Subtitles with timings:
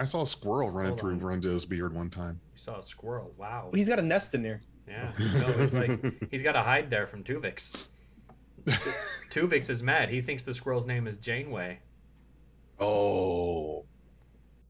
[0.00, 1.20] I saw a squirrel running Hold through on.
[1.20, 2.40] Rondo's beard one time.
[2.54, 3.34] You saw a squirrel.
[3.36, 3.70] Wow.
[3.74, 4.62] He's got a nest in there.
[4.88, 5.12] Yeah.
[5.34, 7.86] No, it's like he's got to hide there from Tuvix.
[9.30, 10.08] Tuvix is mad.
[10.08, 11.80] He thinks the squirrel's name is Janeway.
[12.80, 13.84] Oh,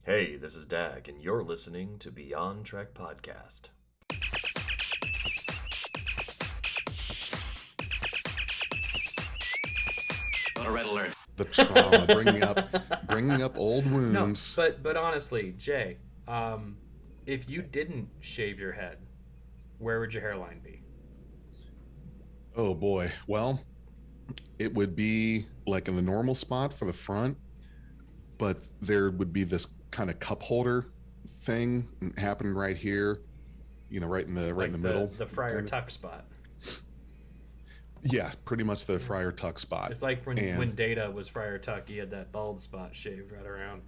[0.04, 3.68] Hey, this is Dag, and you're listening to Beyond Trek Podcast.
[10.56, 11.14] A red alert.
[11.40, 14.56] The trauma, bringing up, bringing up old wounds.
[14.56, 15.96] No, but but honestly, Jay,
[16.28, 16.76] um,
[17.26, 18.98] if you didn't shave your head,
[19.78, 20.82] where would your hairline be?
[22.56, 23.10] Oh boy.
[23.26, 23.60] Well,
[24.58, 27.38] it would be like in the normal spot for the front,
[28.38, 30.86] but there would be this kind of cup holder
[31.42, 31.88] thing
[32.18, 33.22] happening right here.
[33.88, 35.06] You know, right in the right in Like the, middle.
[35.18, 36.24] the Friar Tuck spot.
[38.02, 39.90] Yeah, pretty much the Friar Tuck spot.
[39.90, 43.30] It's like when And- when Data was Friar Tuck, he had that bald spot shaved
[43.32, 43.82] right around.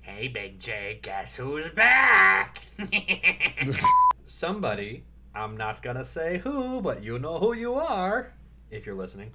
[0.00, 2.60] Hey, Big J, guess who's back?
[4.24, 8.32] Somebody, I'm not gonna say who, but you know who you are,
[8.70, 9.32] if you're listening,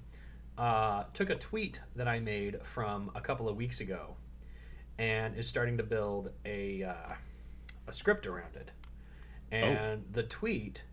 [0.58, 4.16] uh, took a tweet that I made from a couple of weeks ago
[4.98, 7.14] and is starting to build a, uh,
[7.88, 8.72] a script around it.
[9.52, 10.84] And the tweet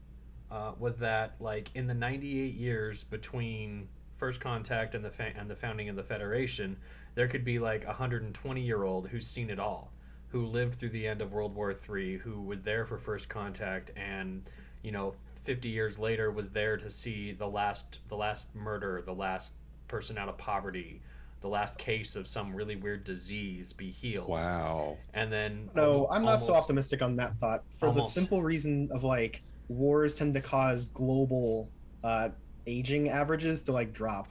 [0.50, 5.48] uh, was that, like, in the 98 years between First Contact and the fa- and
[5.48, 6.76] the founding of the Federation,
[7.14, 9.92] there could be like a 120 year old who's seen it all,
[10.28, 13.92] who lived through the end of World War III, who was there for First Contact,
[13.96, 14.42] and
[14.82, 19.14] you know, 50 years later was there to see the last the last murder, the
[19.14, 19.52] last
[19.86, 21.00] person out of poverty,
[21.40, 24.28] the last case of some really weird disease be healed.
[24.28, 24.96] Wow.
[25.14, 28.14] And then No, almo- I'm not so optimistic on that thought for Almost.
[28.14, 31.70] the simple reason of like wars tend to cause global
[32.02, 32.30] uh,
[32.66, 34.28] aging averages to like drop.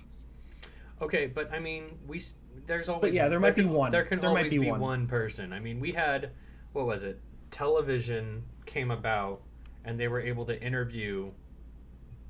[1.01, 2.21] Okay, but I mean, we
[2.65, 3.91] there's always But yeah, there might be can- one.
[3.91, 4.79] There can There might be be one.
[4.81, 5.53] one person.
[5.53, 6.31] I mean, we had
[6.73, 7.21] what was it?
[7.51, 9.41] Television came about,
[9.85, 11.31] and they were able to interview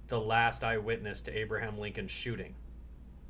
[0.08, 2.54] the last eyewitness to Abraham Lincoln's shooting.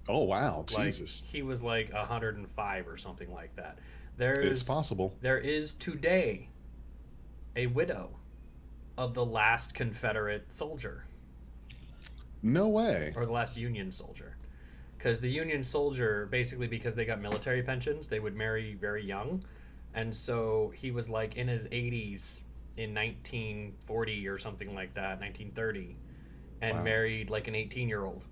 [0.10, 1.24] Oh wow, Like Jesus.
[1.28, 3.78] he was like 105 or something like that.
[3.80, 5.14] It's There's possible.
[5.22, 6.50] there is today
[7.56, 8.10] a widow
[8.98, 11.04] of the last Confederate soldier
[12.42, 13.14] No way.
[13.16, 14.36] or the last Union soldier.
[14.98, 19.44] Because the Union soldier, basically, because they got military pensions, they would marry very young.
[19.94, 22.42] And so he was like in his 80s
[22.78, 25.96] in 1940 or something like that, 1930,
[26.62, 26.84] and Wow.
[26.84, 28.26] married like an 18 year old.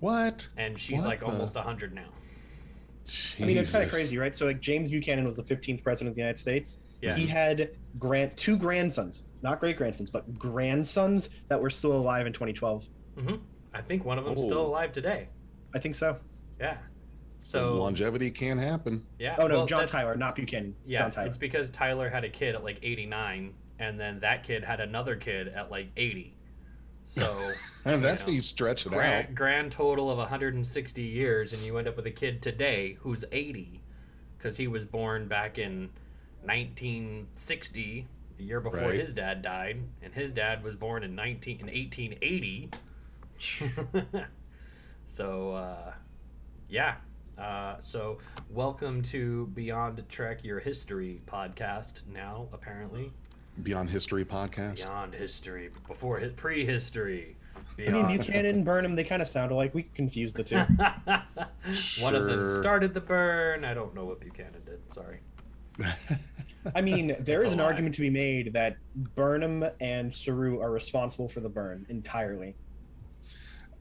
[0.00, 0.48] What?
[0.56, 2.08] And she's What like the- almost 100 now.
[3.40, 4.36] I mean, it's kind of crazy, right?
[4.36, 6.80] So like James Buchanan was the 15th president of the United States.
[7.00, 7.14] Yeah.
[7.16, 12.32] He had grand two grandsons, not great grandsons, but grandsons that were still alive in
[12.32, 12.86] 2012.
[13.16, 13.36] Mm-hmm.
[13.72, 15.28] I think one of them's still alive today.
[15.74, 16.18] I think so.
[16.60, 16.76] Yeah.
[17.40, 19.04] So So, longevity can happen.
[19.18, 19.34] yeah.
[19.38, 20.76] Oh no, well, John that- Tyler, not Buchanan.
[20.84, 21.28] Yeah, John Tyler.
[21.28, 25.16] it's because Tyler had a kid at like 89, and then that kid had another
[25.16, 26.36] kid at like 80.
[27.04, 27.52] So
[27.84, 28.98] And that's you how you stretch it out.
[28.98, 33.24] grand, grand total of 160 years, and you end up with a kid today who's
[33.32, 33.80] 80,
[34.36, 35.88] because he was born back in
[36.44, 38.06] 1960,
[38.36, 39.00] the year before Right.
[39.00, 42.70] his dad died, and his dad was born in 19 in 1880.
[45.08, 45.92] so uh,
[46.68, 46.96] yeah.
[47.38, 48.18] Uh, so
[48.50, 52.06] welcome to Beyond Trek Your History podcast.
[52.06, 53.10] Now apparently
[53.62, 54.76] Beyond History podcast.
[54.84, 57.36] beyond history, before hi- prehistory.
[57.78, 59.74] I mean, Buchanan and Burnham, they kind of sound alike.
[59.74, 60.56] We could confuse the two.
[62.02, 63.64] One of them started the burn.
[63.64, 64.80] I don't know what Buchanan did.
[64.92, 65.20] Sorry.
[66.74, 67.64] I mean, there It's is a an lie.
[67.66, 72.54] argument to be made that Burnham and Saru are responsible for the burn entirely.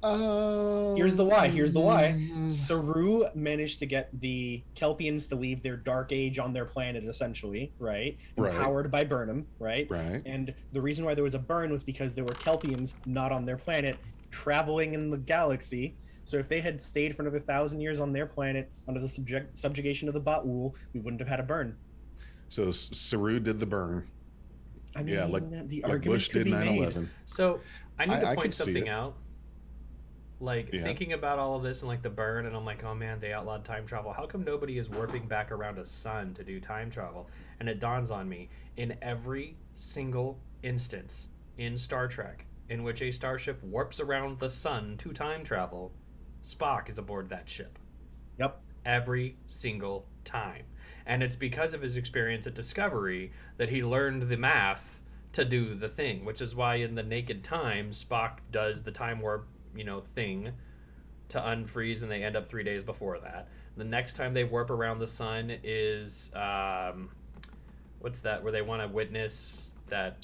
[0.02, 1.48] Um, Here's the why.
[1.50, 2.30] Here's the why.
[2.48, 7.74] Saru managed to get the Kelpians to leave their dark age on their planet, essentially,
[7.80, 8.18] right?
[8.38, 8.54] Right.
[8.54, 9.88] Empowered by Burnham, right?
[9.90, 10.22] Right.
[10.26, 13.46] And the reason why there was a burn was because there were Kelpians not on
[13.46, 13.98] their planet
[14.32, 15.96] traveling in the galaxy.
[16.24, 19.58] So if they had stayed for another thousand years on their planet under the subject,
[19.58, 21.76] subjugation of the Ba'ul, we wouldn't have had a burn.
[22.48, 24.08] So S- Saru did the burn.
[24.96, 26.78] I mean, Yeah, like- the Like argument Bush could did be 9 made.
[26.78, 27.10] 11.
[27.26, 27.60] So
[27.98, 29.16] I need I- to I point could something out.
[30.42, 30.84] Like Yeah.
[30.84, 33.34] thinking about all of this and like the burn, and I'm like, oh man, they
[33.34, 34.14] outlawed time travel.
[34.14, 37.30] How come nobody is warping back around a sun to do time travel?
[37.60, 43.12] And it dawns on me in every single instance in Star Trek in which a
[43.12, 45.92] starship warps around the sun to time travel,
[46.44, 47.78] Spock is aboard that ship.
[48.38, 48.62] Yep.
[48.86, 50.64] every single time.
[51.06, 55.02] And it's because of his experience at Discovery that he learned the math
[55.34, 59.20] to do the thing, which is why in the Naked Time, Spock does the time
[59.20, 59.46] warp,
[59.76, 60.52] you know, thing
[61.30, 63.48] to unfreeze and they end up three days before that.
[63.78, 67.10] The next time they warp around the sun is um,
[68.00, 68.42] what's that?
[68.44, 70.18] Where they want to witness that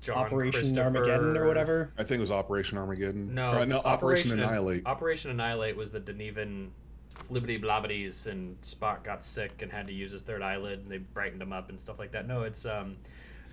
[0.00, 1.90] John Operation Christopher- Armageddon or whatever.
[1.98, 3.34] I think it was Operation Armageddon.
[3.34, 4.86] No, Or, no, Operation, Annihilate.
[4.86, 6.68] Operation Annihilate was the Denevan
[7.14, 10.98] flibbity blobbities and Spock got sick and had to use his third eyelid and they
[10.98, 12.26] brightened him up and stuff like that.
[12.26, 12.96] No, it's um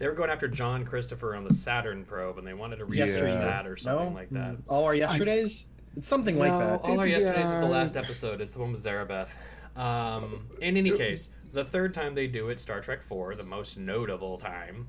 [0.02, 3.30] they were going after John Christopher on the Saturn probe and they wanted to research
[3.30, 3.46] Yeah.
[3.46, 4.54] that or something no, like that.
[4.58, 5.68] Mm, All our yesterdays.
[5.96, 6.82] it's something like that.
[6.82, 8.42] All Our Yesterdays is the last episode.
[8.42, 9.30] It's the one with Zarabeth.
[9.76, 13.78] Um, in any case, the third time they do it, Star Trek 4, the most
[13.78, 14.88] notable time.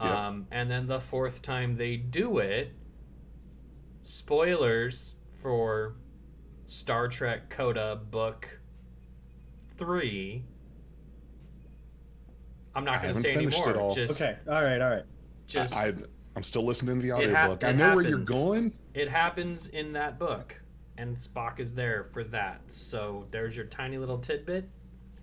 [0.00, 0.10] Yep.
[0.10, 2.72] Um, and then the fourth time they do it,
[4.04, 5.96] spoilers for
[6.64, 8.48] Star Trek Coda Book
[9.78, 10.44] 3.
[12.76, 13.82] I'm not going to say finished it anymore.
[13.88, 13.94] all.
[13.94, 14.36] Just, Okay.
[14.48, 14.80] All right.
[14.80, 15.04] All right.
[15.46, 15.92] just I,
[16.36, 17.64] I'm still listening to the It hap- audiobook.
[17.64, 18.74] I it know where you're going.
[18.94, 20.54] It happens in that book,
[20.98, 22.70] and Spock is there for that.
[22.72, 24.68] So there's your tiny little tidbit.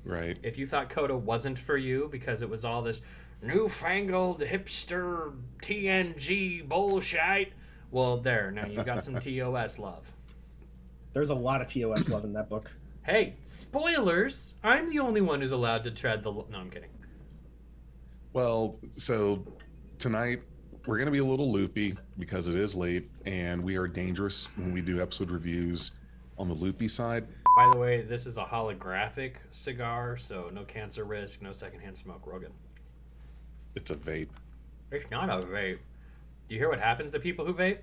[0.03, 0.37] Right.
[0.43, 3.01] If you thought Coda wasn't for you because it was all this
[3.43, 7.53] newfangled hipster TNG bullshit,
[7.91, 10.09] well, there now you've got some TOS love.
[11.13, 12.71] There's a lot of TOS love in that book.
[13.03, 14.53] Hey, spoilers!
[14.63, 16.31] I'm the only one who's allowed to tread the.
[16.31, 16.89] No, I'm kidding.
[18.33, 19.43] Well, so
[19.99, 20.39] tonight
[20.85, 24.47] we're going to be a little loopy because it is late and we are dangerous
[24.55, 25.91] when we do episode reviews
[26.37, 27.27] on the loopy side.
[27.57, 32.25] By the way, this is a holographic cigar, so no cancer risk, no secondhand smoke.
[32.25, 32.53] We're all good.
[33.75, 34.29] It's a vape.
[34.91, 35.79] It's not a vape.
[36.47, 37.79] Do you hear what happens to people who vape?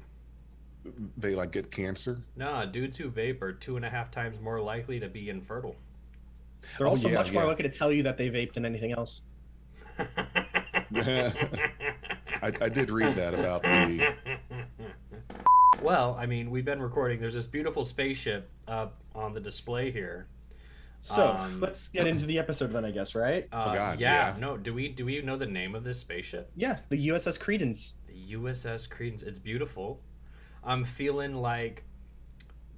[1.19, 2.19] They like get cancer.
[2.37, 5.77] Nah, dudes who vape are two and a half times more likely to be infertile.
[6.79, 8.93] They're Oh, also yeah, much more likely to tell you that they vaped than anything
[8.93, 9.21] else.
[10.95, 14.15] I, I did read that about the.
[15.83, 17.21] well, I mean, we've been recording.
[17.21, 20.27] There's this beautiful spaceship up on the display here.
[21.01, 23.47] So Um, let's get into the episode then, I guess, right?
[23.53, 24.41] Uh, God, yeah, yeah.
[24.41, 24.57] no.
[24.57, 26.51] Do we do we know the name of this spaceship?
[26.57, 27.95] Yeah, the USS Credence.
[28.07, 29.23] The USS Credence.
[29.23, 30.01] It's beautiful.
[30.65, 31.85] I'm feeling like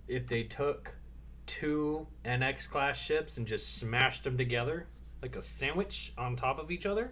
[0.07, 0.95] if they took
[1.47, 4.87] two NX class ships and just smashed them together
[5.23, 7.11] like a sandwich on top of each other,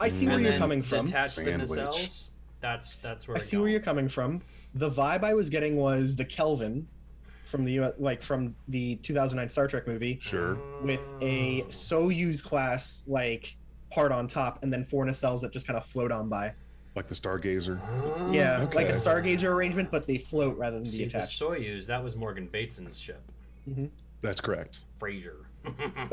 [0.00, 1.06] I see where you're coming from.
[1.06, 2.28] detach the nacelles.
[2.60, 4.42] That's that's where I see where you're coming from.
[4.74, 6.88] The vibe I was getting was the Kelvin
[7.44, 10.58] from the U- like from the 2009 Star Trek movie Sure.
[10.82, 13.56] with a Soyuz class like
[13.90, 16.52] part on top and then four nacelles that just kind of float on by.
[16.96, 17.78] Like the Stargazer.
[17.82, 18.32] Oh.
[18.32, 18.76] Yeah, Okay.
[18.76, 21.40] like a Stargazer arrangement, but they float rather than See, be the attached.
[21.40, 23.20] Soyuz, that was Morgan Bateson's ship.
[23.68, 23.86] Mm-hmm.
[24.22, 24.80] That's correct.
[24.98, 25.44] Frasier.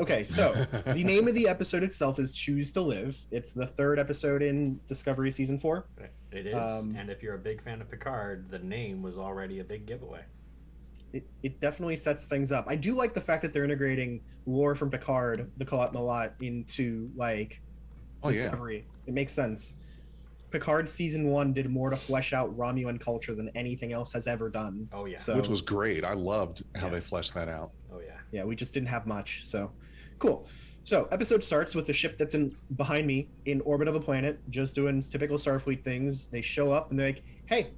[0.00, 0.52] Okay, so
[0.86, 3.16] the name of the episode itself is Choose to Live.
[3.30, 5.86] It's the third episode in Discovery season four.
[6.32, 9.60] It is, Um, and if you're a big fan of Picard, the name was already
[9.60, 10.22] a big giveaway.
[11.12, 12.64] It, it definitely sets things up.
[12.68, 17.10] I do like the fact that they're integrating lore from Picard, the Qowat Milat, into
[17.14, 17.60] like
[18.24, 18.42] Oh yeah.
[18.42, 18.86] Discovery.
[19.06, 19.76] It makes sense.
[20.50, 24.48] Picard season one did more to flesh out Romulan culture than anything else has ever
[24.48, 24.88] done.
[24.92, 25.18] Oh yeah.
[25.18, 26.04] So Which was great.
[26.04, 26.94] I loved how Yeah.
[26.94, 27.70] they fleshed that out.
[28.34, 28.44] Yeah.
[28.44, 29.46] we just didn't have much.
[29.46, 29.70] So
[30.18, 30.46] cool.
[30.82, 34.38] So episode starts with the ship that's in behind me in orbit of a planet,
[34.50, 36.26] just doing typical Starfleet things.
[36.26, 37.70] They show up and they're like, "Hey,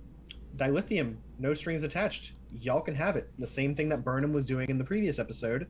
[0.56, 2.32] dilithium, no strings attached.
[2.52, 5.68] Y'all can have it." The same thing that Burnham was doing in the previous episode,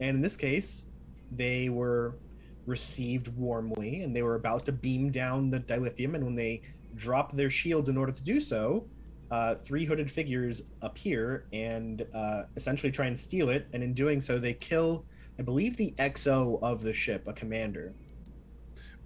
[0.00, 0.82] and in this case,
[1.30, 2.16] they were
[2.66, 6.14] received warmly and they were about to beam down the dilithium.
[6.14, 6.62] And when they
[6.94, 8.88] drop their shields in order to do so,
[9.34, 13.66] uh, three hooded figures appear and uh, essentially try and steal it.
[13.72, 15.04] And in doing so, they kill,
[15.40, 17.92] I believe, the XO of the ship, a commander.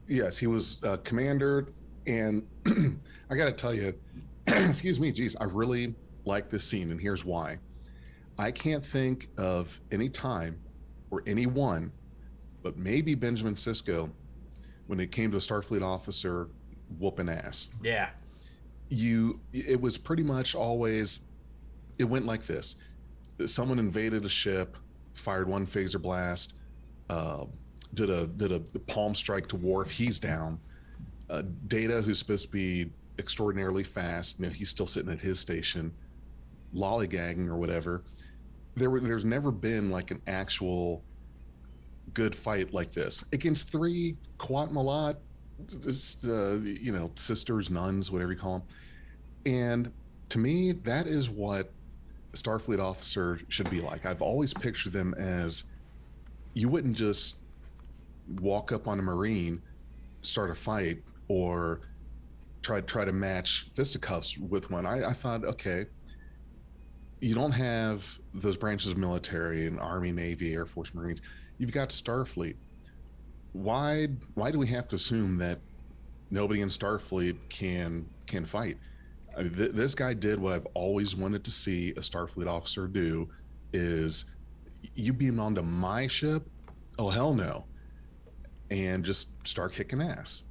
[0.07, 1.69] Yes, he was uh, commander,
[2.07, 2.47] and
[3.31, 3.95] I got to tell you,
[4.47, 5.95] excuse me, geez, I really
[6.27, 7.57] like this scene, and here's why.
[8.39, 10.61] I can't think of any time
[11.11, 11.91] or anyone,
[12.63, 14.11] but maybe Benjamin Sisko,
[14.89, 16.49] when it came to a Starfleet officer
[16.99, 17.71] whooping ass.
[17.83, 18.11] Yeah.
[18.91, 21.21] You, it was pretty much always,
[21.99, 22.77] it went like this:
[23.47, 24.77] someone invaded a ship,
[25.13, 26.55] fired one phaser blast,
[27.11, 27.45] uh,
[27.95, 29.91] did a did a palm strike to Worf.
[29.91, 30.59] He's down.
[31.29, 35.39] Uh, Data, who's supposed to be extraordinarily fast, you know, he's still sitting at his
[35.39, 35.93] station,
[36.75, 38.05] lollygagging or whatever.
[38.77, 41.03] There, were, there's never been like an actual
[42.15, 45.17] good fight like this against three Qowat Milat,
[45.83, 48.69] just, uh, you know, sisters, nuns, whatever you call them.
[49.47, 49.93] And
[50.31, 51.71] to me, that is what
[52.33, 54.07] a Starfleet officer should be like.
[54.07, 55.65] I've always pictured them as
[56.55, 57.37] you wouldn't just
[58.41, 59.63] walk up on a marine,
[60.23, 60.99] start a fight,
[61.29, 61.81] or
[62.63, 64.85] try try to match fisticuffs with one.
[64.87, 65.87] I, I thought, okay,
[67.21, 71.23] you don't have those branches of military and Army, Navy, Air Force, Marines.
[71.59, 72.57] You've got Starfleet.
[73.53, 75.59] Why why do we have to assume that
[76.31, 78.77] nobody in Starfleet can can fight?
[79.37, 82.87] I mean, th- this guy did what I've always wanted to see a Starfleet officer
[82.87, 83.29] do:
[83.73, 84.25] is
[84.95, 86.47] you beam onto my ship?
[86.99, 87.65] Oh hell no!
[88.71, 90.45] And just start kicking ass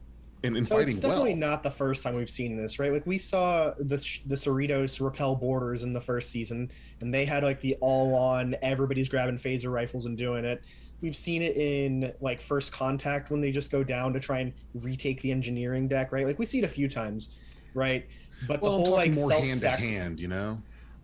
[0.43, 1.51] and, and So fighting it's definitely well.
[1.51, 2.91] not the first time we've seen this, right?
[2.91, 7.43] Like we saw the the Cerritos repel borders in the first season, and they had
[7.43, 10.63] like the all-on, everybody's grabbing phaser rifles and doing it.
[11.01, 14.53] We've seen it in like First Contact when they just go down to try and
[14.73, 16.25] retake the engineering deck, right?
[16.25, 17.29] Like we see it a few times,
[17.73, 18.07] right?
[18.47, 20.57] But well, the whole like more hand to hand, you know.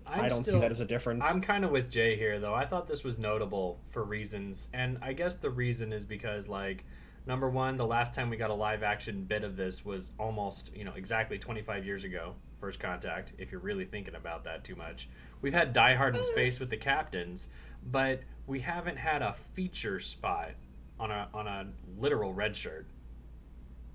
[0.05, 1.25] I'm I don't still- see that as a difference.
[1.27, 2.53] I'm kind of with Jay here, though.
[2.53, 6.83] I thought this was notable for reasons, and I guess the reason is because, like,
[7.25, 10.75] number one, the last time we got a live action bit of this was almost,
[10.75, 12.35] you know, exactly 25 years ago.
[12.59, 15.09] First Contact, if you're really thinking about that too much.
[15.41, 16.25] We've had Die Hard in uh.
[16.25, 17.47] Space with the captains,
[17.85, 20.51] but we haven't had a feature spot
[20.99, 22.85] on a on a literal red shirt.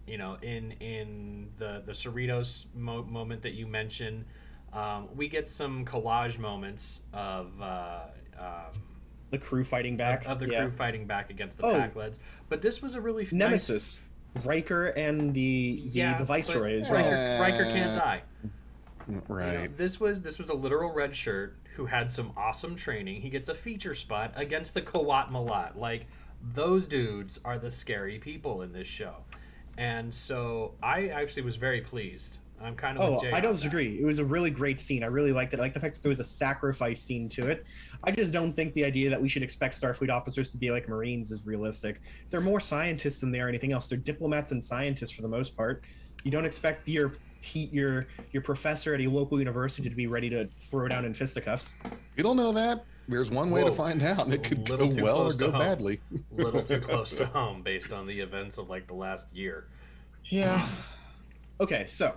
[0.06, 4.24] You know, in in the the Cerritos mo- moment that you mentioned,
[4.72, 8.00] um, we get some collage moments of uh,
[8.38, 8.82] um,
[9.30, 10.62] the crew fighting back of, of the yeah.
[10.62, 11.74] crew fighting back against the Oh.
[11.74, 12.18] Packleds.
[12.48, 14.00] But this was a really f- Nemesis,
[14.44, 17.40] Riker, and the the, Yeah, the Viceroy but as well.
[17.42, 18.22] Riker, Riker can't die.
[19.06, 19.76] You know, Right.
[19.76, 23.20] this was this was a literal red shirt who had some awesome training.
[23.22, 25.76] He gets a feature spot against the Qowat Milat.
[25.76, 26.06] Like
[26.52, 29.14] those dudes are the scary people in this show,
[29.78, 32.38] and so I actually was very pleased.
[32.60, 33.52] I'm kind of Oh, I don't that.
[33.52, 34.00] disagree.
[34.00, 35.04] It was a really great scene.
[35.04, 35.60] I really liked it.
[35.60, 37.64] I like the fact that there was a sacrifice scene to it.
[38.02, 40.88] I just don't think the idea that we should expect Starfleet officers to be like
[40.88, 42.00] Marines is realistic.
[42.30, 43.88] They're more scientists than they are anything else.
[43.88, 45.84] They're diplomats and scientists for the most part.
[46.24, 50.28] You don't expect your te- your your professor at a local university to be ready
[50.30, 51.74] to throw down in fisticuffs.
[52.16, 52.84] You don't know that.
[53.08, 53.70] There's one way Whoa.
[53.70, 55.60] to find out, and it could go well or go home.
[55.60, 56.00] badly.
[56.32, 59.66] little too close to home based on the events of like the last year.
[60.24, 60.68] Yeah.
[61.60, 62.14] Okay, so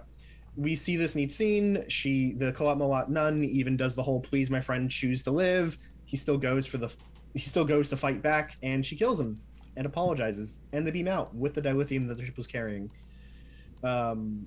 [0.58, 1.86] we see this neat scene.
[1.88, 5.78] She, the Qowat Milat nun, even does the whole "please, my friend, choose to live."
[6.06, 6.94] He still goes for the,
[7.34, 9.40] he still goes to fight back, and she kills him
[9.78, 12.92] and apologizes, and they beam out with the dilithium that the ship was carrying.
[13.82, 14.46] Um,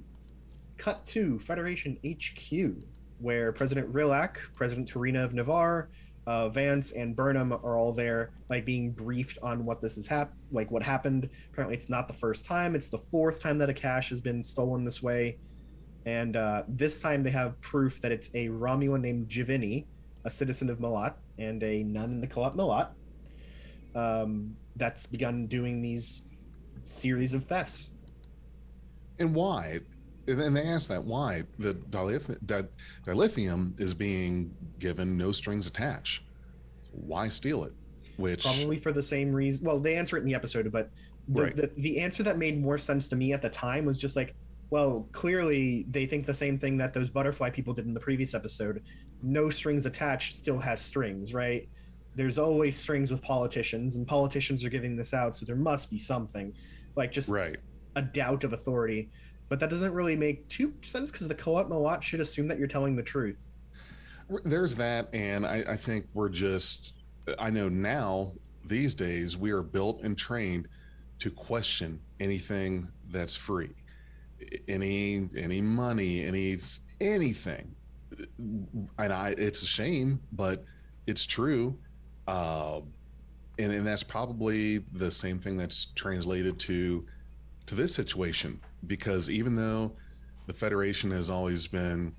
[0.79, 2.85] cut to Federation HQ,
[3.19, 5.89] where President Rillak, President T'Rina of Ni'Var,
[6.27, 10.35] uh, Vance, and Burnham are all there, like being briefed on what this is hap-
[10.51, 11.29] like what happened.
[11.51, 14.43] Apparently, it's not the first time; it's the fourth time that a cache has been
[14.43, 15.39] stolen this way,
[16.07, 19.85] and uh, this time they have proof that it's a Romulan named J'Vini,
[20.25, 22.89] a citizen of Malat, and a nun in the Qowat Milat.
[23.95, 26.23] Um, that's begun doing these
[26.85, 27.91] series of thefts.
[29.19, 29.81] And why?
[30.27, 32.65] And they ask that why the dilith- di-
[33.07, 36.23] dilithium is being given no strings attached.
[36.93, 37.73] Why steal it?
[38.17, 39.65] Which probably for the same reason.
[39.65, 40.91] Well, they answer it in the episode, but
[41.29, 41.57] the, Right.
[41.57, 44.35] the the answer that made more sense to me at the time was just like,
[44.71, 48.35] well, clearly they think the same thing that those butterfly people did in the previous
[48.35, 48.83] episode.
[49.23, 51.69] No strings attached still has strings, right?
[52.15, 55.99] There's always strings with politicians, and politicians are giving this out, so there must be
[55.99, 56.53] something,
[56.95, 57.57] like just right.
[57.97, 59.11] a doubt of authority.
[59.49, 62.59] But that doesn't really make too much sense because the Qowat Milat should assume that
[62.59, 63.47] you're telling the truth.
[64.45, 66.95] There's that, and I, I think we're just.
[67.39, 68.33] I know now
[68.67, 70.69] these days we are built and trained
[71.19, 73.75] to question anything that's free,
[74.67, 76.57] any any money, any
[77.01, 77.75] anything,
[78.39, 79.35] and I.
[79.37, 80.65] It's a shame, but
[81.07, 81.79] it's true,
[82.27, 82.81] uh,
[83.59, 87.05] and and that's probably the same thing that's translated to
[87.67, 89.93] to this situation because even though
[90.47, 92.13] the Federation has always been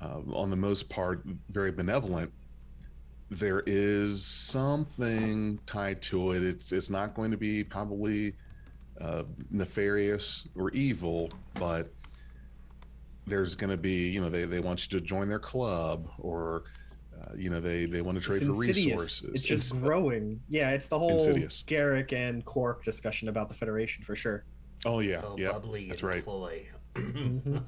[0.00, 2.32] uh, on the most part very benevolent
[3.30, 8.34] there is something tied to it it's it's not going to be probably
[9.00, 11.90] uh, nefarious or evil but
[13.26, 16.64] there's going to be you know they, they want you to join their club or
[17.22, 20.40] uh, you know they they want to trade for resources It's just It's- growing.
[20.48, 21.64] Yeah, it's the whole Insidious.
[21.66, 24.44] Garak and Quark discussion about the Federation for sure.
[24.84, 26.66] Oh yeah so yeah bubbly that's and right cloy.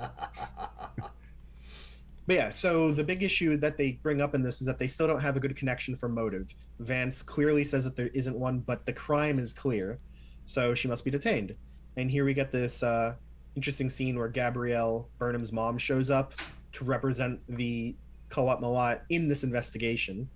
[2.27, 4.87] But yeah, so the big issue that they bring up in this is that they
[4.87, 6.55] still don't have a good connection for motive.
[6.79, 9.99] Vance clearly says that there isn't one, but the crime is clear,
[10.47, 11.55] so she must be detained.
[11.97, 13.15] And here we get this uh,
[13.57, 16.35] interesting scene where Gabrielle Burnham's mom shows up
[16.73, 17.95] to represent the
[18.31, 20.29] Qowat Milat in this investigation.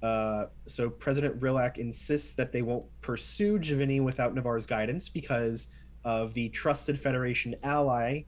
[0.00, 5.66] Uh, so President Rillak insists that they won't pursue J'Vini without Ni'Var's guidance because
[6.08, 8.22] of the trusted Federation ally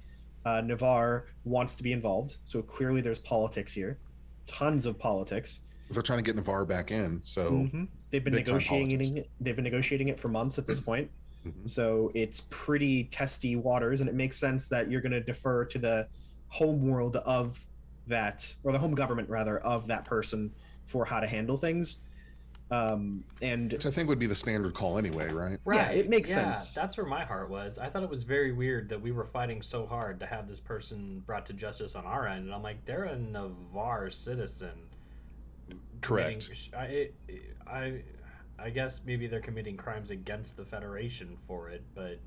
[0.45, 2.37] uh, Ni'Var wants to be involved.
[2.45, 3.99] So clearly there's politics here.
[4.47, 5.61] tons of politics.
[5.93, 7.87] They're trying to get Ni'Var back in, so Mhm.
[8.11, 9.31] They've been negotiating it.
[9.41, 11.09] They've been negotiating it for months at this point.
[11.47, 11.69] Mhm.
[11.69, 15.79] So it's pretty testy waters, and it makes sense that you're going to defer to
[15.79, 16.09] the
[16.49, 17.65] home world of
[18.09, 20.51] that, or the home government rather, of that person
[20.85, 21.99] for how to handle things.
[22.71, 25.59] Um, and which I think would be the standard call anyway, right?
[25.65, 25.77] Right.
[25.77, 26.73] Yeah, it makes yeah, sense.
[26.73, 27.79] That's where my heart was.
[27.79, 30.61] I thought it was very weird that we were fighting so hard to have this
[30.61, 34.79] person brought to justice on our end, and I'm like, they're a Ni'Var citizen.
[36.01, 36.49] Correct.
[36.73, 37.11] committing-
[37.69, 38.03] I, I,
[38.59, 42.21] I guess maybe they're committing crimes against the Federation for it, but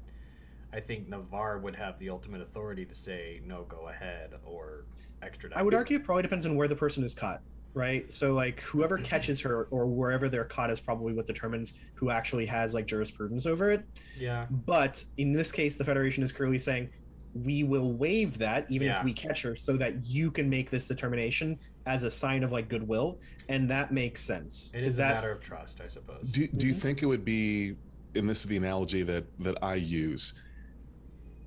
[0.74, 4.84] I think Ni'Var would have the ultimate authority to say no, go ahead, or
[5.22, 5.58] extradite.
[5.58, 7.42] I would argue it probably depends on where the person is caught,
[7.74, 8.12] right?
[8.14, 9.06] So like whoever Mm-hmm.
[9.06, 13.46] catches her or wherever they're caught is probably what determines who actually has like jurisprudence
[13.46, 13.84] over it.
[14.18, 14.46] Yeah.
[14.50, 16.90] But in this case, the Federation is clearly saying
[17.34, 19.00] we will waive that even Yeah.
[19.00, 22.52] if we catch her, so that you can make this determination as a sign of
[22.52, 24.70] like goodwill, and that makes sense.
[24.76, 26.30] It is a that matter of trust, I suppose.
[26.30, 26.78] Do do you Mhm.
[26.82, 27.76] think it would be,
[28.16, 30.34] and this is the analogy that that I use,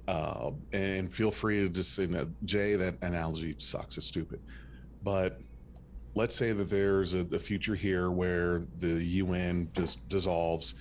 [0.09, 3.97] uh, and feel free to just say, no, Jay, that analogy sucks.
[3.97, 4.41] It's stupid.
[5.05, 5.39] But
[6.17, 10.75] let's say that there's a, a future here where the UN just dissolves,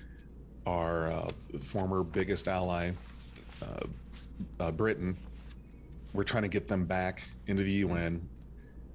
[0.65, 1.29] our uh,
[1.65, 2.91] former biggest ally,
[3.61, 3.85] uh,
[4.61, 5.15] uh, Britain.
[6.13, 8.27] We're trying to get them back into the UN.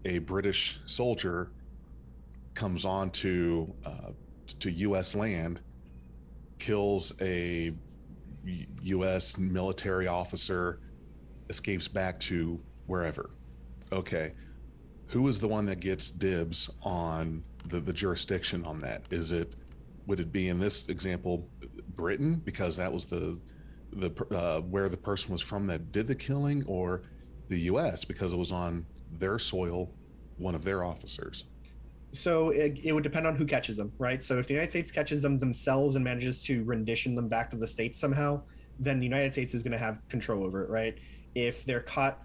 [0.07, 1.53] A British soldier
[2.55, 4.13] comes on to uh,
[4.59, 5.15] to U.S.
[5.15, 5.61] land,
[6.59, 7.71] kills a
[8.83, 9.37] U.S.
[9.37, 10.81] military officer,
[11.51, 13.31] escapes back to wherever.
[13.93, 14.33] Okay,
[15.11, 19.03] who is the one that gets dibs on the, the jurisdiction on that?
[19.11, 19.57] Is it
[20.07, 21.47] would it be in this example
[21.95, 23.39] Britain because that was the
[23.93, 27.03] the uh, where the person was from that did the killing, or
[27.49, 28.05] the U.S.
[28.05, 28.87] because it was on
[29.19, 29.91] their soil,
[30.39, 31.45] one of their officers?
[32.13, 34.23] so it, it would depend on who catches them, right?
[34.23, 37.57] So if the United States catches them themselves and manages to rendition them back to
[37.57, 38.43] the states somehow,
[38.79, 40.99] then the United States is going to have control over it, right?
[41.35, 42.21] If they're caught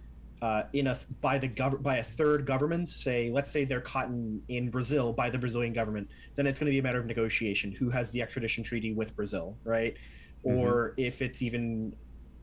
[0.45, 4.07] uh, in a by the gov- by a third government, say let's say they're caught
[4.07, 7.07] in, in Brazil by the Brazilian government, then it's going to be a matter of
[7.07, 7.71] negotiation.
[7.71, 9.95] Who has the extradition treaty with Brazil, right?
[10.43, 11.95] Or if it's even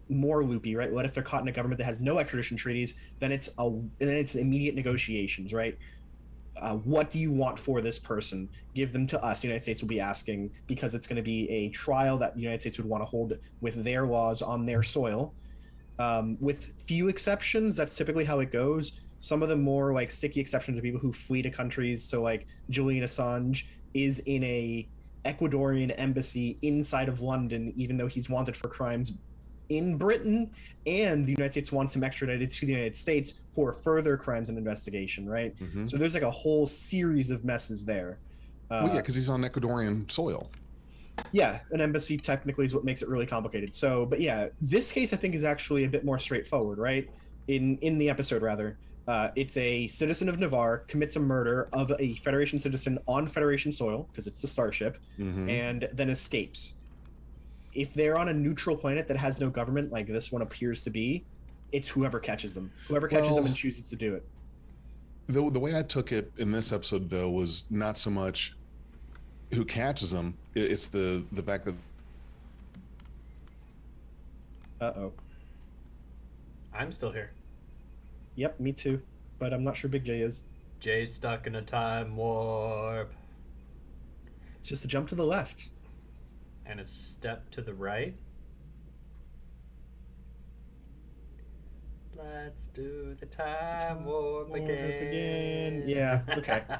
[0.08, 0.92] more loopy, right?
[0.92, 2.94] What if they're caught in a government that has no extradition treaties?
[3.20, 5.78] Then it's a then it's immediate negotiations, right?
[6.60, 8.48] uh, what do you want for this person?
[8.74, 9.40] Give them to us.
[9.40, 12.40] The United States will be asking because it's going to be a trial that the
[12.40, 15.34] United States would want to hold with their laws on their soil.
[16.02, 18.92] Um, with few exceptions, that's typically how it goes.
[19.20, 22.02] Some of the more like sticky exceptions are people who flee to countries.
[22.02, 24.86] So like Julian Assange is in a
[25.24, 29.12] Ecuadorian embassy inside of London, even though he's wanted for crimes
[29.68, 30.50] in Britain,
[30.86, 34.58] and the United States wants him extradited to the United States for further crimes and
[34.58, 35.54] investigation, right?
[35.60, 35.88] Mhm.
[35.88, 38.18] So there's like a whole series of messes there.
[38.70, 40.50] Uh, well, yeah, because he's on Ecuadorian soil.
[41.32, 43.74] Yeah, an embassy technically is what makes it really complicated.
[43.74, 47.08] So, but yeah, this case I think is actually a bit more straightforward, right?
[47.48, 51.92] In in the episode rather, uh, it's a citizen of Ni'Var commits a murder of
[51.98, 55.50] a Federation citizen on Federation soil because it's the starship, Mhm.
[55.50, 56.74] and then escapes.
[57.74, 60.90] If they're on a neutral planet that has no government, like this one appears to
[60.90, 61.24] be,
[61.72, 62.70] it's whoever catches them.
[62.88, 64.24] Whoever catches them and chooses to do it.
[65.26, 68.54] the the way I took it in this episode though was not so much
[69.54, 71.74] who catches them; it's the the fact that
[74.80, 75.12] Uh oh.
[76.74, 77.30] I'm still here.
[78.34, 79.00] Yep, me too.
[79.38, 80.42] But I'm not sure Big J is.
[80.80, 83.12] Jay's stuck in a time warp.
[84.60, 85.68] It's just a jump to the left.
[86.66, 88.14] and a step to the right.
[92.16, 95.82] Let's do the time warp warp again.
[95.82, 95.84] again.
[95.88, 96.62] Yeah, okay.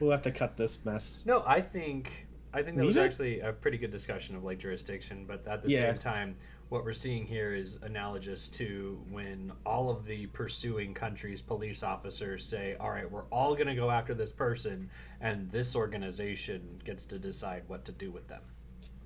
[0.00, 1.24] We'll have to cut this mess.
[1.26, 5.24] no, I think I think that was actually a pretty good discussion of like jurisdiction,
[5.26, 5.90] but at the Yeah.
[5.90, 6.36] same time,
[6.70, 12.44] what we're seeing here is analogous to when all of the pursuing countries' police officers
[12.44, 17.04] say, "All right, we're all going to go after this person, and this organization gets
[17.06, 18.42] to decide what to do with them."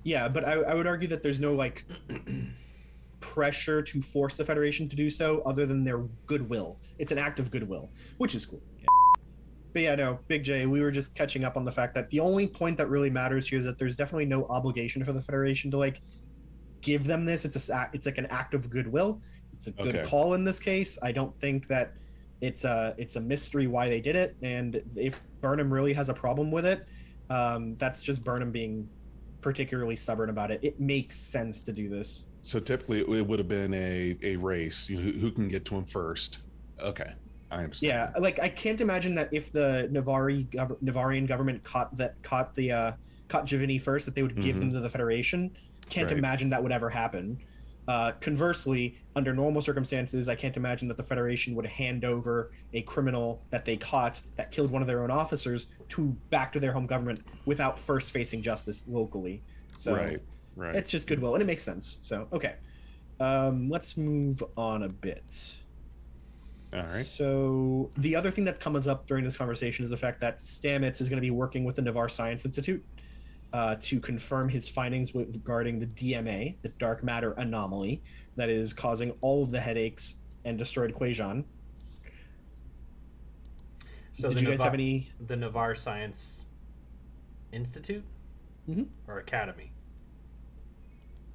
[0.03, 1.85] Yeah, but I, I would argue that there's no like
[3.21, 6.77] pressure to force the Federation to do so other than their goodwill.
[6.97, 8.61] It's an act of goodwill, which is cool.
[9.73, 12.19] But yeah, no, Big J, we were just catching up on the fact that the
[12.19, 15.71] only point that really matters here is that there's definitely no obligation for the Federation
[15.71, 16.01] to like
[16.81, 17.43] give them this.
[17.45, 19.21] It's a it's like an act of goodwill.
[19.53, 20.09] It's a good Okay.
[20.09, 20.99] call in this case.
[21.01, 21.93] I don't think that
[22.41, 26.13] it's a it's a mystery why they did it, and if Burnham really has a
[26.13, 26.85] problem with it,
[27.29, 28.89] um, that's just Burnham being
[29.41, 30.59] particularly stubborn about it.
[30.61, 32.27] It makes sense to do this.
[32.41, 34.87] so typically it would have been a a race.
[34.89, 36.39] You know, who, who can get to him first?
[36.81, 37.11] Okay,
[37.53, 38.11] I understand.
[38.15, 42.55] Yeah, like I can't imagine that if the Navari gov- Navarian government caught that caught
[42.55, 42.91] the uh,
[43.27, 44.59] caught Giovanni first, that they would give Mhm.
[44.59, 45.51] them to the Federation.
[45.89, 46.17] Can't Right.
[46.17, 47.37] imagine that would ever happen.
[47.87, 52.81] Uh, conversely, under normal circumstances, I can't imagine that the Federation would hand over a
[52.83, 56.71] criminal that they caught that killed one of their own officers to back to their
[56.71, 59.41] home government without first facing justice locally.
[59.75, 60.21] So right,
[60.55, 60.75] right.
[60.75, 61.99] it's just goodwill, and it makes sense.
[62.03, 62.55] So okay,
[63.19, 65.53] um, let's move on a bit.
[66.73, 67.05] All right.
[67.05, 71.01] So the other thing that comes up during this conversation is the fact that Stamets
[71.01, 72.83] is going to be working with the Ni'Var Science Institute
[73.51, 78.01] uh, to confirm his findings with, regarding the DMA, the dark matter anomaly,
[78.37, 81.43] that is causing all of the headaches and destroyed Kwejian.
[84.13, 85.11] So Did the you guys Navar- have any?
[85.27, 86.45] the Ni'Var Science
[87.51, 88.03] Institute
[88.69, 88.87] Mhm.
[89.07, 89.71] or Academy?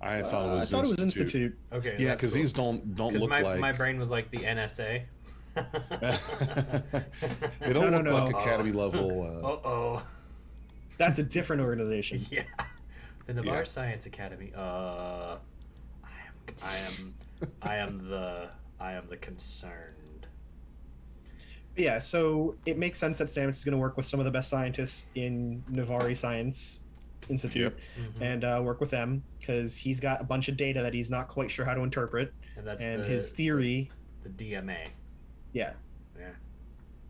[0.00, 1.22] I thought it Uh, was I thought it was Institute.
[1.52, 1.58] Institute.
[1.72, 1.96] Okay.
[1.98, 2.42] Yeah, because cool.
[2.42, 5.02] these don't don't 'Cause look my, like my brain was like the NSA.
[7.60, 8.14] They don't No, no, look no.
[8.16, 8.78] like Academy Oh.
[8.86, 9.22] level.
[9.22, 10.06] Uh, oh.
[10.98, 12.20] That's a different organization.
[12.30, 12.42] Yeah.
[13.26, 13.62] The Ni'Var Yeah.
[13.64, 14.52] Science Academy.
[14.56, 15.36] Uh,
[16.02, 16.54] I am.
[16.64, 17.14] I am.
[17.62, 18.50] I am the.
[18.80, 20.26] I am the concerned.
[21.76, 24.32] Yeah, so it makes sense that Stamets is going to work with some of the
[24.32, 26.80] best scientists in Ni'Var Science
[27.28, 28.20] Institute Mhm.
[28.22, 31.28] and uh, work with them because he's got a bunch of data that he's not
[31.28, 32.32] quite sure how to interpret.
[32.56, 33.90] And that's and the, his theory,
[34.22, 34.88] the DMA.
[35.52, 35.72] Yeah,
[36.18, 36.30] Yeah.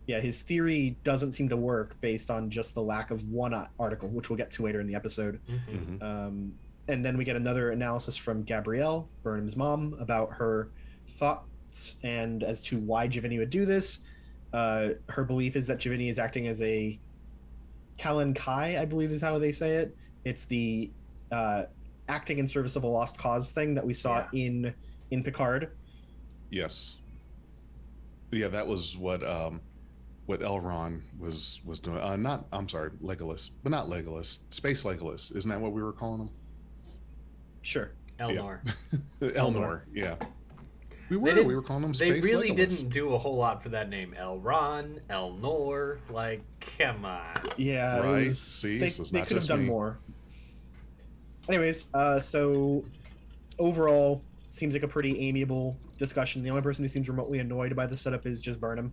[0.07, 4.09] yeah, his theory doesn't seem to work based on just the lack of one article,
[4.09, 5.41] which we'll get to later in the episode.
[5.49, 5.97] Mm-hmm.
[5.97, 6.03] mhm.
[6.03, 6.55] Um,
[6.89, 10.71] and then we get another analysis from Gabrielle, Burnham's mom, about her
[11.07, 13.99] thoughts and as to why Giovanni would do this.
[14.55, 16.99] Uh, her belief is that Giovanni is acting as a
[17.99, 19.95] Qalankhkai, I believe is how they say it.
[20.25, 20.91] It's the
[21.31, 21.65] uh,
[22.09, 24.73] acting in service of a lost cause thing that we saw in
[25.11, 25.73] in Picard.
[26.51, 26.97] Yes.
[28.31, 29.61] Yeah, that was what um,
[30.27, 31.99] what Elron was was doing.
[31.99, 34.41] Uh, not, I'm sorry, Legolas, but not Legolas.
[34.51, 36.31] Space Legolas, isn't that what we were calling him?
[37.63, 37.93] Sure.
[38.21, 38.61] Elnor.
[39.23, 39.83] Elnor.
[39.93, 40.17] Yeah.
[41.09, 41.43] We were.
[41.43, 42.57] We were calling him They really Legolas.
[42.57, 44.15] didn't do a whole lot for that name.
[44.19, 45.99] Elron, Elnor.
[46.11, 46.43] Like,
[46.79, 47.25] come on.
[47.57, 49.67] Yeah, Right, was- see, they, so it's they not could have done me.
[49.67, 49.99] more.
[51.49, 52.85] Anyways, uh, so
[53.59, 54.23] overall,
[54.59, 56.43] seems like a pretty amiable discussion.
[56.43, 58.93] The only person who seems remotely annoyed by the setup is just Burnham.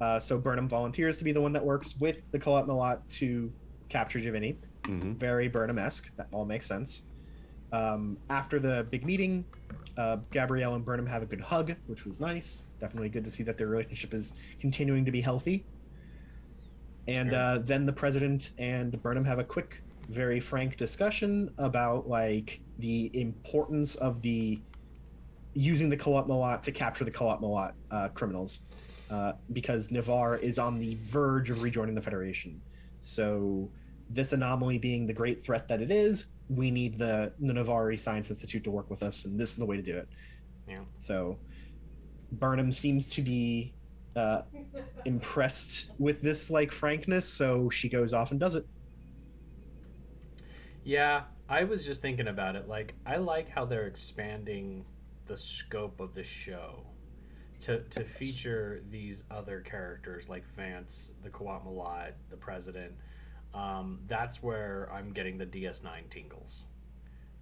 [0.00, 3.52] Uh, so Burnham volunteers to be the one that works with the Qowat Milat to
[3.88, 4.58] capture Giovanni.
[4.84, 5.16] Mhm.
[5.16, 6.14] Very Burnham-esque.
[6.16, 7.02] That all makes sense.
[7.72, 9.44] Um, after the big meeting,
[9.96, 12.66] uh, Gabrielle and Burnham have a good hug, which was nice.
[12.80, 15.66] Definitely good to see that their relationship is continuing to be healthy.
[17.06, 22.60] And uh, then the president and Burnham have a quick, very frank discussion about like
[22.78, 24.60] the importance of the
[25.58, 28.60] using the Qowat Milat to capture the Qowat Milat uh, criminals,
[29.10, 32.60] uh, because Ni'Var is on the verge of rejoining the Federation.
[33.00, 33.68] So
[34.08, 38.30] this anomaly being the great threat that it is, we need the, the Ni'Var Science
[38.30, 40.08] Institute to work with us, and this is the way to do it.
[40.68, 40.76] Yeah.
[41.00, 41.38] So
[42.30, 43.72] Burnham seems to be
[44.14, 44.42] uh,
[45.06, 48.64] impressed with this like frankness, so she goes off and does it.
[50.84, 52.68] Yeah, I was just thinking about it.
[52.68, 54.84] Like, I like how they're expanding
[55.28, 56.84] the scope of the show
[57.60, 58.10] to to Yes.
[58.16, 62.94] feature these other characters like Vance, the Qowat Milat, the president.
[63.54, 66.64] Um, that's where I'm getting the DS9 tingles.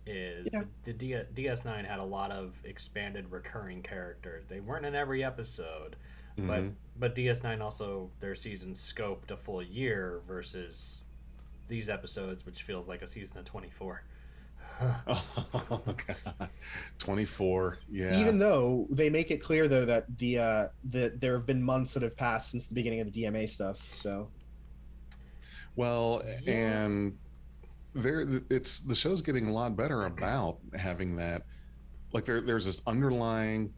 [0.07, 0.63] Is Yeah.
[0.85, 4.47] the, the DS9 had a lot of expanded recurring characters.
[4.49, 5.97] They weren't in every episode,
[6.37, 6.75] but Mhm.
[6.97, 11.03] but DS9 also their season scoped a full year versus
[11.69, 14.03] these episodes, which feels like a season of 24.
[15.09, 16.49] Oh, God.
[16.99, 17.79] 24.
[17.91, 18.19] Yeah.
[18.21, 21.95] Even though they make it clear though that the uh, that there have been months
[21.95, 23.93] that have passed since the beginning of the DMA stuff.
[23.95, 24.29] So
[25.77, 26.53] Well, Yeah.
[26.53, 27.19] and
[27.95, 31.43] there, it's the show's getting a lot better about having that.
[32.13, 33.73] Like there, there's this underlying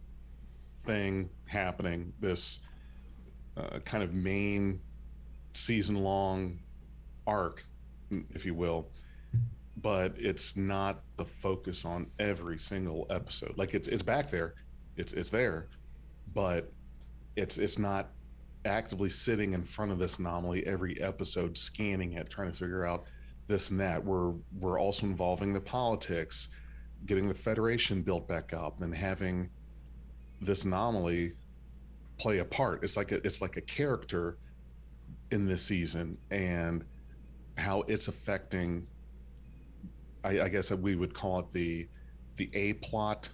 [0.80, 2.12] thing happening.
[2.20, 2.60] This
[3.56, 4.80] uh, kind of main
[5.54, 6.58] season-long
[7.26, 7.64] arc,
[8.34, 8.88] if you will,
[9.82, 13.56] but it's not the focus on every single episode.
[13.56, 14.54] Like it's it's back there,
[14.96, 15.66] it's it's there,
[16.34, 16.68] but
[17.36, 18.10] it's it's not
[18.64, 23.04] actively sitting in front of this anomaly every episode scanning it trying to figure out
[23.46, 24.04] this and that.
[24.04, 26.48] We're we're also involving the politics
[27.06, 29.50] getting the federation built back up and having
[30.40, 31.32] this anomaly
[32.18, 32.82] play a part.
[32.82, 34.38] It's like a, it's like a character
[35.30, 36.84] in this season and
[37.56, 38.86] how it's affecting
[40.24, 41.88] I, I guess that we would call it the
[42.36, 43.30] the a plot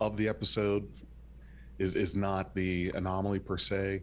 [0.00, 0.88] of the episode
[1.78, 4.02] is is not the anomaly per se.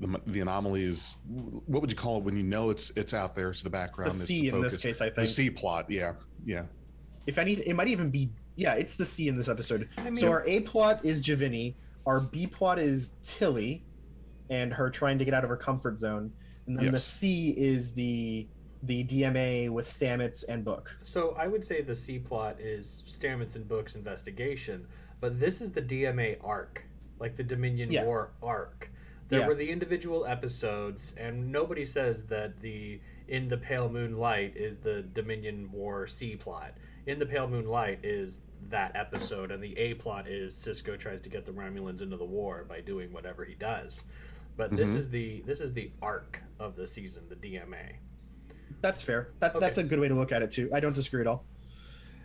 [0.00, 1.16] The, the anomaly is
[1.66, 3.50] what would you call it when you know it's it's out there?
[3.50, 4.12] It's the background.
[4.12, 5.26] the it's C the in this case, I think The.
[5.26, 5.86] C plot.
[5.88, 6.14] Yeah,
[6.44, 6.64] yeah.
[7.26, 9.88] If any, it might even be yeah, it's the C in this episode.
[9.96, 13.84] I mean, So our A plot is J'Vini, our B plot is Tilly,
[14.50, 16.32] and her trying to get out of her comfort zone,
[16.66, 18.48] and then the C is the
[18.82, 20.96] the DMA with Stamets and Book.
[21.02, 24.86] So I would say the C plot is Stamets and Book's investigation,
[25.20, 26.84] but this is the DMA arc,
[27.20, 28.04] like the Dominion Yeah.
[28.04, 28.90] War arc.
[29.28, 29.46] There Yeah.
[29.48, 35.02] were the individual episodes, and nobody says that the In the Pale Moonlight is the
[35.02, 36.76] Dominion War C plot.
[37.06, 41.30] In the Pale Moonlight is that episode, and the A plot is Sisko tries to
[41.30, 44.04] get the Romulans into the war by doing whatever he does.
[44.56, 44.96] But this Mhm.
[44.96, 48.00] is the this is the arc of the season, the DMA.
[48.80, 49.28] That's fair.
[49.40, 49.60] That, Okay.
[49.60, 50.70] That's a good way to look at it too.
[50.72, 51.44] I don't disagree at all.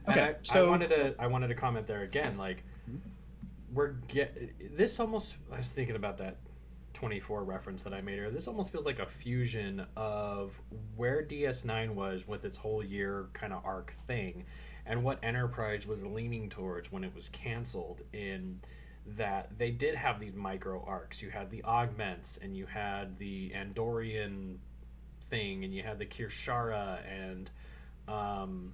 [0.10, 2.38] Okay, I, so I wanted to I wanted to comment there again.
[2.38, 2.64] Like
[3.74, 5.36] we're get this almost.
[5.52, 6.38] I was thinking about that
[6.94, 8.32] 24 reference that I made earlier.
[8.32, 10.60] This almost feels like a fusion of
[10.96, 14.46] where DS9 was with its whole year kind of arc thing,
[14.86, 18.02] and what Enterprise was leaning towards when it was canceled.
[18.14, 18.60] In
[19.06, 21.22] that they did have these micro arcs.
[21.22, 24.58] You had the augments, and you had the Andorian
[25.30, 27.50] thing, and you had the Kirshara and.
[28.08, 28.74] Um,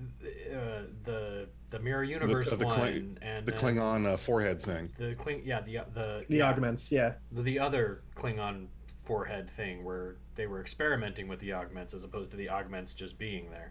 [0.00, 4.90] uh, the the mirror universe the one Kling- and The then Klingon uh, forehead thing.
[4.98, 7.14] the Kling yeah the the the yeah, augments, yeah.
[7.30, 8.66] the, the other Klingon
[9.04, 13.18] forehead thing where they were experimenting with the augments as opposed to the augments just
[13.18, 13.70] being there.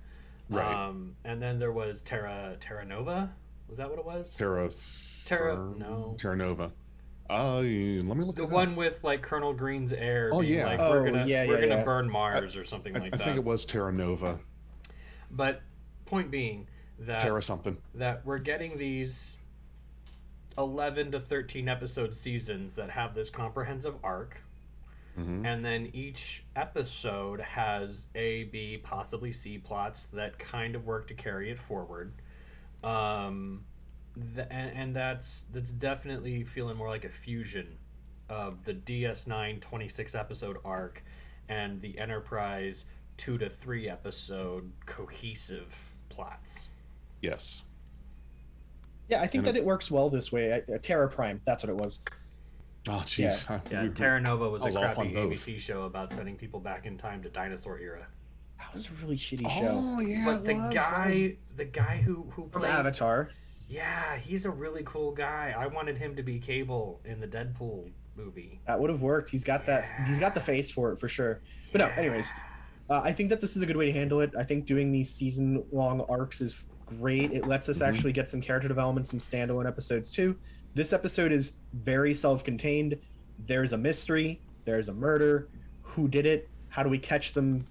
[0.49, 0.73] Right.
[0.87, 3.29] Um, and then there was Terra Terra Nova.
[3.67, 4.33] Was that what it was?
[4.35, 4.69] Terra.
[5.25, 6.15] Terra- Firm- no.
[6.17, 6.71] Terra Nova.
[7.29, 7.65] Uh, let
[8.17, 8.51] me look at the it up.
[8.51, 10.29] one with like Colonel Green's heir.
[10.33, 10.65] Oh, yeah.
[10.65, 11.83] Like, Oh, we're gonna yeah, we're yeah, gonna yeah.
[11.83, 13.21] burn Mars or something I, like I that.
[13.21, 14.39] I think it was Terra Nova.
[15.31, 15.61] But
[16.05, 16.67] point being
[16.99, 17.77] that Terra something.
[17.95, 19.37] that we're getting these
[20.57, 24.37] 11 to 13 episode seasons that have this comprehensive arc
[25.15, 31.07] hmm and then each episode has a b possibly c plots that kind of work
[31.07, 32.13] to carry it forward
[32.83, 33.63] um
[34.35, 37.77] th- and, and that's that's definitely feeling more like a fusion
[38.29, 41.03] of the ds9 26 episode arc
[41.49, 42.85] and the enterprise
[43.17, 45.73] 2 to 3 episode cohesive
[46.09, 46.67] plots
[47.21, 47.63] Yes.
[49.09, 50.51] Yeah, I think And that it works well this way.
[50.67, 52.01] Uh, Terra Prime, that's what it was.
[52.87, 53.47] Oh, jeez.
[53.71, 55.31] Yeah, We- Terra Nova was I a was off crappy on both.
[55.33, 58.07] ABC show about sending people back in time to dinosaur era.
[58.59, 59.69] That was a really shitty show.
[59.81, 60.23] Oh yeah.
[60.25, 60.73] but it the was.
[60.73, 63.29] That guy, the guy who who From played, Avatar.
[63.73, 65.53] Yeah, he's a really cool guy.
[65.57, 68.61] I wanted him to be Cable in the Deadpool movie.
[68.67, 69.29] That would have worked.
[69.29, 69.85] He's got that.
[70.07, 71.41] He's got the face for it for sure.
[71.71, 72.27] But no, anyways,
[72.89, 74.31] uh, I think that this is a good way to handle it.
[74.37, 77.31] I think doing these season long arcs is great.
[77.31, 77.87] It lets us Mhm.
[77.87, 80.37] actually get some character development, some standalone episodes too.
[80.75, 82.97] This episode is very self contained.
[83.47, 85.47] There's a mystery, there's a murder.
[85.81, 86.49] Who did it?
[86.69, 87.65] How do we catch them?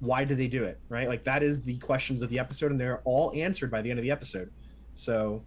[0.00, 0.78] Why do they do it?
[0.88, 1.08] Right?
[1.08, 3.98] Like that is the questions of the episode, and they're all answered by the end
[3.98, 4.50] of the episode.
[4.94, 5.42] So,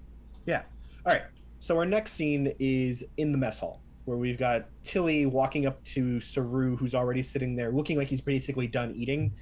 [0.45, 0.63] yeah.
[1.05, 1.23] All right.
[1.59, 5.83] So our next scene is in the mess hall, where we've got Tilly walking up
[5.85, 9.33] to Saru, who's already sitting there, looking like he's basically done eating,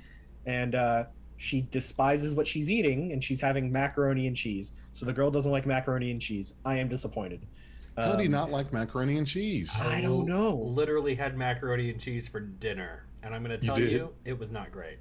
[0.46, 1.04] and uh,
[1.38, 4.74] she despises what she's eating, and she's having macaroni and cheese.
[4.94, 6.54] So the girl doesn't like macaroni and cheese.
[6.64, 7.46] I am disappointed.
[7.98, 9.80] How do you Um, not like macaroni and cheese?
[9.82, 10.56] I don't know.
[10.56, 13.92] Literally had macaroni and cheese for dinner, and I'm gonna tell did?
[13.92, 14.98] you, it was not great.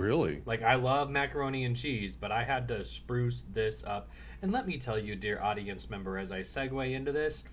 [0.00, 0.40] Really?
[0.46, 4.08] Like I love macaroni and cheese, but I had to spruce this up.
[4.40, 7.44] And let me tell you, dear audience member, as I segue into this,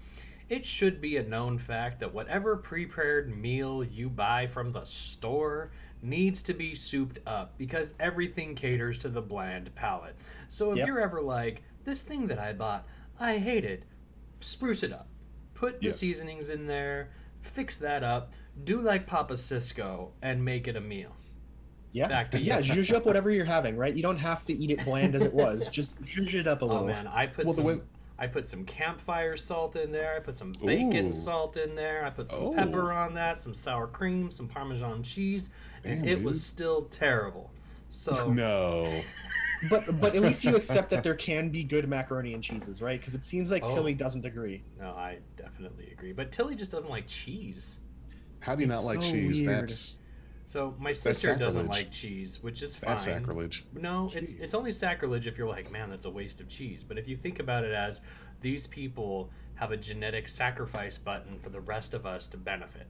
[0.47, 5.71] it should be a known fact that whatever prepared meal you buy from the store
[6.01, 10.15] needs to be souped up because everything caters to the bland palate.
[10.47, 10.87] So if Yep.
[10.87, 12.87] you're ever like, this thing that I bought,
[13.19, 13.83] I hate it,
[14.39, 15.09] spruce it up.
[15.53, 15.97] Put the Yes.
[15.97, 17.09] seasonings in there,
[17.41, 18.31] fix that up,
[18.63, 21.13] do like Papa Sisko, and make it a meal.
[21.97, 22.45] Yeah, Back to you.
[22.45, 22.61] yeah.
[22.61, 23.93] Zhuzh up whatever you're having, right?
[23.95, 25.67] You don't have to eat it bland as it was.
[25.71, 26.83] Just zhuzh it up a little.
[26.83, 27.03] Oh little.
[27.03, 27.63] man, I put Well, some.
[27.65, 27.81] way-
[28.19, 30.15] I put some campfire salt in there.
[30.15, 31.11] I put some bacon Ooh.
[31.11, 32.03] salt in there.
[32.05, 32.53] I put some Oh.
[32.53, 33.39] pepper on that.
[33.39, 35.49] Some sour cream, some Parmesan cheese,
[35.83, 37.51] and Damn, it was still terrible.
[37.89, 38.91] So No.
[39.71, 42.99] But but at least you accept that there can be good macaroni and cheeses, right?
[42.99, 43.73] Because it seems like Oh.
[43.73, 44.61] Tilly doesn't agree.
[44.79, 46.13] no, I definitely agree.
[46.13, 47.79] But Tilly just doesn't like cheese.
[48.39, 49.41] How do you It's not like so cheese?
[49.41, 49.63] weird.
[49.63, 49.97] That's
[50.47, 52.91] So my sister doesn't like cheese, which is fine.
[52.91, 53.65] that's sacrilege.
[53.73, 56.85] No, it's it's only sacrilege if you're like, man, that's a waste of cheese.
[56.85, 57.99] But if you think about it as
[58.39, 62.87] these people have a genetic sacrifice button for the rest of us to benefit,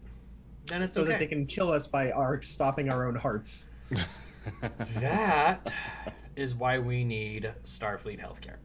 [0.67, 1.13] then it's so okay.
[1.13, 3.69] that they can kill us by our stopping our own hearts.
[5.01, 5.73] That
[6.37, 8.57] is why we need Starfleet healthcare.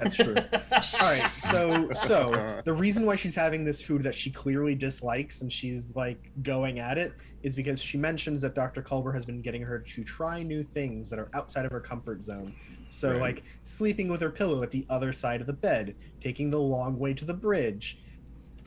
[0.00, 0.34] That's true.
[1.00, 5.42] All right, so so the reason why she's having this food that she clearly dislikes
[5.42, 7.12] and she's like going at it
[7.42, 8.82] is because she mentions that Dr.
[8.82, 12.24] Culber has been getting her to try new things that are outside of her comfort
[12.24, 12.54] zone.
[12.88, 13.20] So Right.
[13.20, 16.98] like sleeping with her pillow at the other side of the bed, taking the long
[16.98, 17.98] way to the bridge.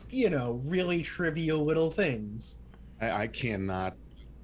[0.10, 2.60] You know, really trivial little things.
[3.02, 3.96] I, I cannot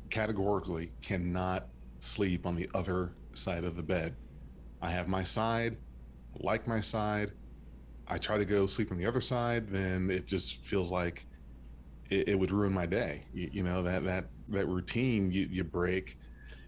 [0.10, 1.68] categorically cannot
[2.00, 4.16] sleep on the other side of the bed.
[4.82, 5.78] I have my side,
[6.40, 7.32] like my side.
[8.08, 11.26] I try to go sleep on the other side, then it just feels like
[12.12, 13.24] it, it would ruin my day.
[13.34, 16.18] You, you know that that that routine you, you break.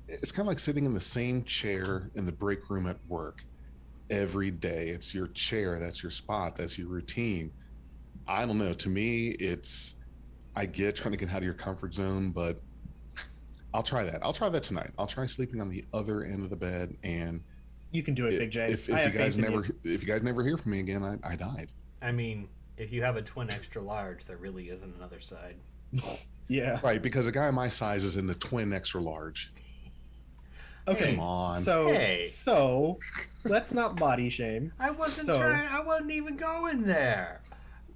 [0.08, 3.44] It's kind of like sitting in the same chair in the break room at work
[4.10, 4.90] every day.
[4.90, 7.52] It's your chair, that's your spot, that's your routine.
[8.28, 8.74] I don't know.
[8.74, 9.96] To me, it's
[10.56, 12.60] I get trying to get out of your comfort zone, but
[13.74, 14.22] I'll try that.
[14.24, 14.92] I'll try that tonight.
[14.98, 16.96] I'll try sleeping on the other end of the bed.
[17.04, 17.42] And
[17.92, 18.66] You can do it, Big J.
[18.72, 21.36] if, if you guys never if you guys never hear from me again, I, I
[21.36, 21.70] died.
[22.02, 25.56] I mean, if you have a twin extra large, there really isn't another side.
[26.50, 26.78] Yeah.
[26.84, 29.52] Right, because a guy my size is in the twin extra large.
[30.90, 31.12] Okay.
[31.16, 31.62] Come on.
[31.62, 32.24] So Hey.
[32.24, 33.00] so
[33.46, 34.74] let's not body shame.
[34.78, 35.68] I wasn't So- trying.
[35.70, 37.42] I wasn't even going there.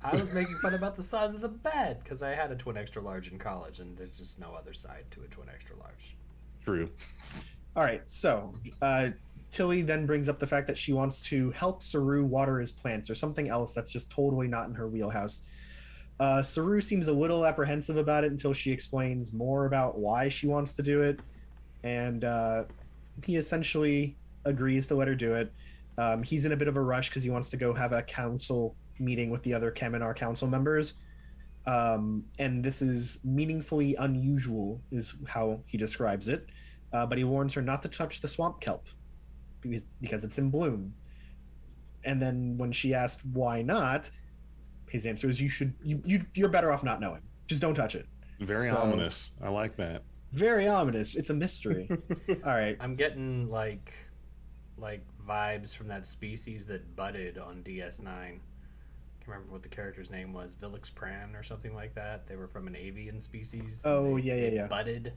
[0.02, 2.78] I was making fun about the size of the bed because I had a twin
[2.78, 6.16] extra large in college, and there's just no other side to a twin extra large.
[6.64, 6.90] True.
[7.76, 9.10] All right, so uh,
[9.52, 13.10] Tilly then brings up the fact that she wants to help Saru water his plants
[13.10, 15.42] or something else that's just totally not in her wheelhouse.
[16.20, 20.48] Uh, Saru seems a little apprehensive about it until she explains more about why she
[20.48, 21.20] wants to do it,
[21.84, 22.64] and uh,
[23.26, 25.52] he essentially agrees to let her do it.
[25.98, 28.02] Um, he's in a bit of a rush because he wants to go have a
[28.04, 30.96] council meeting with the other Kaminar council members.
[31.66, 36.48] Um, and this is meaningfully unusual, is how he describes it
[36.94, 38.86] uh, but he warns her not to touch the swamp kelp
[39.62, 40.94] because, because it's in bloom.
[42.04, 44.10] And then when she asked why not,
[44.90, 47.22] his answer is you should you, you you're better off not knowing.
[47.48, 48.06] Just don't touch it.
[48.40, 49.32] Very So- ominous.
[49.42, 50.04] I like that.
[50.32, 51.16] Very ominous.
[51.16, 51.90] It's a mystery.
[52.30, 52.76] All right.
[52.80, 53.94] I'm getting like,
[54.78, 58.04] like vibes from that species that budded on DS9.
[58.04, 58.42] Can't
[59.26, 60.54] remember what the character's name was.
[60.56, 62.28] Vilix Pran or something like that.
[62.28, 63.82] They were from an avian species.
[63.86, 64.68] Oh, yeah, yeah, yeah.
[64.68, 65.14] Budded.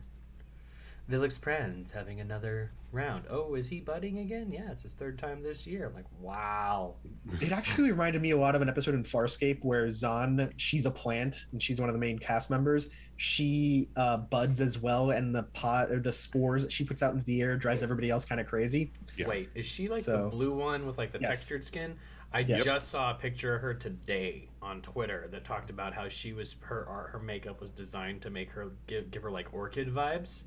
[1.11, 3.25] Vilix Pran's having another round.
[3.29, 4.51] Oh, is he budding again?
[4.51, 5.87] Yeah, it's his third time this year.
[5.87, 6.94] I'm like, wow.
[7.40, 10.90] It actually reminded me a lot of an episode in Farscape where Zhaan, she's a
[10.90, 12.88] plant and she's one of the main cast members.
[13.16, 17.12] She uh, buds as well, and the pot or the spores that she puts out
[17.12, 18.92] into the air drives everybody else kind of crazy.
[19.16, 19.29] Yeah.
[19.29, 21.40] Wait, is she like So- the blue one with like the Yes.
[21.40, 21.96] textured skin?
[22.33, 22.64] I Yes.
[22.64, 26.55] just saw a picture of her today on Twitter that talked about how she was
[26.61, 30.44] her art, her makeup was designed to make her give give her like orchid vibes.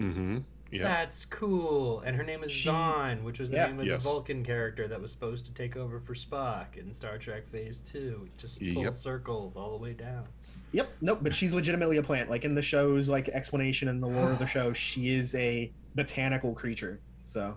[0.00, 0.38] Mm-hmm.
[0.72, 0.82] Yeah.
[0.82, 2.00] That's cool.
[2.00, 3.66] And her name is She- Zhaan, which was the Yeah.
[3.68, 4.02] name of Yes.
[4.02, 7.80] the Vulcan character that was supposed to take over for Spock in Star Trek Phase
[7.80, 8.28] Two.
[8.36, 8.92] Just full Yep.
[8.94, 10.24] circles all the way down.
[10.72, 10.88] Yep.
[11.00, 11.18] Nope.
[11.22, 12.28] But she's legitimately a plant.
[12.28, 15.72] Like in the show's like explanation and the lore of the show, she is a
[15.94, 17.00] botanical creature.
[17.24, 17.56] So,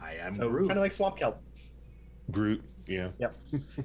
[0.00, 0.68] I am so Groot.
[0.68, 1.38] kind of like swamp kelp.
[2.30, 2.62] Groot.
[2.86, 3.08] Yeah.
[3.18, 3.36] Yep.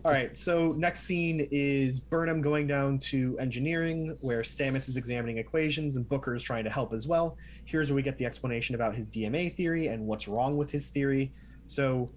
[0.05, 0.35] All right.
[0.35, 6.07] So next scene is Burnham going down to engineering, where Stamets is examining equations and
[6.07, 7.37] Booker is trying to help as well.
[7.65, 10.89] Here's where we get the explanation about his DMA theory and what's wrong with his
[10.89, 11.31] theory.
[11.67, 12.09] So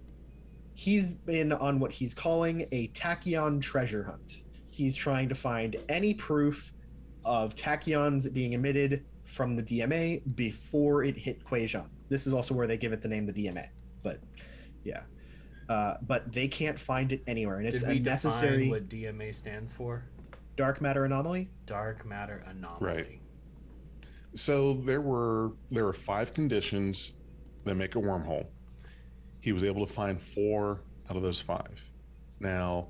[0.74, 4.42] he's been on what he's calling a tachyon treasure hunt.
[4.70, 6.72] He's trying to find any proof
[7.24, 11.86] of tachyons being emitted from the DMA before it hit Kwejian.
[12.08, 13.66] This is also where they give it the name the DMA.
[14.02, 14.20] But
[14.84, 15.02] yeah.
[15.70, 18.88] Uh, but they can't find it anywhere, and it's Did a we necessary define what
[18.88, 20.02] DMA stands for?
[20.56, 21.48] dark matter anomaly.
[21.64, 22.80] Dark matter anomaly.
[22.80, 23.20] Right.
[24.34, 27.14] So there were there were five conditions
[27.64, 28.46] that make a wormhole.
[29.40, 31.82] He was able to find four out of those five.
[32.40, 32.88] Now,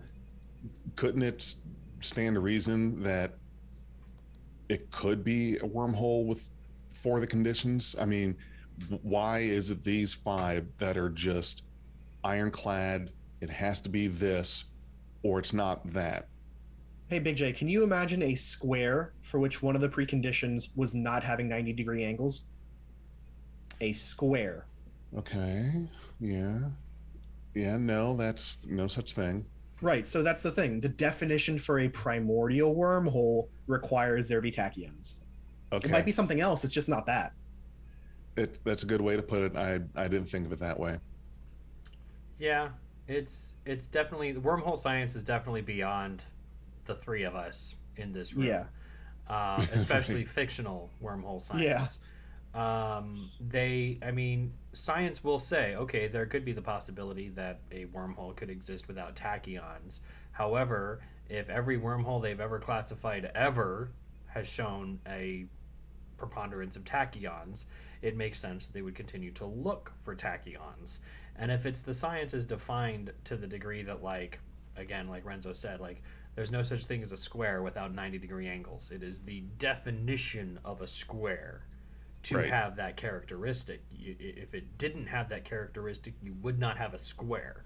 [0.96, 1.54] couldn't it
[2.00, 3.34] stand to reason that
[4.68, 6.48] it could be a wormhole with
[6.92, 7.94] four of the conditions?
[8.00, 8.36] I mean,
[9.02, 11.62] why is it these five that are just
[12.24, 13.10] ironclad?
[13.40, 14.66] It has to be this,
[15.22, 16.28] or it's not that.
[17.08, 20.94] Hey, Big J, can you imagine a square for which one of the preconditions was
[20.94, 22.42] not having 90 degree angles?
[23.80, 24.66] A square.
[25.16, 25.88] Okay.
[26.20, 26.68] Yeah.
[27.54, 27.76] Yeah.
[27.78, 29.44] No, that's no such thing.
[29.82, 30.80] Right, so that's the thing.
[30.80, 35.16] The definition for a primordial wormhole requires there be tachyons.
[35.72, 35.88] Okay.
[35.88, 37.32] It might be something else, it's just not that.
[38.36, 39.56] It, that's a good way to put it.
[39.56, 40.98] I I didn't think of it that way.
[42.40, 42.70] Yeah,
[43.06, 46.22] it's it's definitely the wormhole science is definitely beyond
[46.86, 48.46] the three of us in this room.
[48.46, 48.64] Yeah.
[49.28, 52.00] Uh, especially fictional wormhole science.
[52.54, 57.84] um, they, I mean, science will say, okay, there could be the possibility that a
[57.86, 60.00] wormhole could exist without tachyons.
[60.32, 63.88] However, if every wormhole they've ever classified ever
[64.28, 65.46] has shown a
[66.16, 67.66] preponderance of tachyons,
[68.02, 70.98] it makes sense that they would continue to look for tachyons.
[71.40, 74.38] And if it's the science is defined to the degree that, like,
[74.76, 76.02] again, like Renzo said, like,
[76.36, 78.90] there's no such thing as a square without 90 degree angles.
[78.92, 81.62] It is the definition of a square
[82.24, 82.50] to Right.
[82.50, 83.82] have that characteristic.
[83.90, 87.64] You, if it didn't have that characteristic, you would not have a square.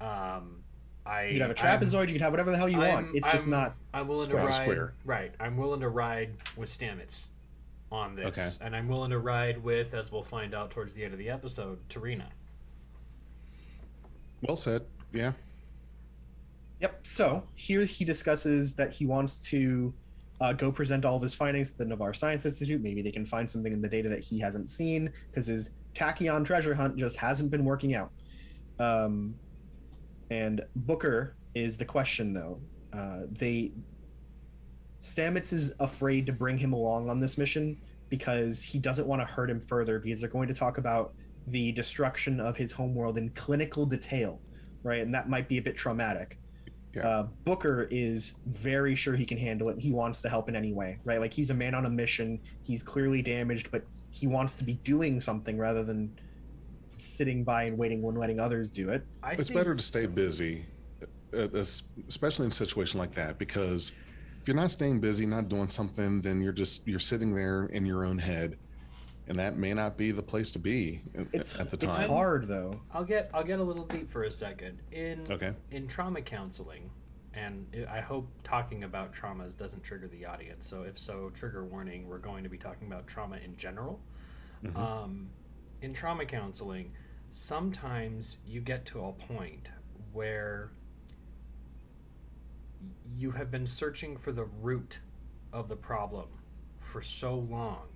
[0.00, 0.62] Um,
[1.04, 2.06] I, You could have a I'm- trapezoid.
[2.06, 3.16] you could have whatever the hell you I'm- want.
[3.16, 3.76] It's just I'm- not.
[3.92, 4.42] I'm willing Square.
[4.42, 4.62] to ride.
[4.62, 4.92] Square.
[5.04, 5.34] Right.
[5.40, 7.26] I'm willing to ride with Stamets
[7.90, 8.48] on this, Okay.
[8.64, 11.28] and I'm willing to ride with, as we'll find out towards the end of the
[11.30, 12.26] episode, T'Rina.
[14.42, 14.82] Well said.
[15.12, 15.32] Yeah.
[16.80, 17.06] Yep.
[17.06, 19.92] So here he discusses that he wants to
[20.40, 22.80] uh, go present all of his findings to the Ni'Var Science Institute.
[22.80, 26.44] Maybe they can find something in the data that he hasn't seen because his tachyon
[26.44, 28.10] treasure hunt just hasn't been working out.
[28.78, 29.34] Um,
[30.30, 32.60] and Booker is the question, though.
[32.92, 33.72] Uh, they
[35.00, 37.76] Stamets is afraid to bring him along on this mission
[38.10, 41.14] because he doesn't want to hurt him further because they're going to talk about
[41.46, 44.40] the destruction of his homeworld in clinical detail,
[44.82, 45.02] right?
[45.02, 46.38] And that might be a bit traumatic.
[46.94, 47.06] Yeah.
[47.06, 49.78] Uh, Booker is very sure he can handle it.
[49.78, 51.20] He wants to help in any way, right?
[51.20, 52.40] Like he's a man on a mission.
[52.62, 56.12] He's clearly damaged, but he wants to be doing something rather than
[56.98, 59.06] sitting by and waiting when letting others do it.
[59.22, 60.64] I it's think better to stay busy,
[61.32, 61.48] uh,
[62.08, 63.92] especially in a situation like that, because
[64.40, 67.86] if you're not staying busy, not doing something, then you're just you're sitting there in
[67.86, 68.56] your own head,
[69.30, 71.90] and that may not be the place to be at- It's at the time.
[72.00, 72.80] it's hard though.
[72.92, 74.82] I'll get I'll get a little deep for a second.
[74.90, 75.54] In Okay.
[75.70, 76.90] in trauma counseling,
[77.32, 80.66] and I I hope talking about traumas doesn't trigger the audience.
[80.66, 82.08] So if so, trigger warning.
[82.08, 84.00] We're going to be talking about trauma in general.
[84.64, 84.76] Mhm.
[84.76, 85.30] Um,
[85.80, 86.92] in trauma counseling,
[87.30, 89.68] sometimes you get to a point
[90.12, 90.72] where
[93.16, 94.98] you have been searching for the root
[95.52, 96.28] of the problem
[96.80, 97.86] for so long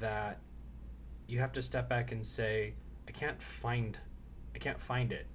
[0.00, 0.40] that
[1.26, 2.74] you have to step back and say,
[3.08, 3.98] I can't find
[4.54, 5.26] I can't find it.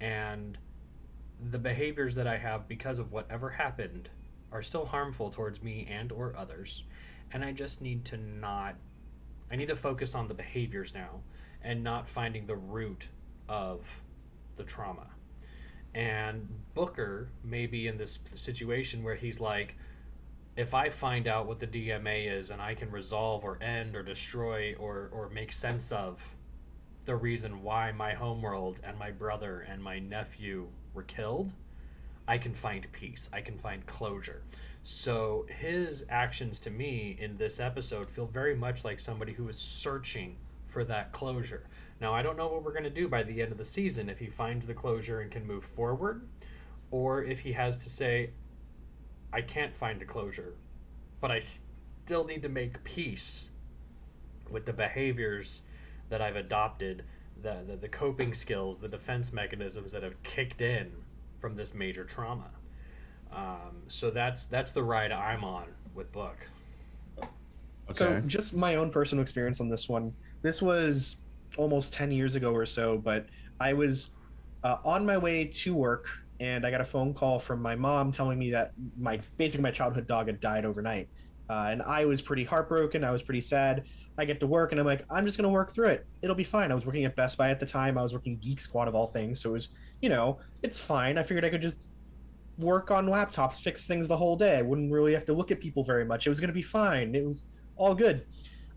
[0.00, 0.58] And
[1.50, 4.08] the behaviors that I have because of whatever happened
[4.50, 6.82] are still harmful towards me and or others.
[7.32, 8.76] And I just need to not
[9.50, 11.20] I need to focus on the behaviors now
[11.62, 13.08] and not finding the root
[13.48, 14.02] of
[14.56, 15.06] the trauma.
[15.94, 19.76] And Booker may be in this situation where he's like,
[20.56, 24.02] if I find out what the DMA is and I can resolve or end or
[24.02, 26.22] destroy or, or make sense of
[27.04, 31.52] the reason why my homeworld and my brother and my nephew were killed,
[32.26, 33.28] I can find peace.
[33.32, 34.42] I can find closure.
[34.82, 39.58] So his actions to me in this episode feel very much like somebody who is
[39.58, 40.36] searching
[40.68, 41.64] for that closure.
[42.00, 44.08] Now, I don't know what we're going to do by the end of the season
[44.08, 46.22] if he finds the closure and can move forward,
[46.90, 48.30] or if he has to say,
[49.32, 50.54] I can't find a closure,
[51.20, 53.48] but I still need to make peace
[54.50, 55.62] with the behaviors
[56.08, 57.04] that I've adopted,
[57.42, 60.92] the, the, the coping skills, the defense mechanisms that have kicked in
[61.40, 62.50] from this major trauma.
[63.32, 66.48] Um, so that's that's the ride I'm on with Book.
[67.18, 67.28] Okay.
[67.92, 70.12] So just my own personal experience on this one.
[70.42, 71.16] This was
[71.56, 73.26] almost 10 years ago or so, but
[73.60, 74.10] I was
[74.64, 76.08] uh, on my way to work
[76.40, 79.70] and I got a phone call from my mom telling me that my basically my
[79.70, 81.08] childhood dog had died overnight.
[81.48, 83.04] Uh, and I was pretty heartbroken.
[83.04, 83.84] I was pretty sad.
[84.18, 86.06] I get to work and I'm like, I'm just going to work through it.
[86.22, 86.72] It'll be fine.
[86.72, 87.98] I was working at Best Buy at the time.
[87.98, 89.42] I was working Geek Squad of all things.
[89.42, 89.68] So it was,
[90.00, 91.18] you know, it's fine.
[91.18, 91.78] I figured I could just
[92.58, 94.58] work on laptops, fix things the whole day.
[94.58, 96.26] I wouldn't really have to look at people very much.
[96.26, 97.14] It was going to be fine.
[97.14, 97.44] It was
[97.76, 98.24] all good.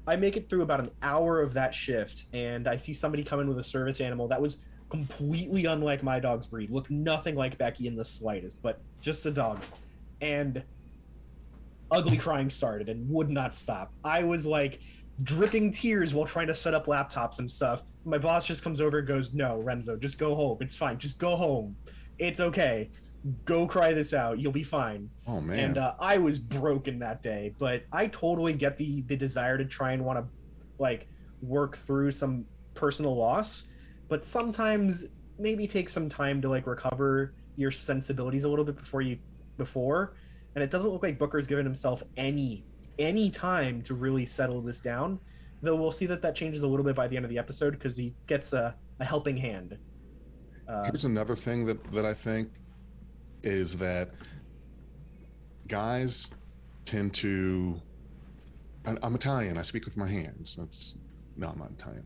[0.08, 3.40] I make it through about an hour of that shift, and I see somebody come
[3.42, 6.70] in with a service animal that was completely unlike my dog's breed.
[6.70, 9.62] Looked nothing like Becky in the slightest, but just a dog.
[10.22, 10.64] And
[11.92, 13.94] ugly crying started and would not stop.
[14.04, 14.80] I was like
[15.24, 17.84] dripping tears while trying to set up laptops and stuff.
[18.06, 20.58] My boss just comes over and goes, No, Renzo, just go home.
[20.62, 20.98] It's fine.
[20.98, 21.76] Just go home.
[22.18, 22.90] It's okay.
[23.46, 24.40] Go cry this out.
[24.40, 25.60] You'll be fine oh man.
[25.60, 27.54] and uh, I was broken that day.
[27.60, 30.32] But I totally get the the desire to try and want to
[30.78, 31.08] like
[31.42, 33.66] work through some personal loss,
[34.10, 35.06] but sometimes
[35.38, 39.18] maybe take some time to like recover your sensibilities a little bit before you
[39.58, 40.14] before.
[40.56, 42.66] And it doesn't look like Booker's given himself any
[42.98, 45.20] any time to really settle this down.
[45.62, 47.72] Though we'll see that that changes a little bit by the end of the episode
[47.72, 49.78] because he gets a, a helping hand.
[50.68, 52.50] Uh, Here's another thing that that I think
[53.44, 54.10] is that
[55.68, 56.32] guys
[56.86, 57.80] tend to
[58.86, 59.58] I'm Italian.
[59.58, 60.56] I speak with my hands.
[60.56, 60.96] That's
[61.38, 62.06] no, I'm not Italian.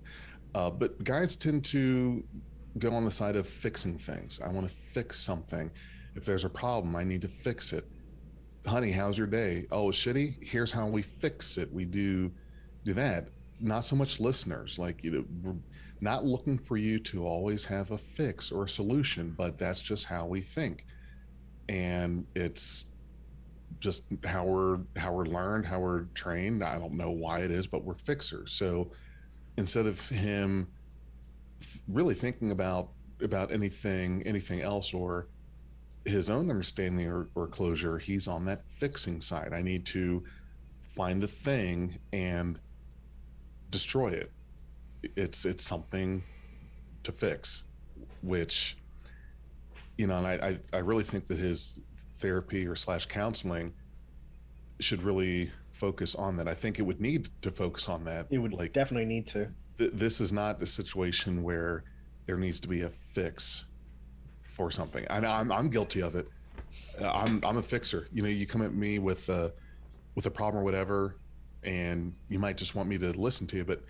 [0.56, 2.24] Uh, but guys tend to
[2.78, 4.40] go on the side of fixing things.
[4.44, 5.72] I want to fix something.
[6.16, 7.86] If there's a problem, I need to fix it.
[8.66, 9.66] Honey, how's your day?
[9.72, 10.44] Oh, shitty.
[10.44, 11.72] Here's how we fix it.
[11.72, 12.32] We do
[12.86, 13.30] do that.
[13.60, 14.78] Not so much listeners.
[14.78, 15.56] Like you know, we're
[16.02, 20.06] not looking for you to always have a fix or a solution, but that's just
[20.06, 20.86] how we think,
[21.70, 22.86] and it's
[23.80, 26.64] just how we're how we're learned, how we're trained.
[26.64, 28.52] I don't know why it is, but we're fixers.
[28.52, 28.92] So
[29.58, 30.68] instead of him
[31.88, 32.90] really thinking about
[33.22, 35.28] about anything anything else or
[36.06, 39.54] his own understanding or, or closure, he's on that fixing side.
[39.54, 40.22] I need to
[40.96, 42.60] find the thing and
[43.70, 44.32] destroy it.
[45.16, 46.24] It's it's something
[47.04, 47.66] to fix,
[48.22, 48.78] which
[49.98, 51.80] you know, and I, I, I really think that his
[52.20, 53.74] therapy or slash counseling
[54.80, 56.48] should really focus on that.
[56.48, 58.28] I think it would need to focus on that.
[58.30, 59.50] It would like definitely need to.
[59.78, 61.84] th- this is not a situation where
[62.26, 63.66] there needs to be a fix
[64.56, 65.06] for something.
[65.10, 66.28] I know I'm, I'm guilty of it.
[67.02, 68.08] Uh, I'm I'm a fixer.
[68.14, 69.52] You know, you come at me with a
[70.16, 71.16] with a problem or whatever,
[71.64, 73.82] and you might just want me to listen to you, but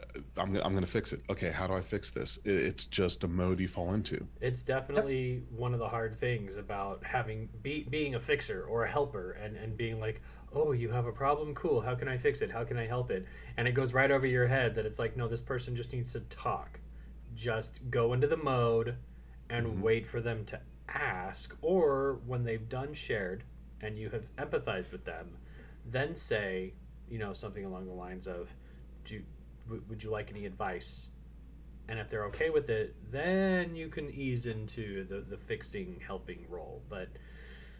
[0.00, 1.20] uh, I'm gonna- I'm going to fix it.
[1.28, 2.38] Okay, how do I fix this?
[2.46, 4.26] It's just a mode you fall into.
[4.40, 8.90] It's definitely one of the hard things about having be, being a fixer or a
[8.90, 10.22] helper and, and being like,
[10.56, 11.54] oh, you have a problem?
[11.54, 11.80] Cool.
[11.82, 12.50] How can I fix it?
[12.50, 13.26] How can I help it?
[13.58, 16.12] And it goes right over your head that it's like, no, this person just needs
[16.14, 16.80] to talk.
[17.34, 18.96] Just go into the mode
[19.50, 19.80] and Mhm.
[19.82, 21.56] wait for them to ask.
[21.60, 23.44] Or when they've done shared
[23.82, 25.36] and you have empathized with them,
[25.84, 26.72] then say,
[27.08, 28.48] you know, something along the lines of,
[29.04, 29.24] Do you,
[29.66, 31.06] w- would you like any advice?
[31.88, 36.44] and if they're okay with it, then you can ease into the, the fixing, helping
[36.48, 36.82] role.
[36.88, 37.08] But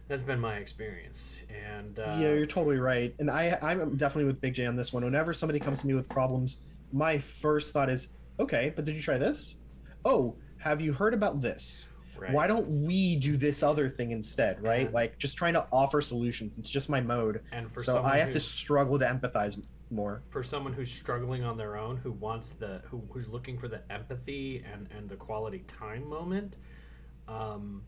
[0.09, 3.15] that's been my experience, and uh, yeah, you're totally right.
[3.19, 5.05] And I, I'm definitely with Big J on this one.
[5.05, 6.59] Whenever somebody comes to me with problems,
[6.93, 9.57] my first thought is, okay, but did you try this?
[10.05, 11.89] Oh, have you heard about this?
[12.19, 12.33] right.
[12.33, 14.93] Why don't we do this other thing instead, right?
[14.93, 16.59] Like just trying to offer solutions.
[16.59, 17.43] It's just my mode.
[17.53, 20.23] and for so I have to struggle to empathize more.
[20.31, 23.81] for someone who's struggling on their own, who wants the who, who's looking for the
[23.91, 26.55] empathy and and the quality time moment,
[27.29, 27.83] um,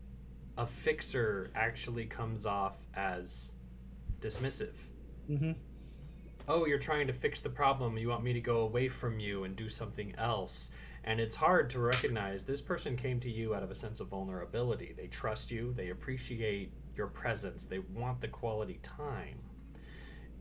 [0.59, 3.53] a fixer actually comes off as
[4.21, 4.75] dismissive.
[5.27, 5.53] hmm
[6.49, 7.97] oh, you're trying to fix the problem.
[7.97, 10.71] You want me to go away from you and do something else.
[11.03, 14.07] And it's hard to recognize this person came to you out of a sense of
[14.07, 14.93] vulnerability.
[14.97, 19.37] They trust you, they appreciate your presence, they want the quality time.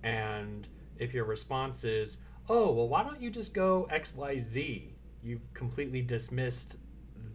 [0.02, 0.66] And
[0.96, 2.16] if your response is,
[2.48, 4.94] oh, well, why don't you just go XYZ?
[5.22, 6.78] You've completely dismissed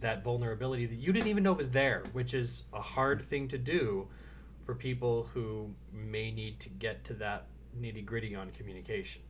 [0.00, 3.24] that vulnerability that you didn't even know was there, which is a hard mm.
[3.24, 4.08] thing to do
[4.64, 7.46] for people who may need to get to that
[7.78, 9.22] nitty gritty on communication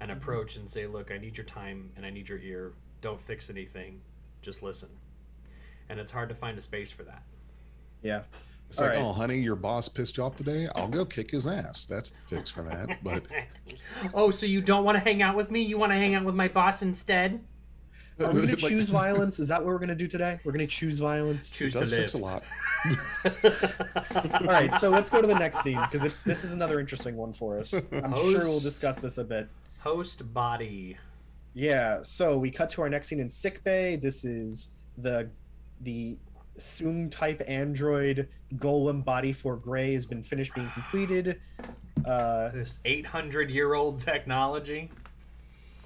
[0.00, 0.20] and mm-hmm.
[0.20, 2.72] approach and say, look, I need your time and I need your ear.
[3.00, 4.00] Don't fix anything,
[4.42, 4.88] just listen.
[5.88, 7.22] And it's hard to find a space for that.
[8.02, 8.22] Yeah.
[8.68, 9.04] It's All like, right.
[9.04, 10.66] oh, honey, your boss pissed you off today.
[10.74, 11.84] I'll go kick his ass.
[11.84, 12.98] That's the fix for that.
[13.04, 13.24] But
[14.14, 15.60] oh, so you don't want to hang out with me?
[15.60, 17.44] You want to hang out with my boss instead?
[18.20, 19.40] Are we going to choose violence?
[19.40, 20.38] Is that what we're going to do today?
[20.44, 21.50] We're going to choose violence.
[21.52, 21.88] It Choose to live.
[21.90, 22.44] fix a lot.
[24.40, 27.16] All right, so let's go to the next scene because it's this is another interesting
[27.16, 27.72] one for us.
[27.72, 29.48] I'm sure we'll discuss this a bit.
[29.80, 30.96] Host body.
[31.54, 33.96] Yeah, so we cut to our next scene in sick bay.
[33.96, 35.30] This is the
[35.80, 36.16] the
[36.60, 41.40] Zoom type android golem body for Gray has been finished being completed.
[42.04, 44.90] Uh, This 800 year old technology.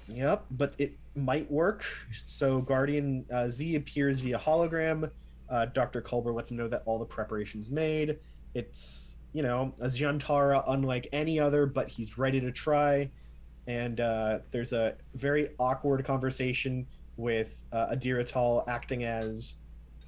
[0.09, 1.85] Yep, but it might work.
[2.23, 5.11] So Guardian uh, Z appears via hologram.
[5.49, 6.01] Uh, Dr.
[6.01, 8.17] Culber lets him know that all the preparations made.
[8.53, 13.09] It's you know a zhian'tara unlike any other, but he's ready to try.
[13.67, 16.87] And uh, there's a very awkward conversation
[17.17, 19.55] with uh, Adira Tal acting as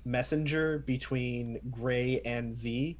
[0.03, 2.97] messenger between Gray and Z,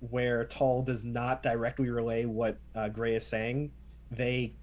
[0.00, 3.70] where Tal does not directly relay what uh, Gray is saying.
[4.10, 4.54] They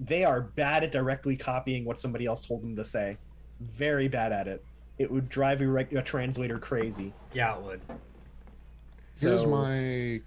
[0.00, 3.16] they are bad at directly copying what somebody else told them to say.
[3.60, 4.64] Very bad at it.
[4.98, 7.12] It would drive a, a translator crazy.
[7.32, 7.80] Yeah, it would.
[9.18, 10.20] Here's my.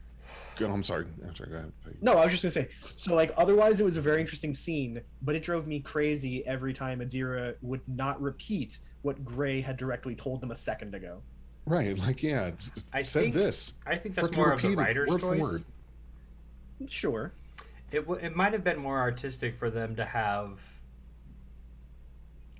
[0.59, 1.05] Oh, I'm sorry.
[1.25, 1.51] I'm sorry.
[1.51, 1.71] Go ahead.
[2.01, 2.69] No, I was just gonna say.
[2.95, 6.73] So, like, otherwise, it was a very interesting scene, but it drove me crazy every
[6.73, 11.21] time Adira would not repeat what Gray had directly told them a second ago.
[11.65, 11.97] Right.
[11.97, 12.47] Like, yeah.
[12.47, 13.73] It's, I said think- this.
[13.85, 15.41] I think that's Frickin' more of the writer's word choice.
[15.41, 15.63] word.
[16.87, 17.31] Sure.
[17.91, 20.59] It, w- it might have been more artistic for them to have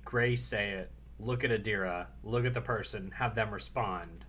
[0.04, 4.24] Gray say it, look at Adira, look at the person, have them respond,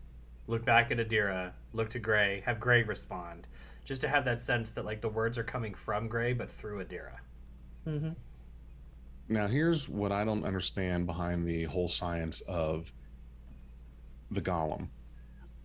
[0.48, 3.48] look back at Adira, look to Gray, have Gray respond,
[3.86, 6.84] just to have that sense that like the words are coming from Gray but through
[6.84, 7.18] Adira.
[7.88, 8.16] Mhm.
[9.30, 12.92] Now, here's what I don't understand behind the whole science of
[14.32, 14.90] the golem.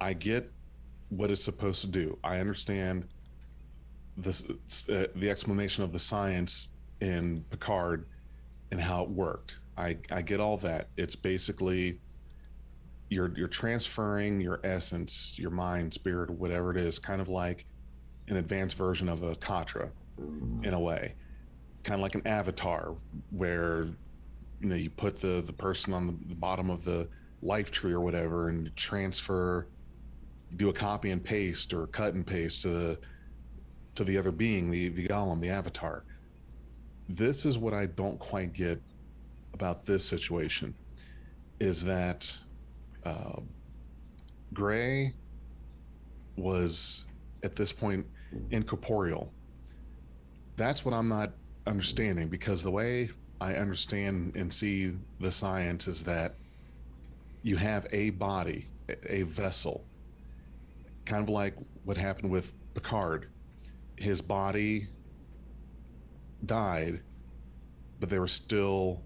[0.00, 0.50] I get
[1.08, 2.18] what it's supposed to do.
[2.22, 3.08] I understand
[4.16, 4.44] this
[4.88, 6.68] uh, the explanation of the science
[7.00, 8.06] in Picard
[8.70, 9.58] and how it worked.
[9.76, 10.88] I I get all that.
[10.96, 11.98] It's basically
[13.10, 17.66] you're you're transferring your essence, your mind, spirit, whatever it is, kind of like
[18.28, 19.90] an advanced version of a Katra
[20.62, 21.14] in a way.
[21.82, 22.94] Kind of like an avatar
[23.30, 23.84] where
[24.60, 27.08] you know you put the the person on the, the bottom of the
[27.42, 29.68] life tree or whatever and transfer
[30.56, 32.98] do a copy and paste or cut and paste to the
[33.94, 36.04] to the other being, the the golem, the avatar.
[37.08, 38.80] This is what I don't quite get
[39.52, 40.74] about this situation
[41.60, 42.36] is that
[43.04, 43.40] uh,
[44.52, 45.12] Gray
[46.36, 47.04] was
[47.42, 48.06] at this point
[48.50, 49.32] incorporeal.
[50.56, 51.32] That's what I'm not
[51.66, 56.34] understanding because the way I understand and see the science is that
[57.42, 59.84] you have a body, a- a vessel,
[61.04, 63.28] kind of like what happened with Picard.
[63.96, 64.84] His body
[66.44, 67.00] died,
[68.00, 69.02] but there was still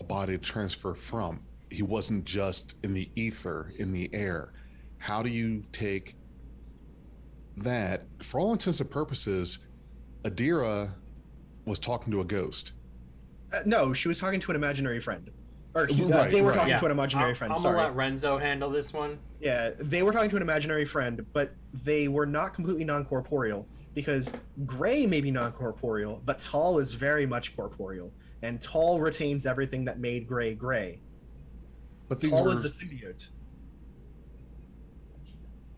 [0.00, 1.40] a body to transfer from.
[1.70, 4.52] He wasn't just in the ether, in the air.
[4.98, 6.16] How do you take
[7.58, 8.02] that?
[8.22, 9.60] For all intents and purposes,
[10.24, 10.90] Adira
[11.64, 12.72] was talking to a ghost.
[13.52, 15.30] Uh, no, she was talking to an imaginary friend.
[15.74, 16.56] Or he- uh, they were right.
[16.56, 16.78] talking Yeah.
[16.78, 17.52] to an imaginary I'm, friend.
[17.52, 17.76] I'm sorry.
[17.76, 19.18] gonna let Renzo handle this one.
[19.40, 21.52] Yeah, they were talking to an imaginary friend, but
[21.84, 24.30] they were not completely non corporeal because
[24.66, 28.12] Gray may be non corporeal, but Tal is very much corporeal.
[28.42, 30.98] And Tal retains everything that made Gray Gray.
[32.08, 33.28] But these Tal were is the symbiote.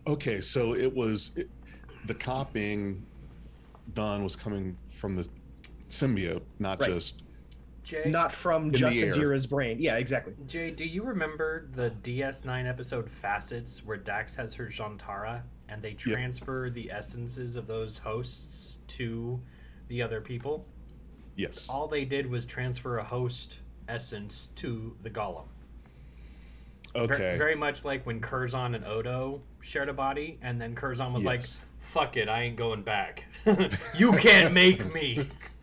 [0.06, 0.40] okay.
[0.40, 1.48] So it was it,
[2.06, 3.04] the copying
[3.94, 5.28] done was coming from the
[5.88, 6.90] symbiote, not Right.
[6.90, 7.22] just
[7.84, 9.12] Jay, Not from just air.
[9.14, 9.76] Adira's brain.
[9.78, 10.34] Yeah, exactly.
[10.48, 15.92] Jay, do you remember the DS9 episode Facets where Dax has her zhian'tara and they
[15.94, 19.40] transfer the essences of those hosts to
[19.88, 20.66] the other people?
[21.36, 21.68] yes.
[21.68, 23.58] All they did was transfer a host
[23.88, 25.44] essence to the golem.
[26.94, 27.36] Ver- Okay.
[27.36, 31.42] very much like when Curzon and Odo shared a body, and then Curzon was like,
[31.80, 33.24] fuck it, I ain't going back.
[33.98, 35.26] you can't make me.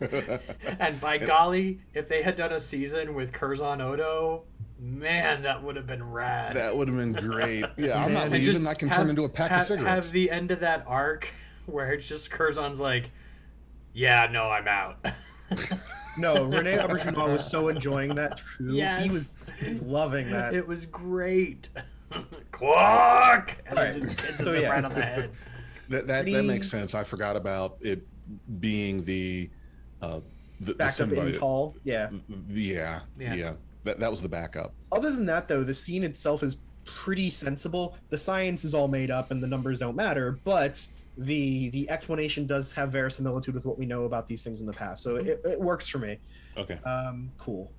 [0.78, 4.44] and by golly, if they had done a season with Curzon Odo,
[4.84, 6.54] man, that would have been rad.
[6.56, 7.64] that would have been great.
[7.76, 8.54] Yeah, I'm not And leaving.
[8.54, 10.06] just I can have- turn into a pack have, of cigarettes.
[10.08, 11.28] Have the end of that arc
[11.66, 13.10] where it's just Curzon's like,
[13.94, 15.04] yeah, no, I'm out.
[16.16, 18.72] No, Rene Auberjonois was so enjoying that too.
[18.72, 19.02] Yes.
[19.02, 20.54] He was he's loving that.
[20.54, 21.68] it was great.
[22.52, 23.56] Quark!
[23.66, 24.68] And Alright, it just hits so us yeah.
[24.70, 25.32] right on the head.
[25.88, 26.94] That that, that makes sense.
[26.94, 28.06] I forgot about it
[28.60, 29.50] being the
[30.02, 30.20] uh
[30.60, 31.38] the, the Backed up in symbiote.
[31.40, 31.74] Tal.
[31.82, 32.10] Yeah.
[32.48, 33.34] Yeah, Yeah.
[33.34, 33.52] yeah,
[33.84, 34.74] That that was the backup.
[34.90, 37.96] Other than that, though, the scene itself is pretty sensible.
[38.10, 42.46] The science is all made up and the numbers don't matter, but the the explanation
[42.46, 45.02] does have verisimilitude with what we know about these things in the past.
[45.02, 46.18] So it, it works for me.
[46.56, 46.78] Okay.
[46.84, 47.72] Um, cool.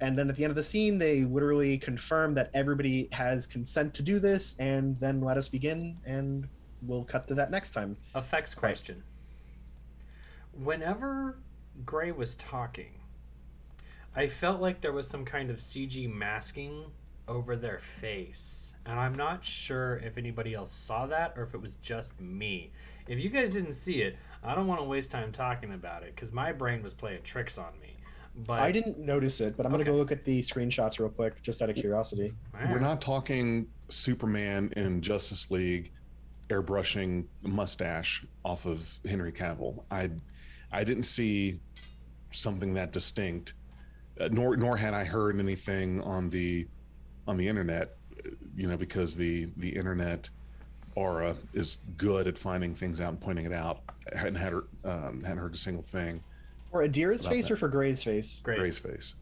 [0.00, 3.94] And then at the end of the scene, they literally confirm that everybody has consent
[3.94, 6.48] to do this, and then let us begin, and
[6.82, 7.96] we'll cut to that next time.
[8.14, 9.02] Effects question.
[10.52, 11.38] Whenever
[11.86, 12.90] Gray was talking,
[14.16, 16.84] I felt like there was some kind of CG masking
[17.26, 18.74] over their face.
[18.86, 22.70] And I'm not sure if anybody else saw that or if it was just me.
[23.08, 26.14] If you guys didn't see it, I don't want to waste time talking about it
[26.14, 27.96] because my brain was playing tricks on me.
[28.46, 31.40] But I didn't notice it, but I'm gonna go look at the screenshots real quick,
[31.42, 32.34] just out of curiosity.
[32.68, 35.92] We're not talking Superman in Justice League
[36.48, 39.84] airbrushing mustache off of Henry Cavill.
[39.90, 40.10] I
[40.72, 41.60] I didn't see
[42.32, 43.54] something that distinct,
[44.20, 46.66] uh, nor nor had I heard anything on the
[47.26, 47.96] on the internet.
[48.24, 50.30] uh, You know, because the the internet
[50.96, 53.80] aura is good at finding things out and pointing it out.
[54.14, 56.22] I hadn't had her, um, hadn't heard a single thing.
[56.70, 57.54] For Adira's About face that.
[57.54, 58.40] or for Gray's face?
[58.44, 58.58] Grace.
[58.58, 59.14] Gray's face.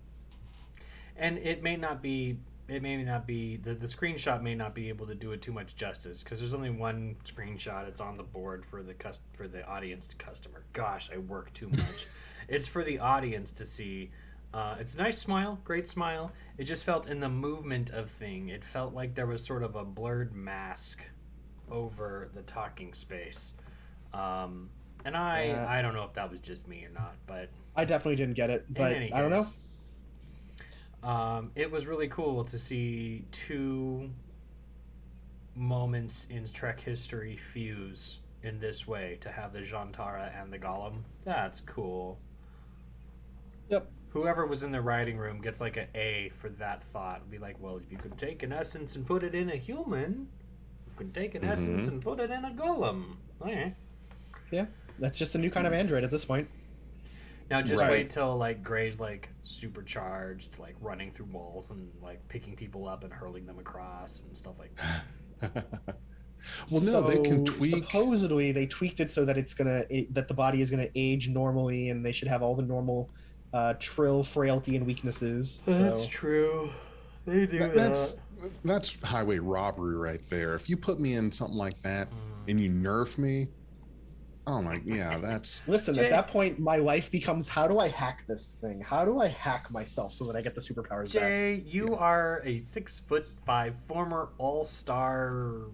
[1.16, 2.36] and it may not be
[2.68, 5.52] it may not be the, the screenshot may not be able to do it too
[5.52, 9.46] much justice because there's only one screenshot it's on the board for the cus- for
[9.48, 12.06] the audience customer gosh i work too much
[12.48, 14.10] it's for the audience to see
[14.54, 18.48] uh, it's a nice smile great smile it just felt in the movement of thing
[18.48, 21.02] it felt like there was sort of a blurred mask
[21.70, 23.54] over the talking space
[24.12, 24.68] um,
[25.04, 25.66] and i Yeah.
[25.68, 28.50] i don't know if that was just me or not but I definitely didn't get
[28.50, 31.08] it, but any I don't know.
[31.08, 34.10] Um, it was really cool to see two
[35.54, 40.98] moments in Trek history fuse in this way to have the zhian'tara and the Golem.
[41.24, 42.18] That's cool.
[43.70, 43.90] Yep.
[44.12, 47.30] Whoever was in the writing room gets like an A for that thought.
[47.30, 50.28] Be like, well, if you could take an essence and put it in a human,
[50.86, 51.50] you could take an mm-hmm.
[51.50, 53.16] essence and put it in a golem.
[53.40, 53.72] Okay.
[54.50, 54.66] Yeah,
[54.98, 56.48] that's just a new kind of android at this point.
[57.50, 57.90] Now just Right.
[57.90, 63.04] wait till like Gray's like supercharged, like running through walls and like picking people up
[63.04, 64.74] and hurling them across and stuff like
[65.40, 65.64] that.
[66.70, 67.74] well, no, they can tweak.
[67.74, 71.28] Supposedly, they tweaked it so that it's gonna it, that the body is gonna age
[71.28, 73.10] normally, and they should have all the normal
[73.52, 75.60] uh, trill, frailty, and weaknesses.
[75.66, 76.70] So true.
[77.26, 78.16] They do That- that's
[78.64, 80.54] that's highway robbery right there.
[80.56, 82.16] If you put me in something like that Mm.
[82.48, 83.46] and you nerf me,
[84.48, 87.86] oh my, yeah, that's listen, Jay- at that point, my life becomes: how do I
[87.88, 88.80] hack this thing?
[88.80, 91.22] How do I hack myself so that I get the superpowers back?
[91.22, 95.66] Jay, you are a six foot five former all star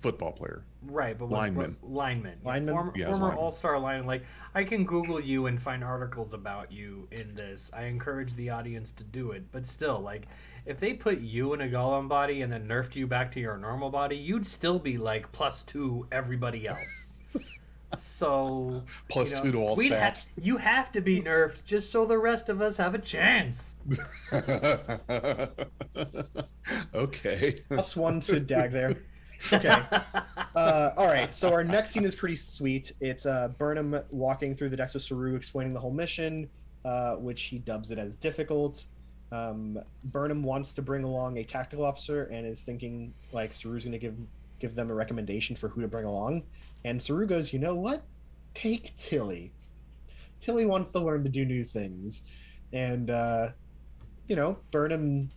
[0.00, 0.64] football player.
[0.82, 1.76] Right, but what, Lineman.
[1.80, 2.74] what- lineman, Lineman?
[2.74, 4.06] former, Yes, former all-star lineman.
[4.06, 4.24] Like
[4.54, 7.70] I can Google you and find articles about you in this.
[7.74, 10.26] I encourage the audience to do it, but still, like
[10.66, 13.56] if they put you in a golem body and then nerfed you back to your
[13.56, 17.14] normal body, you'd still be like plus two everybody else.
[17.98, 20.26] so Plus you know, two to all we'd ha- stats.
[20.40, 23.74] you have to be nerfed just so the rest of us have a chance.
[26.94, 27.52] okay.
[27.68, 28.96] Plus one to Dag there.
[29.52, 29.82] Okay.
[30.54, 31.32] Uh, all right.
[31.34, 32.92] So our next scene is pretty sweet.
[33.00, 36.50] It's uh, Burnham walking through the decks with Saru, explaining the whole mission,
[36.84, 38.84] uh, which he dubs it as difficult.
[39.32, 43.92] Um, Burnham wants to bring along a tactical officer and is thinking like Saru's going
[43.92, 44.16] to give
[44.58, 46.42] give them a recommendation for who to bring along.
[46.84, 48.02] And Saru goes, you know what?
[48.54, 49.52] Take Tilly.
[50.40, 52.24] Tilly wants to learn to do new things,
[52.72, 53.48] and uh,
[54.26, 55.30] you know Burnham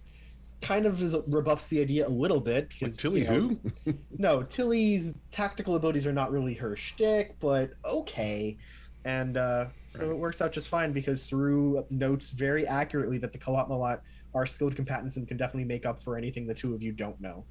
[0.63, 3.93] kind of is, rebuffs the idea a little bit because Like Tilly you know, who?
[4.17, 8.57] no, Tilly's tactical abilities are not really her shtick, but okay.
[9.05, 10.09] And uh, so Right.
[10.11, 13.99] it works out just fine because Saru notes very accurately that the Qowat Milat
[14.33, 17.19] are skilled combatants and can definitely make up for anything the two of you don't
[17.21, 17.43] know.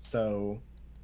[0.00, 0.58] So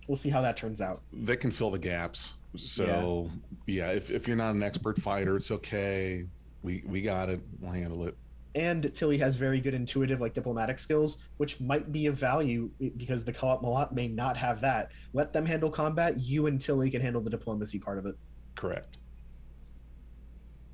[0.08, 1.00] we'll see how that turns out.
[1.12, 2.34] they can fill the gaps.
[2.56, 3.30] So
[3.66, 6.24] yeah, if, if you're not an expert fighter, it's okay.
[6.62, 7.40] We we got it.
[7.60, 8.16] We'll handle it.
[8.54, 13.24] And Tilly has very good intuitive, like diplomatic skills, which might be of value because
[13.24, 14.92] the Qowat Milat may not have that.
[15.12, 16.20] Let them handle combat.
[16.20, 18.14] You and Tilly can handle the diplomacy part of it.
[18.54, 18.98] Correct.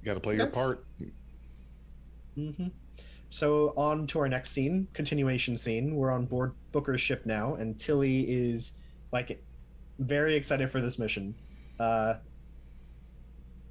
[0.00, 0.84] You got to play your part.
[2.36, 2.68] Mm-hmm.
[3.30, 5.94] So on to our next scene, continuation scene.
[5.94, 8.72] We're on board Booker's ship now, and Tilly is
[9.12, 9.42] like
[9.98, 11.34] very excited for this mission.
[11.78, 12.14] Uh,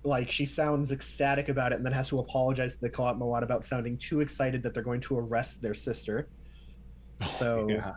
[0.04, 3.44] like she sounds ecstatic about it, and then has to apologize to the Qowat Milat
[3.44, 6.28] about sounding too excited that they're going to arrest their sister.
[7.32, 7.96] So yeah.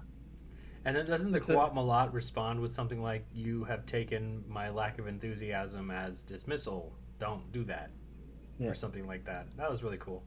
[0.84, 1.56] And then doesn't the That's it.
[1.56, 6.92] Qowat Milat respond with something like, "You have taken my lack of enthusiasm as dismissal.
[7.20, 7.90] Don't do that,"
[8.58, 8.70] Yeah.
[8.70, 9.46] or something like that.
[9.56, 10.24] That was really cool.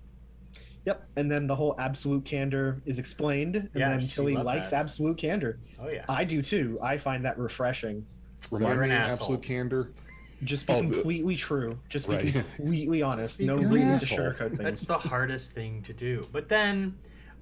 [0.86, 4.70] Yep, and then the whole absolute candor is explained, and Yeah, then she Tilly likes
[4.70, 4.78] that.
[4.80, 5.60] absolute candor.
[5.78, 6.06] Oh yeah.
[6.08, 6.80] I do too.
[6.82, 8.06] I find that refreshing.
[8.50, 9.92] Remind you're me, of absolute candor.
[10.44, 11.80] Just be Oh, the- completely true.
[11.90, 12.34] Just be Right.
[12.34, 13.40] completely honest.
[13.40, 14.18] be No completely reason to asshole.
[14.32, 14.58] sugarcoat things.
[14.60, 16.28] That's the hardest thing to do.
[16.32, 16.96] But then,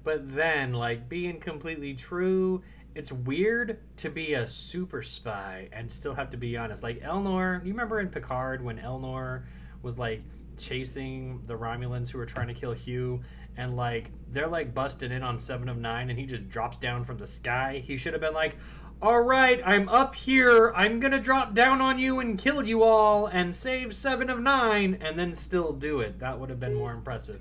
[0.04, 2.62] but then, like being completely true,
[2.94, 6.82] it's weird to be a super spy and still have to be honest.
[6.82, 9.42] Like Elnor, you remember in Picard when Elnor
[9.82, 10.22] was like
[10.56, 13.20] chasing the Romulans who were trying to kill Hugh,
[13.56, 17.02] and like they're like busting in on Seven of Nine, and he just drops down
[17.02, 17.82] from the sky.
[17.84, 18.56] He should have been like.
[19.04, 20.72] All right, I'm up here.
[20.74, 24.96] I'm gonna drop down on you and kill you all and save seven of nine,
[25.02, 26.18] and then still do it.
[26.20, 27.38] That would have been more impressive.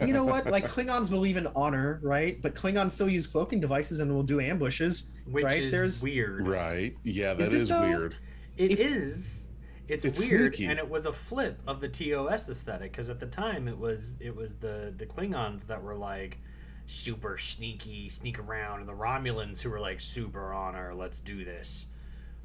[0.00, 0.46] you know what?
[0.46, 2.40] Like Klingons believe in honor, right?
[2.40, 5.04] But Klingons still use cloaking devices and will do ambushes.
[5.30, 6.48] Which Right, is there's- weird.
[6.48, 6.96] Right.
[7.02, 7.82] Yeah, that Is is, it, though?
[7.82, 8.16] weird.
[8.56, 9.46] It is.
[9.88, 10.70] It's, It's weird, sneaky.
[10.70, 14.14] and it was a flip of the TOS aesthetic because at the time it was
[14.20, 16.38] it was the the Klingons that were like
[16.86, 20.94] super sneaky, sneak around, and the Romulans who were like super honor.
[20.94, 21.86] Let's do this.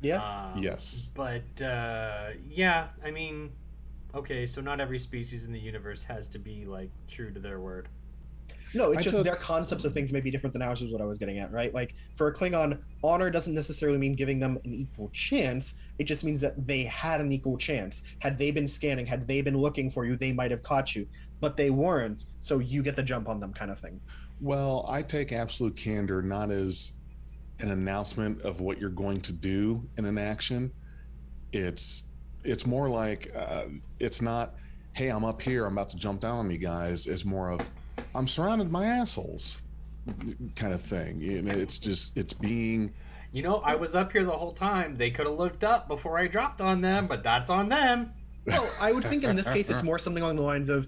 [0.02, 0.52] Yeah.
[0.54, 1.12] Um, Yes.
[1.14, 3.52] But uh, yeah, I mean,
[4.16, 7.60] okay, so not every species in the universe has to be like true to their
[7.60, 7.90] word.
[8.74, 10.92] No, it's I just took- their concepts of things may be different than ours, is
[10.92, 11.74] what I was getting at, right?
[11.74, 15.74] Like for a Klingon, honor doesn't necessarily mean giving them an equal chance.
[15.98, 18.04] It just means that they had an equal chance.
[18.20, 21.08] Had they been scanning, had they been looking for you, they might have caught you.
[21.42, 24.02] But they weren't, so you get the jump on them kind of thing.
[24.42, 26.94] Well, I take absolute candor not as
[27.60, 30.72] an announcement of what you're going to do in an action.
[31.52, 32.04] It's
[32.46, 33.66] it's more like uh,
[34.00, 34.56] it's not,
[34.94, 37.06] hey, I'm up here, I'm about to jump down on you guys.
[37.06, 37.60] It's more of,
[38.16, 39.58] I'm surrounded by assholes,
[40.56, 41.20] kind of thing.
[41.20, 42.94] You it's just it's being
[43.32, 44.96] You know, I was up here the whole time.
[44.98, 48.14] They could have looked up before I dropped on them, but that's on them.
[48.46, 50.88] Well, I would think in this case it's more something along the lines of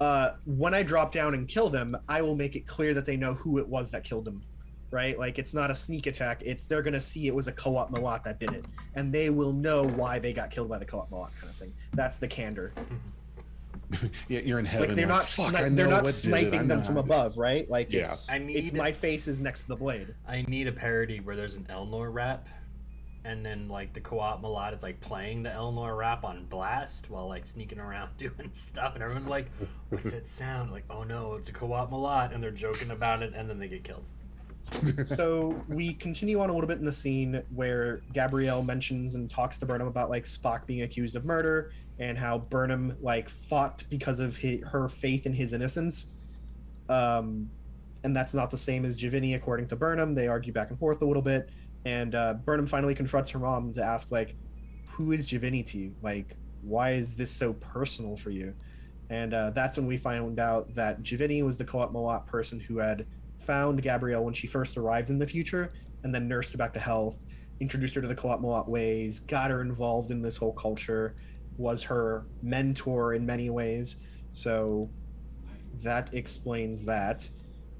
[0.00, 3.16] uh, when I drop down and kill them, I will make it clear that they
[3.16, 4.42] know who it was that killed them.
[4.90, 5.18] Right?
[5.18, 6.40] Like it's not a sneak attack.
[6.46, 9.52] It's they're gonna see it was a Qowat Milat that did it, and they will
[9.52, 11.74] know why they got killed by the Qowat Milat kind of thing.
[11.92, 12.72] That's the candor.
[14.28, 14.88] Yeah, you're in heaven.
[14.88, 16.34] Like they're not Fuck, sni- I they're not what did it.
[16.34, 17.68] I sniping know them from above, right?
[17.70, 18.08] Like Yeah.
[18.08, 20.14] it's, I it's need- my face is next to the blade.
[20.28, 22.46] I need a parody where there's an Elnor rap,
[23.28, 27.28] and then like the Qowat Milat is like playing the Elnor rap on blast while
[27.28, 29.50] like sneaking around doing stuff, and everyone's like,
[29.90, 33.34] "What's that sound?" Like, "Oh no, it's a Qowat Milat," and they're joking about it,
[33.34, 34.04] and then they get killed.
[35.04, 39.58] so we continue on a little bit in the scene where Gabrielle mentions and talks
[39.58, 44.20] to Burnham about like Spock being accused of murder and how Burnham like fought because
[44.20, 46.08] of hi her faith in his innocence.
[46.88, 47.50] Um,
[48.04, 50.14] and that's not the same as J'Vini, according to Burnham.
[50.14, 51.50] They argue back and forth a little bit,
[51.84, 54.34] and uh, Burnham finally confronts her mom to ask like,
[54.92, 55.94] "Who is J'Vini to you?
[56.02, 58.54] Like, why is this so personal for you?"
[59.10, 62.78] And uh, that's when we found out that J'Vini was the Qowat Milat person who
[62.78, 63.06] had
[63.38, 65.72] found Gabrielle when she first arrived in the future
[66.04, 67.18] and then nursed her back to health,
[67.60, 71.14] introduced her to the Qowat Milat ways, got her involved in this whole culture,
[71.56, 73.96] was her mentor in many ways.
[74.32, 74.90] So
[75.82, 77.28] that explains that.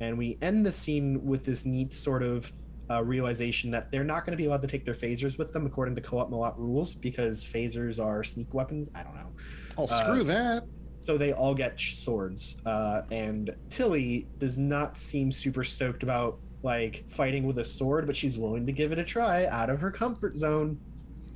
[0.00, 2.52] And we end the scene with this neat sort of
[2.90, 5.66] uh, realization that they're not going to be allowed to take their phasers with them
[5.66, 8.90] according to Co-op rules because phasers are sneak weapons.
[8.94, 9.30] I don't know.
[9.76, 10.64] Oh, screw Uh, that.
[11.00, 17.04] So they all get swords, uh, and Tilly does not seem super stoked about like
[17.08, 19.92] fighting with a sword, but she's willing to give it a try out of her
[19.92, 20.76] comfort zone.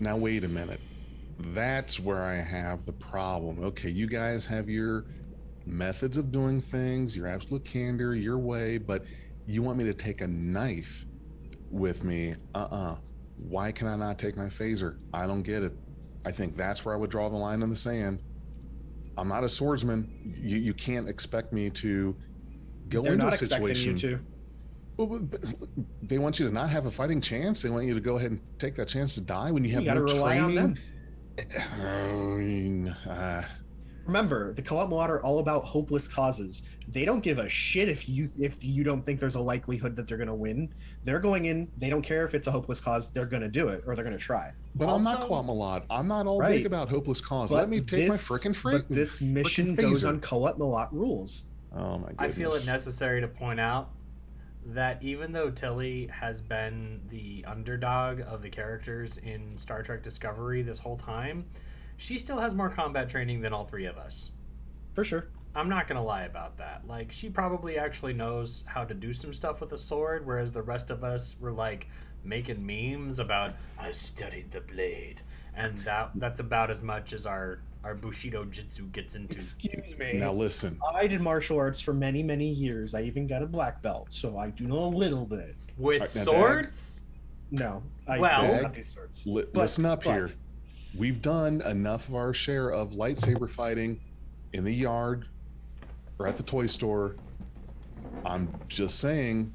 [0.01, 0.81] Now wait a minute.
[1.39, 3.63] That's where I have the problem.
[3.65, 5.05] Okay, you guys have your
[5.65, 9.05] methods of doing things, your absolute candor, your way, but
[9.47, 11.07] you want me to take a knife
[11.73, 12.35] with me?
[12.55, 12.97] Uh-uh.
[13.49, 14.99] Why can I not take my phaser?
[15.13, 15.73] I don't get it.
[16.25, 18.23] I think that's where I would draw the line in the sand.
[19.19, 20.09] I'm not a swordsman.
[20.41, 22.15] You you can't expect me to
[22.89, 23.93] go They're into a situation.
[23.93, 24.23] expecting you to.
[24.97, 25.69] Well, but- but
[26.03, 27.63] they want you to not have a fighting chance.
[27.63, 29.77] They want you to go ahead and take that chance to die when you You
[29.77, 30.75] have got to no rely on training.
[30.75, 30.77] them.
[31.83, 33.43] I mean, uh,
[34.07, 36.65] Remember, the Qowat Milat are all about hopeless causes.
[36.89, 40.09] They don't give a shit if you if you don't think there's a likelihood that
[40.09, 40.75] they're going to win.
[41.05, 41.69] They're going in.
[41.79, 43.11] They don't care if it's a hopeless cause.
[43.11, 44.53] They're going to do it or they're going to try.
[44.75, 45.85] but I'm not Also- Qowat Milat.
[45.91, 46.57] I'm not all Right.
[46.59, 47.51] big about hopeless cause.
[47.51, 50.91] But Let me take my this- freaking But this mission frickin' goes on Qowat Milat
[50.93, 51.45] rules.
[51.75, 52.17] Oh my goodness.
[52.19, 53.91] I feel it necessary to point out
[54.67, 60.63] that even though Tilly has been the underdog of the characters in Star Trek Discovery
[60.63, 61.45] this whole time,
[62.03, 64.31] she still has more combat training than all three of us.
[64.95, 65.29] For sure.
[65.55, 66.83] I'm not gonna lie about that.
[66.87, 70.63] Like, she probably actually knows how to do some stuff with a sword, whereas the
[70.63, 71.87] rest of us were like
[72.25, 75.21] making memes about I studied the blade,
[75.55, 79.35] and that that's about as much as our our Bushido Jitsu gets into.
[79.35, 80.15] Excuse me.
[80.15, 80.79] Now listen.
[80.95, 82.95] I did martial arts for many, many years.
[82.95, 85.55] I even got a black belt, so I do know a little bit.
[85.79, 87.01] With Alright, now, swords,
[87.51, 89.27] No, I Well- don't have these swords.
[89.27, 90.29] Li- But- listen up but- here.
[90.97, 93.99] We've done enough of our share of lightsaber fighting
[94.53, 95.27] in the yard
[96.19, 97.17] or at the toy store.
[98.27, 99.53] I'm just saying,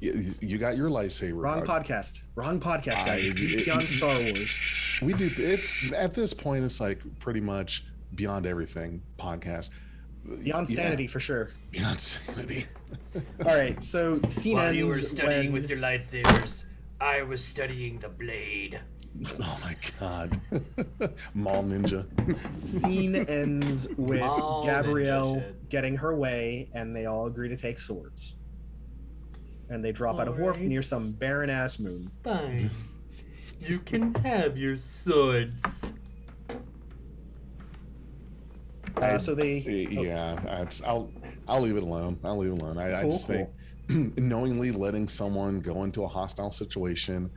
[0.00, 1.40] you, you got your lightsaber.
[1.42, 2.20] Wrong podcast.
[2.34, 3.30] Wrong podcast, I- guys.
[3.36, 4.58] it- Beyond Star Wars.
[5.02, 5.30] We do.
[5.36, 7.84] It's at this point, it's like pretty much
[8.16, 9.70] beyond everything podcast.
[10.42, 11.50] Beyond Yeah, sanity for sure.
[11.70, 12.66] Beyond sanity.
[13.46, 16.66] All right, so scene while you were studying when- with your lightsabers,
[17.00, 18.80] I was studying the blade.
[19.42, 20.40] Oh my god.
[21.34, 22.06] Mall ninja.
[22.64, 25.68] scene ends with Mall ninja Gabrielle shit.
[25.68, 28.34] getting her way, and they all agree to take swords.
[29.68, 30.68] And they drop out of warp Alright.
[30.68, 32.10] near some barren ass moon.
[32.24, 32.70] Fine.
[33.60, 35.92] You can have your swords.
[38.96, 39.58] Uh, so they
[39.90, 41.10] Yeah, that's, I'll
[41.48, 42.18] I'll leave it alone.
[42.24, 42.78] I'll leave it alone.
[42.78, 43.48] I, I Cool, just think
[44.18, 47.30] knowingly letting someone go into a hostile situation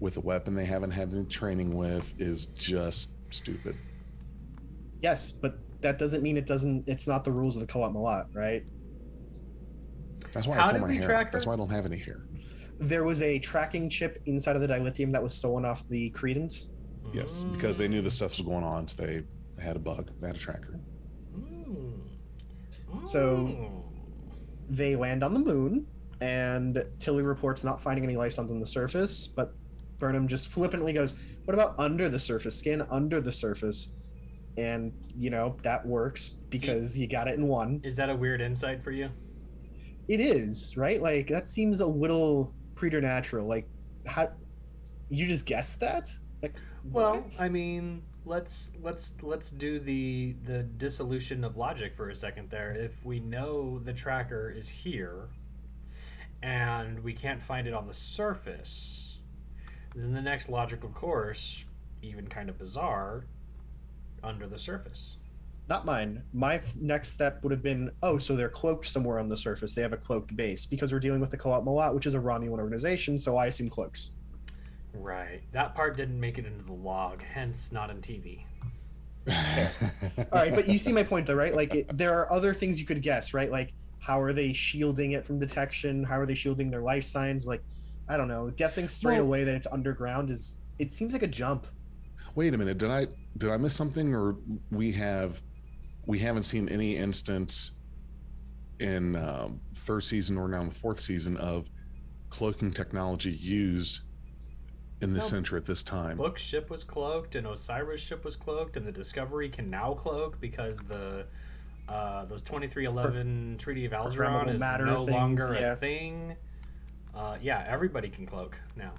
[0.00, 3.74] with a weapon they haven't had any training with is just stupid.
[5.02, 6.84] yes, but that doesn't mean it doesn't.
[6.88, 8.62] It's not the rules of the Qowat Milat, right?
[10.32, 11.28] That's why How I pull my hair.
[11.32, 12.22] That's why I don't have any hair.
[12.80, 16.68] There was a tracking chip inside of the dilithium that was stolen off the Credence.
[17.12, 19.22] Yes, because they knew the stuff was going on, so they,
[19.56, 20.10] they had a bug.
[20.20, 20.78] They had a tracker.
[21.36, 22.00] Mm.
[23.04, 23.84] So- Mm.
[24.70, 25.86] They land on the moon,
[26.20, 29.54] and Tilly reports not finding any life signs on the surface, but
[29.98, 32.58] Burnham just flippantly goes, What about under the surface?
[32.58, 33.90] Skin under the surface.
[34.56, 37.80] And, you know, that works because you got it in one.
[37.84, 39.08] is that a weird insight for you?
[40.08, 41.00] It is, right?
[41.00, 43.46] Like, that seems a little preternatural.
[43.46, 43.68] Like,
[44.06, 44.30] how.
[45.10, 46.08] You just guessed that?
[46.42, 47.40] Like, Well, what?
[47.40, 52.72] I mean, let's let's let's do the the dissolution of logic for a second there.
[52.72, 55.28] If we know the tracker is here
[56.42, 59.07] and we can't find it on the surface,
[60.02, 61.64] then the next logical course,
[62.02, 63.24] even kind of bizarre,
[64.22, 65.16] under the surface.
[65.68, 66.22] Not mine.
[66.32, 69.74] My f- next step would have been, oh, so they're cloaked somewhere on the surface.
[69.74, 72.18] They have a cloaked base because we're dealing with the Qowat Milat, which is a
[72.18, 73.18] Romulan organization.
[73.18, 74.10] So I assume cloaks.
[74.94, 75.40] Right.
[75.52, 78.44] That part didn't make it into the log, hence not in TV.
[79.28, 81.54] All right, but you see my point though, right?
[81.54, 83.50] Like it, there are other things you could guess, right?
[83.50, 86.02] Like how are they shielding it from detection?
[86.02, 87.44] How are they shielding their life signs?
[87.44, 87.62] Like
[88.08, 88.50] I don't know.
[88.50, 91.66] Guessing straight Well- away that it's underground is it seems like a jump.
[92.34, 92.78] Wait a minute.
[92.78, 93.06] Did I
[93.36, 94.36] did I miss something, or
[94.70, 95.40] we have
[96.06, 97.72] we haven't seen any instance
[98.80, 101.68] in um, first season or now in the fourth season of
[102.30, 104.02] cloaking technology used
[105.00, 105.24] in the No.
[105.24, 106.16] center at this time?
[106.16, 110.40] Book's ship was cloaked, and Osira's ship was cloaked, and the Discovery can now cloak
[110.40, 111.26] because the
[111.88, 115.72] uh, those twenty three eleven Treaty of Algeron Programmable is no things, longer yeah.
[115.72, 116.36] a thing.
[117.14, 118.92] Uh, yeah, everybody can cloak now.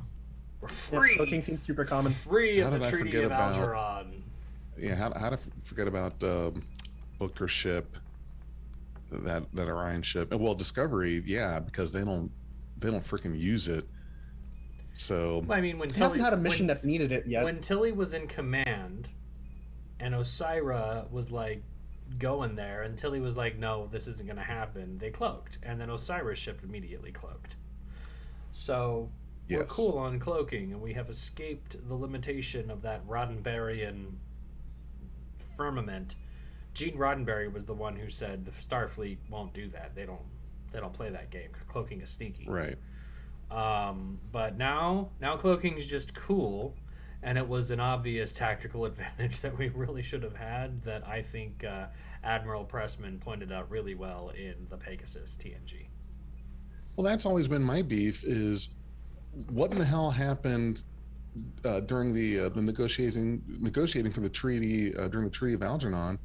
[0.61, 2.11] We're Yeah, free, cloaking seems super common.
[2.11, 4.21] free How of the I Treaty forget of about- Algeron.
[4.77, 6.63] Yeah, how, how to forget about um,
[7.17, 7.97] Booker ship,
[9.11, 12.31] that that Orion ship, and well, Discovery, yeah, because they don't
[12.77, 13.85] they don't freaking use it.
[14.95, 17.25] So Well, I mean, when We haven't Tilly had a mission when, that's needed it
[17.27, 17.43] yet.
[17.43, 19.09] when Tilly was in command,
[19.99, 21.61] and Osira was like
[22.17, 25.79] going there, and Tilly was like, "No, this isn't going to happen." They cloaked, and
[25.79, 27.55] then Osira's ship immediately cloaked.
[28.51, 29.09] So
[29.49, 34.13] we're cool on cloaking, and we have escaped the limitation of that Roddenberryan
[35.57, 36.15] firmament.
[36.73, 39.95] Gene Roddenberry was the one who said the Starfleet won't do that.
[39.95, 40.21] They don't.
[40.71, 41.49] They don't play that game.
[41.67, 42.47] Cloaking is sneaky.
[42.47, 42.77] right.
[43.49, 46.75] Um, but now, now cloaking is just cool,
[47.23, 50.83] and it was an obvious tactical advantage that we really should have had.
[50.83, 51.87] That I think uh,
[52.23, 55.87] Admiral Pressman pointed out really well in the Pegasus TNG.
[56.99, 58.71] Well, that's always been my beef is
[59.53, 60.81] what in the hell happened
[61.63, 65.61] uh, during the uh, the negotiating negotiating for the treaty uh, during the Treaty of
[65.61, 66.19] Algeron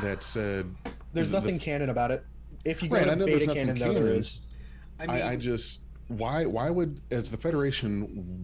[0.00, 0.72] that said
[1.12, 2.24] There's the- the- nothing canon about it.
[2.64, 4.16] If you go Right, I know there's beta nothing canon, though, there canon.
[4.18, 4.40] is.
[5.00, 8.02] I mean, I, I just why why would as the Federation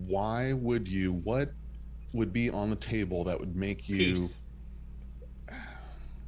[0.08, 1.50] why would you what
[2.12, 4.36] would be on the table that would make you peace.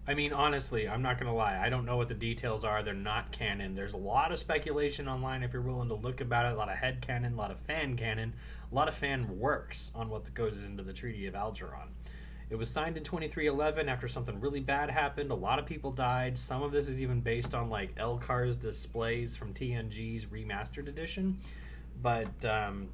[0.06, 1.58] I mean, honestly, I'm not gonna lie.
[1.58, 2.82] I don't know what the details are.
[2.82, 3.74] They're not canon.
[3.74, 6.52] There's a lot of speculation online if you're willing to look about it.
[6.52, 8.34] A lot of head canon, a lot of fan canon,
[8.70, 11.88] a lot of fan works on what goes into the Treaty of Algeron.
[12.50, 15.30] It was signed in 2311 after something really bad happened.
[15.30, 16.36] A lot of people died.
[16.36, 21.38] Some of this is even based on like LCARS displays from TNG's remastered edition.
[22.02, 22.88] But um,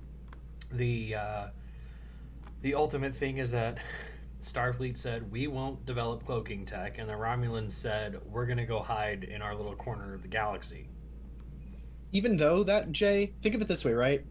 [0.70, 1.46] the uh,
[2.62, 3.78] the ultimate thing is that
[4.42, 9.24] Starfleet said we won't develop cloaking tech, and the Romulans said we're gonna go hide
[9.24, 10.88] in our little corner of the galaxy.
[12.12, 14.24] even though that Jay, think of it this way, right?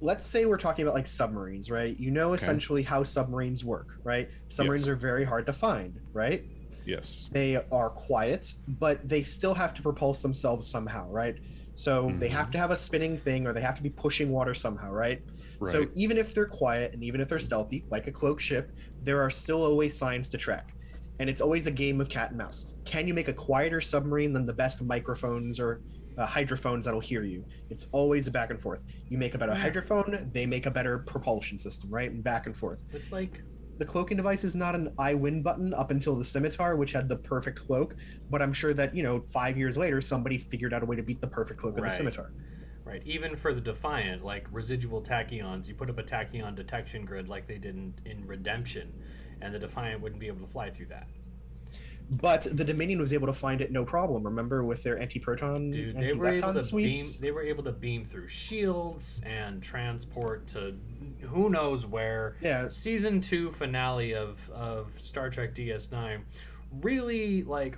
[0.00, 1.98] Let's say we're talking about like submarines, right?
[1.98, 4.28] You know essentially how submarines work, right?
[4.50, 4.90] Submarines Yes.
[4.90, 6.44] are very hard to find, right?
[6.84, 11.36] yes They are quiet, but they still have to propulse themselves somehow, right?
[11.74, 12.36] So they mm-hmm.
[12.36, 15.22] have to have a spinning thing or they have to be pushing water somehow, right?
[15.60, 18.72] Right So even if they're quiet and even if they're stealthy, like a cloak ship,
[19.02, 20.72] there are still always signs to track.
[21.18, 22.66] And it's always a game of cat and mouse.
[22.84, 25.80] Can you make a quieter submarine than the best microphones or
[26.18, 27.44] uh, hydrophones that'll hear you?
[27.70, 28.84] It's always a back and forth.
[29.08, 32.10] You make a better hydrophone, they make a better propulsion system, right?
[32.10, 32.84] And back and forth.
[32.92, 33.40] It's like
[33.78, 37.08] The cloaking device is not an I win button up until the scimitar, which had
[37.08, 37.94] the perfect cloak.
[38.30, 41.02] But I'm sure that, you know, five years later, somebody figured out a way to
[41.02, 42.32] beat the perfect cloak of the scimitar.
[42.86, 47.28] Right, even for the Defiant, like residual tachyons, you put up a tachyon detection grid
[47.28, 48.92] like they did in, in Redemption,
[49.42, 51.08] and the Defiant wouldn't be able to fly through that.
[52.08, 54.22] But the Dominion was able to find it no problem.
[54.22, 57.00] Remember with their anti-proton, Dude, they were able to sweeps?
[57.00, 57.20] beam.
[57.20, 60.76] They were able to beam through shields and transport to
[61.22, 62.36] who knows where.
[62.40, 66.20] Yeah, season two finale of of Star Trek DS9
[66.80, 67.76] really like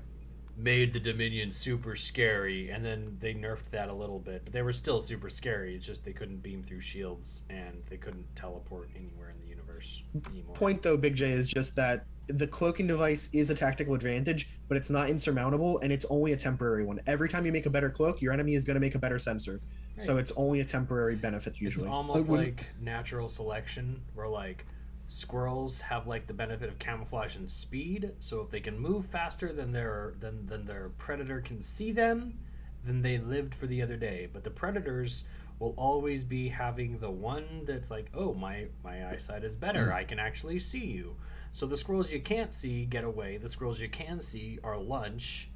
[0.59, 4.63] made the Dominion super scary, and then they nerfed that a little bit, but they
[4.63, 5.75] were still super scary.
[5.75, 10.03] It's just they couldn't beam through shields and they couldn't teleport anywhere in the universe
[10.31, 10.55] anymore.
[10.55, 14.77] point though, Big J is just that the cloaking device is a tactical advantage, but
[14.77, 17.01] it's not insurmountable, and it's only a temporary one.
[17.07, 19.19] Every time you make a better cloak, your enemy is going to make a better
[19.19, 19.61] sensor,
[19.97, 21.87] so it's only a temporary benefit usually.
[21.87, 24.67] It's almost like natural selection, where like
[25.09, 28.13] squirrels have like the benefit of camouflage and speed.
[28.21, 32.39] So if they can move faster than their than than their predator can see them,
[32.85, 34.29] then they lived for the other day.
[34.33, 35.25] But the predators
[35.59, 39.87] will always be having the one that's like, oh, my my eyesight is better.
[39.87, 39.95] Mm.
[39.95, 41.17] I can actually see you.
[41.53, 43.39] So the squirrels you can't see get away.
[43.39, 45.49] The squirrels you can see are lunch,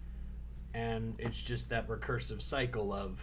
[0.74, 3.22] and it's just that recursive cycle of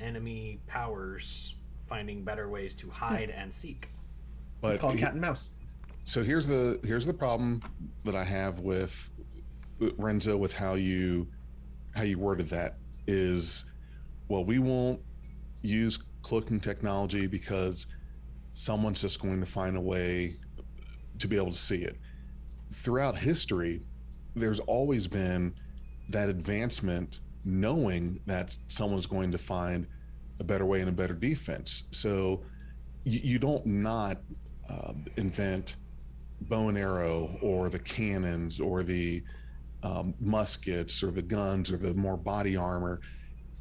[0.00, 1.54] enemy powers
[1.88, 2.92] finding better ways to hmm.
[2.92, 3.88] hide and seek.
[4.64, 5.50] But It's called cat and mouse.
[6.04, 7.60] so here's the here's the problem
[8.06, 9.10] that I have with
[9.98, 11.28] Renzo with how you
[11.94, 13.66] how you worded that is
[14.28, 15.00] well we won't
[15.60, 17.86] use cloaking technology because
[18.54, 20.36] someone's just going to find a way
[21.18, 21.98] to be able to see it.
[22.72, 23.82] Throughout history,
[24.34, 25.54] there's always been
[26.08, 29.86] that advancement knowing that someone's going to find
[30.40, 31.84] a better way and a better defense.
[31.90, 32.42] So
[33.04, 34.22] you, you don't not
[34.70, 35.76] uh, invent
[36.42, 39.22] bow and arrow or the cannons or the
[39.82, 43.00] um, muskets or the guns or the more body armor.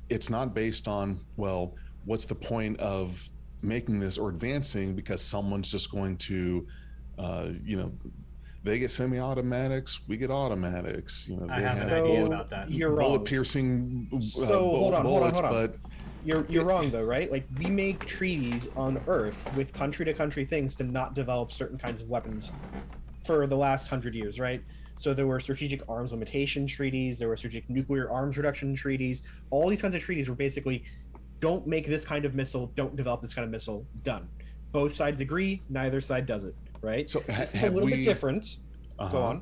[0.10, 1.74] It's not based on, well,
[2.06, 3.22] what's the point of
[3.62, 6.68] making this or advancing because someone's just going to,
[7.18, 7.92] uh, you know,
[8.64, 11.28] they get semi-automatics, we get automatics.
[11.28, 12.72] You know, I they have an idea So, about that.
[12.72, 13.26] You're bullet wrong.
[13.26, 15.68] piercing uh, So, bu- hold on, hold on, bullets, hold on.
[15.68, 15.76] but
[16.26, 17.32] You're you're wrong though, right?
[17.32, 21.78] Like we make treaties on Earth with country to country things to not develop certain
[21.78, 22.52] kinds of weapons
[23.26, 24.62] for the last hundred years, right?
[24.98, 29.24] So there were strategic arms limitation treaties, there were strategic nuclear arms reduction treaties.
[29.50, 30.86] All these kinds of treaties were basically
[31.40, 34.30] don't make this kind of missile, don't develop this kind of missile, done.
[34.72, 37.10] Both sides agree, neither side does it, right?
[37.10, 38.60] so ha- is a little we, bit different.
[38.98, 39.20] Go uh-huh.
[39.20, 39.42] on.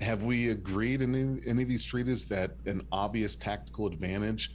[0.00, 4.52] Have we agreed in any, any of these treaties that an obvious tactical advantage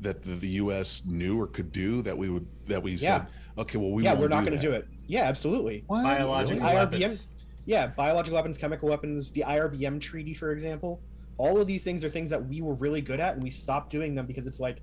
[0.00, 1.02] that the, the U.S.
[1.06, 2.96] knew or could do that we would that we Yeah.
[3.18, 3.26] said,
[3.58, 4.86] okay, well we yeah we're not going to do it.
[5.06, 5.84] Yeah, absolutely.
[5.86, 6.02] What?
[6.04, 6.74] Biological Really?
[6.74, 6.92] IRBM?
[7.00, 7.26] weapons.
[7.66, 11.00] Yeah, biological weapons, chemical weapons, the IRBM treaty, for example.
[11.36, 13.90] All of these things are things that we were really good at, and we stopped
[13.90, 14.78] doing them because it's like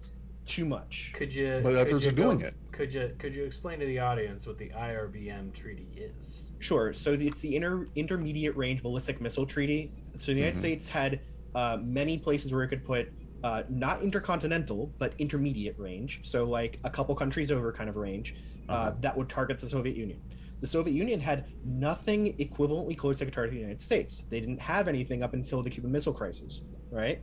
[0.45, 1.11] too much.
[1.13, 1.59] Could you?
[1.63, 2.53] But could others you are doing go- it.
[2.71, 3.11] Could you?
[3.19, 6.45] Could you explain to the audience what the IRBM treaty is?
[6.59, 6.93] Sure.
[6.93, 9.91] So the- it's the inter intermediate range ballistic missile treaty.
[10.15, 10.59] So the United Mhm.
[10.59, 11.19] States had
[11.55, 13.11] uh, many places where it could put
[13.43, 16.21] uh, not intercontinental but intermediate range.
[16.23, 18.35] So like a couple countries over kind of range
[18.67, 18.93] uh, Uh-huh.
[19.01, 20.19] that would target the Soviet Union.
[20.59, 24.23] The Soviet Union had nothing equivalently close to the target the United States.
[24.29, 27.21] They didn't have anything up until the Cuban Missile Crisis, right?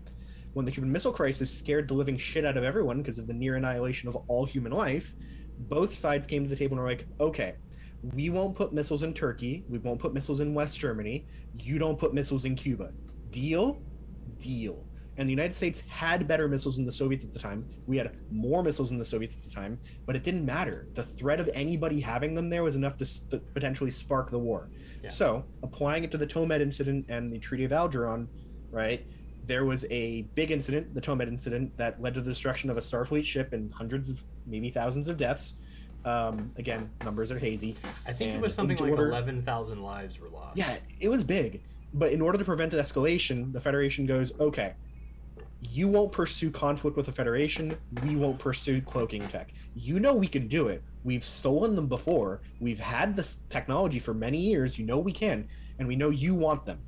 [0.52, 3.32] When the Cuban Missile Crisis scared the living shit out of everyone because of the
[3.34, 5.14] near annihilation of all human life,
[5.58, 7.54] both sides came to the table and were like, okay,
[8.12, 9.64] we won't put missiles in Turkey.
[9.68, 11.26] We won't put missiles in West Germany.
[11.58, 12.92] You don't put missiles in Cuba.
[13.30, 13.82] Deal?
[14.38, 14.86] Deal.
[15.16, 17.64] And the United States had better missiles than the Soviets at the time.
[17.86, 20.88] We had more missiles than the Soviets at the time, but it didn't matter.
[20.94, 24.38] The threat of anybody having them there was enough to, s- to potentially spark the
[24.38, 24.68] war.
[25.02, 25.10] Yeah.
[25.10, 28.26] So, applying it to the Tomed incident and the Treaty of Algeron,
[28.70, 29.06] right?
[29.46, 32.80] There was a big incident, the Tomed incident, that led to the destruction of a
[32.80, 35.54] Starfleet ship and hundreds of, maybe thousands of deaths.
[36.04, 37.76] Um, again, numbers are hazy.
[38.06, 40.56] I think it was something like order- eleven thousand lives were lost.
[40.56, 41.60] Yeah, it was big.
[41.94, 44.72] But in order to prevent an escalation, the Federation goes, okay,
[45.70, 47.76] you won't pursue conflict with the Federation.
[48.02, 49.52] We won't pursue cloaking tech.
[49.74, 50.82] You know we can do it.
[51.04, 52.40] We've stolen them before.
[52.60, 54.78] We've had this technology for many years.
[54.78, 55.48] You know we can.
[55.78, 56.78] And we know you want them.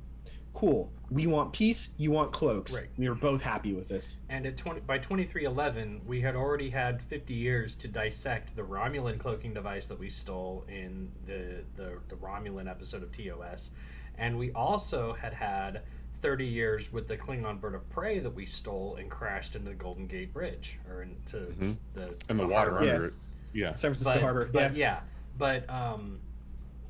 [0.53, 0.91] Cool.
[1.11, 1.91] We want peace.
[1.97, 2.73] You want cloaks.
[2.73, 2.87] Right.
[2.97, 4.17] We are both happy with this.
[4.27, 9.19] And at 20, by 2311, we had already had 50 years to dissect the Romulan
[9.19, 13.69] cloaking device that we stole in the, the, the Romulan episode of TOS.
[14.17, 15.83] And we also had had
[16.21, 19.75] 30 years with the Klingon bird of prey that we stole and crashed into the
[19.75, 21.77] Golden Gate Bridge or into Mhm.
[21.93, 22.85] the, and the water harbor.
[22.85, 22.93] Yeah.
[22.93, 23.13] under it.
[23.53, 23.69] Yeah.
[23.71, 24.49] San Francisco but, Harbor.
[24.51, 24.77] But yeah.
[24.77, 24.99] yeah,
[25.37, 26.19] but um,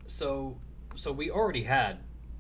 [0.08, 0.58] so
[0.96, 2.00] so we already had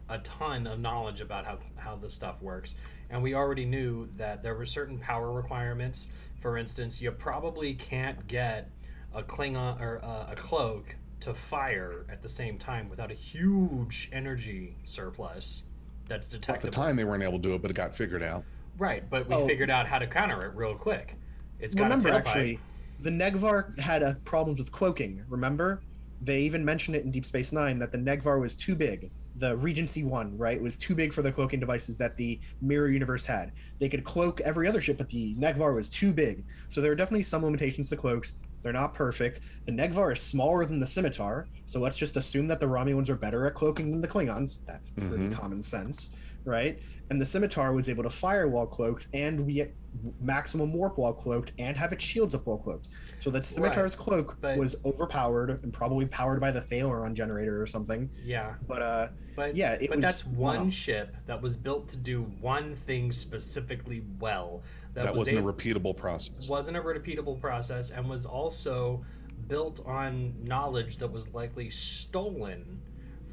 [0.09, 2.75] a ton of knowledge about how how this stuff works,
[3.09, 6.07] and we already knew that there were certain power requirements.
[6.41, 8.69] For instance, you probably can't get
[9.13, 14.09] a Klingon or uh, a cloak to fire at the same time without a huge
[14.11, 15.63] energy surplus
[16.07, 16.67] that's detected.
[16.67, 18.43] At the time, they weren't able to do it, but it got figured out.
[18.77, 19.47] Right, but we Oh.
[19.47, 21.15] figured out how to counter it real quick.
[21.59, 22.59] It's got remember a actually
[22.99, 25.81] the Negh'Var had a problems with cloaking remember
[26.21, 29.55] they even mentioned it in deep space nine that the Negh'Var was too big the
[29.57, 33.51] regency one right was too big for the cloaking devices that the mirror universe had
[33.79, 36.95] they could cloak every other ship but the Negh'Var was too big so there are
[36.95, 41.45] definitely some limitations to cloaks they're not perfect the Negh'Var is smaller than the scimitar
[41.65, 44.91] so let's just assume that the romulans are better at cloaking than the klingons that's
[44.91, 45.33] pretty Mhm.
[45.33, 46.11] common sense
[46.45, 46.79] right?
[47.09, 49.75] And the scimitar was able to fire while cloaked and we get
[50.21, 52.87] maximum warp while cloaked and have its shields up while cloaked.
[53.19, 57.67] So that scimitar's cloak but- was overpowered and probably powered by the Thalaron generator or
[57.67, 58.09] something.
[58.23, 60.73] Yeah, But uh but Yeah, it but was that's one one-off.
[60.73, 64.63] ship that was built to do one thing specifically well.
[65.03, 66.49] That, was wasn't a- a repeatable process.
[66.49, 69.05] wasn't a repeatable process and was also
[69.47, 72.81] built on knowledge that was likely stolen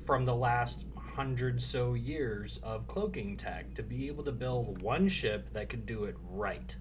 [0.05, 5.09] from the last hundred so years of cloaking tech to be able to build one
[5.09, 6.77] ship that could do it right.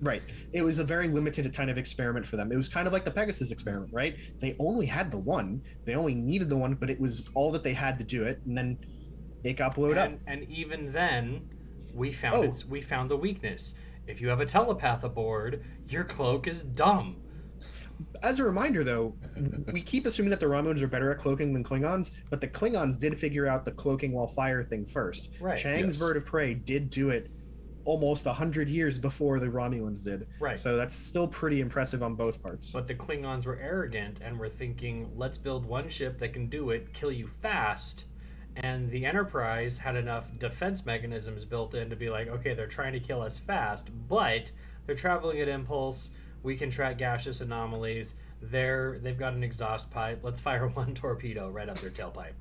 [0.00, 0.22] Right.
[0.52, 2.50] It was a very limited kind of experiment for them.
[2.52, 4.16] It was kind of like the Pegasus experiment, right?
[4.40, 5.62] They only had the one.
[5.84, 8.40] They only needed the one, but it was all that they had to do it,
[8.46, 8.78] and then
[9.44, 10.06] it got blown up.
[10.08, 11.48] and, and even then,
[11.94, 12.42] we found Oh.
[12.42, 13.74] it's, we found the weakness.
[14.08, 17.16] If you have a telepath aboard, your cloak is dumb.
[18.22, 19.14] As a reminder, though,
[19.72, 22.98] we keep assuming that the Romulans are better at cloaking than Klingons, but the Klingons
[22.98, 25.28] did figure out the cloaking while fire thing first.
[25.40, 25.58] Right.
[25.58, 25.98] Chang's Yes.
[26.00, 27.30] Bird of Prey did do it
[27.84, 30.26] almost a hundred years before the Romulans did.
[30.40, 30.56] Right.
[30.58, 32.70] So that's still pretty impressive on both parts.
[32.70, 36.70] But the Klingons were arrogant and were thinking, let's build one ship that can do
[36.70, 38.04] it, kill you fast.
[38.62, 42.92] And the Enterprise had enough defense mechanisms built in to be like, okay, they're trying
[42.92, 44.50] to kill us fast, but
[44.86, 46.10] they're traveling at impulse.
[46.42, 48.14] We can track gaseous anomalies.
[48.40, 50.20] They're they've got an exhaust pipe.
[50.22, 52.32] Let's fire one torpedo right up their tailpipe.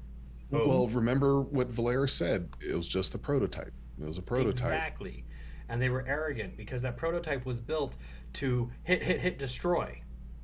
[0.49, 0.67] Boom.
[0.67, 2.49] Well, remember what Valeris said.
[2.61, 3.73] It was just a prototype.
[3.99, 4.53] It was a prototype.
[4.53, 5.25] Exactly.
[5.69, 7.97] And they were arrogant because that prototype was built
[8.33, 10.01] to hit, hit, hit, destroy.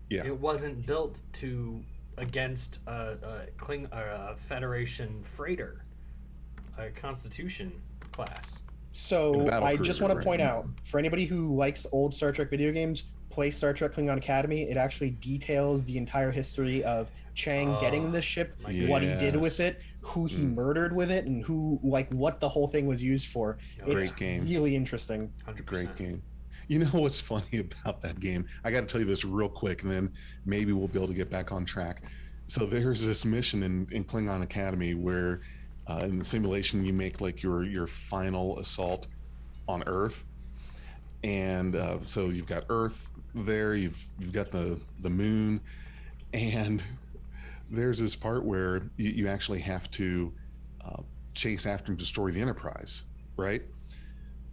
[0.09, 0.25] Yeah.
[0.25, 1.79] It wasn't built to
[2.17, 5.81] against a, a, Kling, a Federation freighter,
[6.77, 7.71] a Constitution
[8.11, 8.61] class.
[8.91, 12.71] So I just want to point out for anybody who likes old Star Trek video
[12.71, 14.63] games, play Star Trek Klingon Academy.
[14.69, 19.07] It actually details the entire history of Chang Oh, getting this ship, my what he
[19.07, 20.53] did with it, who he Mm.
[20.53, 23.57] murdered with it, and who like what the whole thing was used for.
[23.83, 24.43] Great It's game.
[24.43, 25.31] really interesting.
[25.47, 25.65] 100%.
[25.65, 26.21] Great game.
[26.67, 27.43] You know what's funny
[27.81, 28.45] about that game?
[28.63, 30.11] I got to tell you this real quick, and then
[30.45, 32.03] maybe we'll be able to get back on track.
[32.47, 35.41] So there's this mission in, in Klingon Academy where,
[35.87, 39.07] uh, in the simulation, you make like your your final assault
[39.67, 40.25] on Earth,
[41.23, 45.61] and uh, so you've got Earth there, you've you've got the the Moon,
[46.33, 46.83] and
[47.69, 50.31] there's this part where you, you actually have to
[50.85, 51.01] uh,
[51.33, 53.03] chase after and destroy the Enterprise,
[53.37, 53.63] right?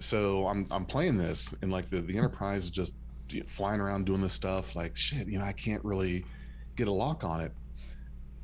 [0.01, 2.95] So I'm I'm playing this and like the the Enterprise is just
[3.29, 6.25] you know, flying around doing this stuff like shit you know I can't really
[6.77, 7.53] get a lock on it.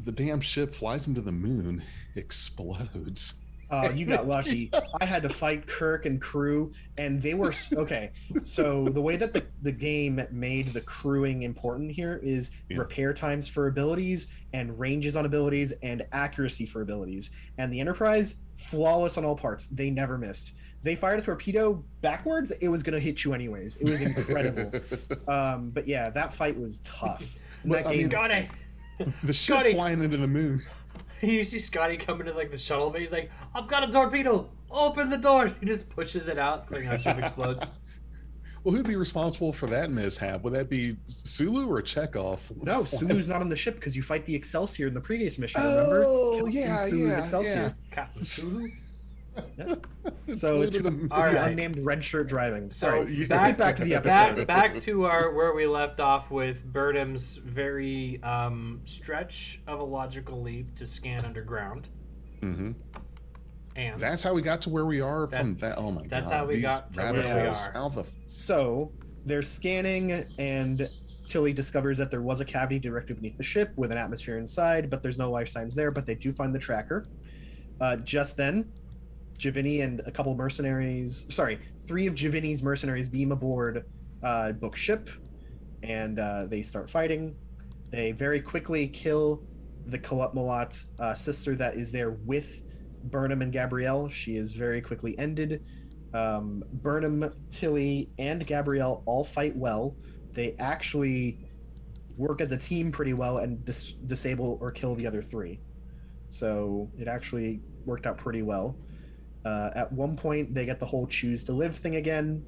[0.04, 1.82] The damn ship flies into the moon,
[2.16, 3.34] explodes.
[3.70, 4.70] Uh, you got lucky.
[5.00, 8.12] I had to fight Kirk and crew, and they were okay.
[8.44, 12.78] So the way that the, the game made the crewing important here is Yeah.
[12.78, 17.30] repair times for abilities and ranges on abilities and accuracy for abilities.
[17.58, 19.66] And the Enterprise, flawless on all parts.
[19.66, 20.52] They never missed.
[20.82, 22.52] They fired a torpedo backwards.
[22.52, 23.76] It was gonna hit you anyways.
[23.78, 24.70] It was incredible.
[25.28, 27.36] um, but yeah, that fight was tough.
[27.64, 28.48] Well, That I mean- game- Scotty!
[29.24, 29.72] the ship Scotty!
[29.72, 30.62] flying into the moon.
[31.22, 33.00] You see Scotty coming to like the shuttle bay.
[33.00, 34.48] He's like, I've got a torpedo.
[34.70, 35.46] Open the door.
[35.46, 36.68] He just pushes it out.
[36.68, 37.64] Klingon ship explodes.
[38.64, 40.42] Well, who'd be responsible for that mishap?
[40.42, 42.50] Would that be Sulu or Chekhov?
[42.64, 45.62] no, Sulu's not on the ship because you fight the Excelsior in the previous mission.
[45.62, 46.02] Remember?
[46.04, 47.76] Oh Captain yeah, Sulu's yeah, Excelsior.
[47.92, 48.68] Captain Sulu.
[50.36, 51.50] So it's, Flew to the- it's All right.
[51.50, 52.70] unnamed red shirt driving.
[52.70, 53.26] So All right, yeah.
[53.30, 54.46] let's back to the episode.
[54.46, 60.42] back to our where we left off with Burnham's very um, stretch of a logical
[60.42, 61.88] leap to scan underground,
[62.40, 62.74] Mhm.
[63.76, 65.78] and That's how we got to where we are That- from that.
[65.78, 66.10] Oh my god.
[66.10, 67.68] that's how we these got to rabbit where we holes.
[67.68, 67.72] are.
[67.72, 68.90] How the So
[69.24, 70.88] they're scanning, and
[71.28, 74.90] Tilly discovers that there was a cavity directly beneath the ship with an atmosphere inside,
[74.90, 75.90] but there's no life signs there.
[75.90, 77.04] But they do find the tracker.
[77.80, 78.64] Uh, just then,
[79.38, 83.84] J'Vini and a couple mercenaries, sorry, three of J'Vini's mercenaries beam aboard
[84.22, 85.08] uh, Book ship,
[85.82, 87.36] and uh, they start fighting.
[87.90, 89.42] They very quickly kill
[89.86, 92.64] the Qowat Milat uh, sister that is there with
[93.04, 94.08] Burnham and Gabrielle.
[94.08, 95.64] She is very quickly ended.
[96.12, 99.96] Um, Burnham, Tilly, and Gabrielle all fight well.
[100.32, 101.38] They actually
[102.16, 105.58] work as a team pretty well and dis- disable or kill the other three.
[106.28, 108.76] So it actually worked out pretty well.
[109.46, 112.44] Uh, at one point, they get the whole choose to live thing again,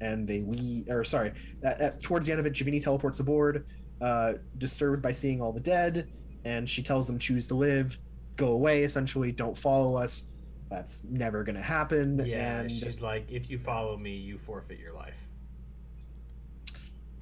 [0.00, 1.32] and they we or sorry,
[1.62, 3.66] at, at, towards the end of it, J'Vini teleports aboard,
[4.00, 6.08] uh, disturbed by seeing all the dead,
[6.46, 7.98] and she tells them choose to live,
[8.36, 8.84] go away.
[8.84, 10.28] Essentially, don't follow us.
[10.70, 12.24] That's never gonna happen.
[12.24, 15.20] yeah, and she's like, if you follow me, you forfeit your life.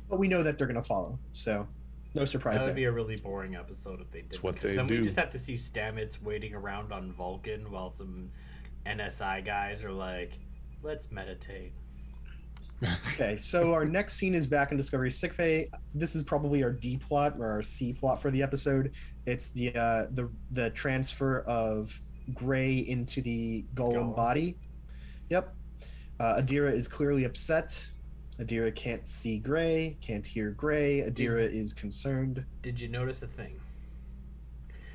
[0.08, 1.66] but we know that they're gonna follow, so
[2.14, 2.74] no surprise That would there.
[2.76, 4.34] be a really boring episode if they did.
[4.34, 7.68] It's what because they then we just have to see Stamets waiting around on Vulcan
[7.72, 8.30] while some
[8.86, 10.30] NSI guys are like,
[10.82, 11.72] let's meditate.
[13.14, 15.70] Okay, so our next scene is back in Discovery Sickbay.
[15.94, 18.92] This is probably our D plot or our C plot for the episode.
[19.24, 21.98] It's the uh, the the transfer of
[22.34, 24.16] Gray into the Golem Golem.
[24.16, 24.54] body.
[25.30, 25.54] Yep.
[26.20, 27.88] Uh, Adira is clearly upset.
[28.38, 31.00] Adira can't see Gray, can't hear Gray.
[31.00, 32.44] Adira is concerned.
[32.62, 33.58] Did you notice a thing?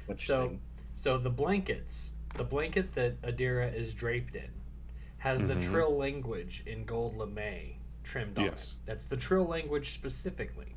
[0.06, 0.60] Which So, thing?
[0.94, 4.50] so the blankets, the blanket that Adira is draped in,
[5.18, 5.64] has the Mhm.
[5.72, 8.78] Trill language in gold lame trimmed on Yes.
[8.82, 8.86] it.
[8.88, 10.76] That's the Trill language specifically.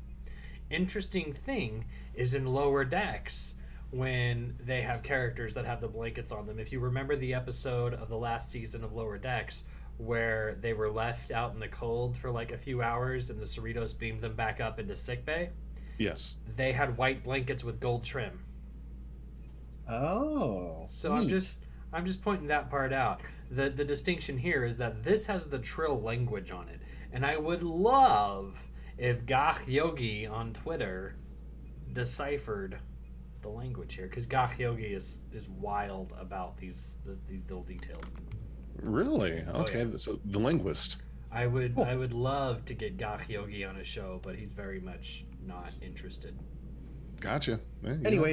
[0.69, 3.55] Interesting thing is in lower decks
[3.91, 6.59] when they have characters that have the blankets on them.
[6.59, 9.63] If you remember the episode of the last season of Lower Decks
[9.97, 13.45] where they were left out in the cold for like a few hours and the
[13.45, 15.51] Cerritos beamed them back up into sickbay,
[15.97, 16.35] Yes.
[16.57, 18.39] they had white blankets with gold trim.
[19.89, 20.85] Oh.
[20.89, 21.59] So I'm just
[21.93, 23.21] I'm just pointing that part out.
[23.51, 26.79] The the distinction here is that this has the Trill language on it,
[27.13, 28.59] and I would love
[28.97, 31.15] if Gach Yogi on Twitter
[31.93, 32.77] deciphered
[33.41, 38.03] the language here, because Gach Yogi is is wild about these these, these little details.
[38.81, 39.41] Really?
[39.53, 39.83] Oh, Okay.
[39.85, 39.97] yeah.
[39.97, 40.97] So the linguist.
[41.31, 41.83] I would Cool.
[41.83, 45.71] I would love to get Gach Yogi on a show, but he's very much not
[45.81, 46.37] interested.
[47.19, 47.59] Gotcha.
[47.83, 48.23] Yeah, you know.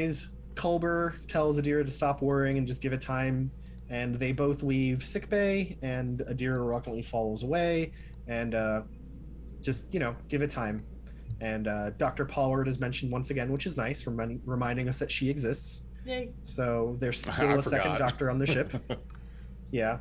[0.53, 3.51] Anyways, Culber tells Adira to stop worrying and just give it time.
[3.91, 7.93] And they both leave sickbay, and Adira reluctantly follows away,
[8.27, 8.83] and uh,
[9.61, 10.83] just you know give it time.
[11.43, 12.24] And uh, Dr.
[12.24, 15.83] Pollard is mentioned once again, which is nice, reminding, reminding us that she exists.
[16.07, 16.31] Yay!
[16.43, 18.73] So there's I still a second doctor on the ship.
[19.73, 19.99] yeah,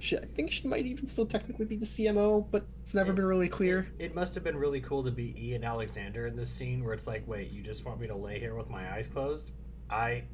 [0.00, 3.26] she, I think she might even still technically be the CMO, but it's never been
[3.26, 3.86] really clear.
[3.98, 7.06] It must have been really cool to be Ian Alexander in this scene where it's
[7.06, 9.52] like, wait, you just want me to lay here with my eyes closed?
[9.90, 10.24] I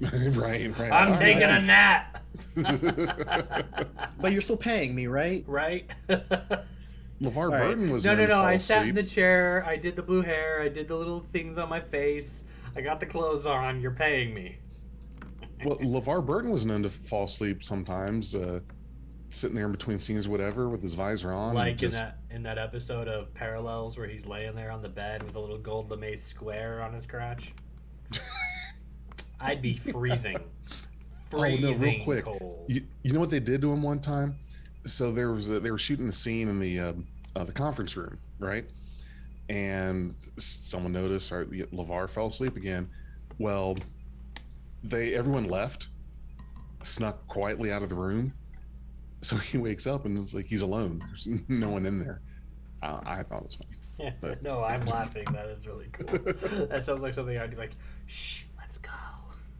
[0.00, 0.92] right, right.
[0.92, 2.22] I'm All taking a nap.
[4.20, 5.44] But you're still paying me, right?
[5.46, 5.90] right?
[6.08, 7.60] LeVar right.
[7.60, 8.42] Burton was no, no, no.
[8.42, 9.62] I sat in the chair.
[9.66, 10.60] I did the blue hair.
[10.62, 12.44] I did the little things on my face.
[12.74, 13.80] I got the clothes on.
[13.80, 14.56] You're paying me.
[15.64, 18.60] Well, LeVar Burton was known to fall asleep sometimes, uh,
[19.30, 21.54] sitting there in between scenes, whatever, with his visor on.
[21.54, 24.88] like just, in that in that episode of Parallels where he's laying there on the
[24.88, 27.52] bed with a little gold lame square on his crotch.
[29.44, 30.36] I'd be freezing.
[31.36, 32.24] Oh, no, real quick.
[32.26, 32.64] cold.
[32.68, 34.34] You, you know what they did to him one time?
[34.84, 37.96] So there was a, they were shooting a scene in the um, uh, the conference
[37.96, 38.64] room, right?
[39.48, 42.88] And someone noticed our Levar fell asleep again.
[43.40, 43.76] Well,
[44.84, 45.88] they everyone left,
[46.84, 48.32] snuck quietly out of the room.
[49.20, 51.02] So he wakes up and it's like he's alone.
[51.08, 52.20] There's no one in there.
[52.80, 53.58] Uh, I thought it was
[53.98, 54.14] funny.
[54.20, 55.24] but- no, I'm laughing.
[55.32, 56.06] That is really cool.
[56.68, 57.72] that sounds like something I'd be like,
[58.06, 58.90] shh, let's go.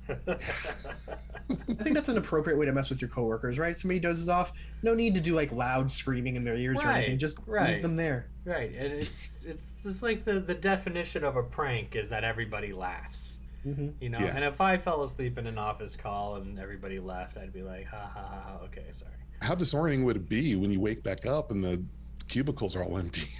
[0.08, 3.76] I think that's an appropriate way to mess with your coworkers, right?
[3.76, 4.52] Somebody dozes off,
[4.82, 7.18] no need to do like loud screaming in their ears or anything.
[7.18, 7.74] Just right.
[7.74, 8.28] leave them there.
[8.44, 12.72] right, and it's it's just like the the definition of a prank is that everybody
[12.72, 13.38] laughs.
[13.62, 14.34] hmm You know, Yeah.
[14.36, 17.86] and if I fell asleep in an office call and everybody left, I'd be like,
[17.86, 19.12] ha ha ha, ha okay, sorry.
[19.40, 21.82] How disorienting would it be when you wake back up and the
[22.28, 23.28] cubicles are all empty?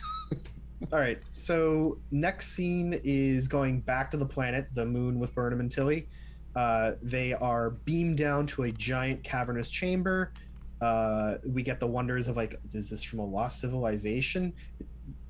[0.93, 1.19] All right.
[1.33, 6.09] So next scene is going back to the planet, the moon with Burnham and Tilly.
[6.55, 10.33] Uh, they are beamed down to a giant cavernous chamber.
[10.81, 14.53] Uh, we get the wonders of like, is this from a lost civilization?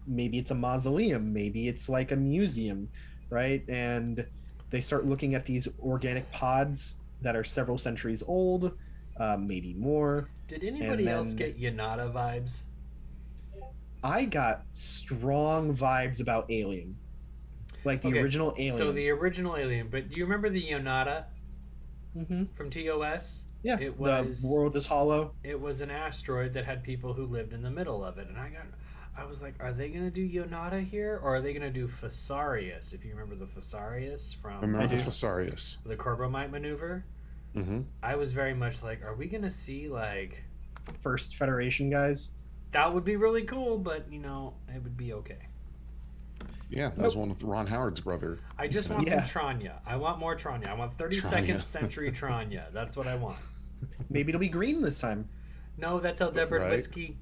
[0.06, 1.32] Maybe it's a mausoleum.
[1.32, 2.88] Maybe it's like a museum,
[3.30, 3.66] right?
[3.68, 4.26] And
[4.70, 8.76] they start looking at these organic pods that are several centuries old,
[9.18, 10.28] uh, maybe more.
[10.46, 12.64] Did anybody else get Yonada vibes?
[14.02, 16.98] I got strong vibes about Alien,
[17.84, 18.76] like the Okay, original Alien.
[18.76, 21.24] So the original Alien, but do you remember the Yonada
[22.14, 23.44] hmm from TOS?
[23.62, 25.34] Yeah, It was- the world is hollow.
[25.42, 28.36] It was an asteroid that had people who lived in the middle of it, and
[28.38, 28.66] I got,
[29.16, 32.92] I was like, are they gonna do Yonada here, or are they gonna do Fesarius?
[32.92, 35.02] If you remember the Fesarius from Remember the do.
[35.02, 35.78] Fesarius?
[35.86, 37.04] the Corbomite maneuver,
[37.54, 40.42] hmm I was very much like, are we gonna see like
[41.00, 42.30] First Federation guys.
[42.72, 45.48] that would be really cool, but you know, it would be okay.
[46.70, 48.38] Yeah, that was one with Ron Howard's brother.
[48.58, 49.22] I just want Yeah.
[49.24, 49.74] some Tranya.
[49.86, 50.68] I want more Tranya.
[50.68, 52.72] I want 32nd century Tranya.
[52.72, 53.36] That's what I want.
[54.10, 55.28] Maybe it'll be green this time.
[55.78, 56.70] No, that's Aldebaran Right.
[56.72, 57.16] whiskey.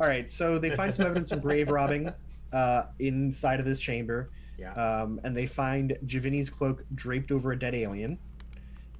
[0.00, 2.12] All right, so they find some evidence of grave robbing
[2.52, 4.72] uh, inside of this chamber, Yeah.
[4.72, 8.18] um, and they find J'Vini's cloak draped over a dead alien.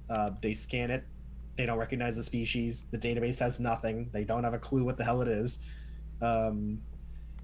[0.09, 1.03] Uh, they scan it.
[1.55, 2.85] They don't recognize the species.
[2.91, 4.09] The database has nothing.
[4.11, 5.59] They don't have a clue what the hell it is.
[6.21, 6.81] Um,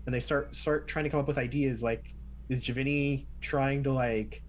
[0.05, 2.13] and they start start trying to come up with ideas like,
[2.49, 4.41] is J'Vini trying to like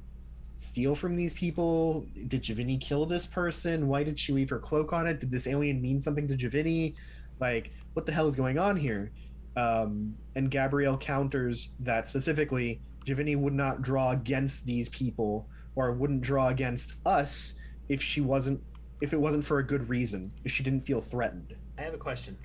[0.56, 2.06] steal from these people?
[2.28, 3.88] Did J'Vini kill this person?
[3.88, 5.20] Why did she leave her cloak on it?
[5.20, 6.94] Did this alien mean something to J'Vini?
[7.40, 9.10] Like, what the hell is going on here?
[9.56, 16.20] Um, and Gabrielle counters that specifically, J'Vini would not draw against these people or wouldn't
[16.20, 17.54] draw against us
[17.88, 18.62] if she wasn't
[19.00, 21.56] if it wasn't for a good reason, if she didn't feel threatened.
[21.78, 22.36] I have a question.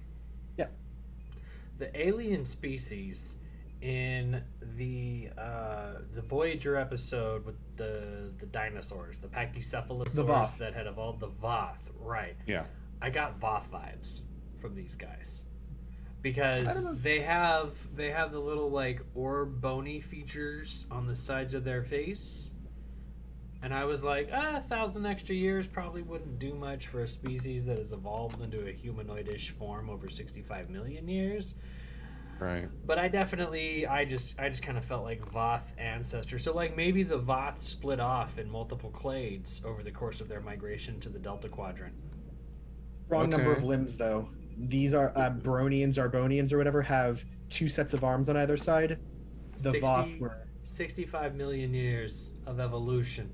[1.80, 1.88] Yeah.
[1.88, 3.35] The alien species
[3.81, 4.41] in
[4.77, 10.57] the uh, the Voyager episode with the the dinosaurs, the Pachycephalosaurus The Voth.
[10.57, 12.35] that had evolved, the Voth, right?
[12.47, 12.65] Yeah.
[13.02, 14.22] I got Voth vibes
[14.60, 15.43] from these guys
[16.22, 21.64] because they have they have the little like orb bony features on the sides of
[21.64, 22.52] their face.
[23.64, 27.07] And I was like, ah, a thousand extra years probably wouldn't do much for a
[27.07, 31.56] species that has evolved into a humanoidish form over 65 million years.
[32.40, 32.68] Right.
[32.86, 36.38] But I definitely, I just, I just kind of felt like Voth ancestor.
[36.38, 40.41] So like maybe the Voth split off in multiple clades over the course of their
[40.41, 41.94] migration to the Delta Quadrant.
[43.07, 44.27] Wrong number of limbs, though.
[44.57, 48.99] These are uh, Bronians, Arbonians, or whatever, have two sets of arms on either side.
[49.53, 50.48] The 60 Voth were.
[50.64, 53.32] 65 million years of evolution.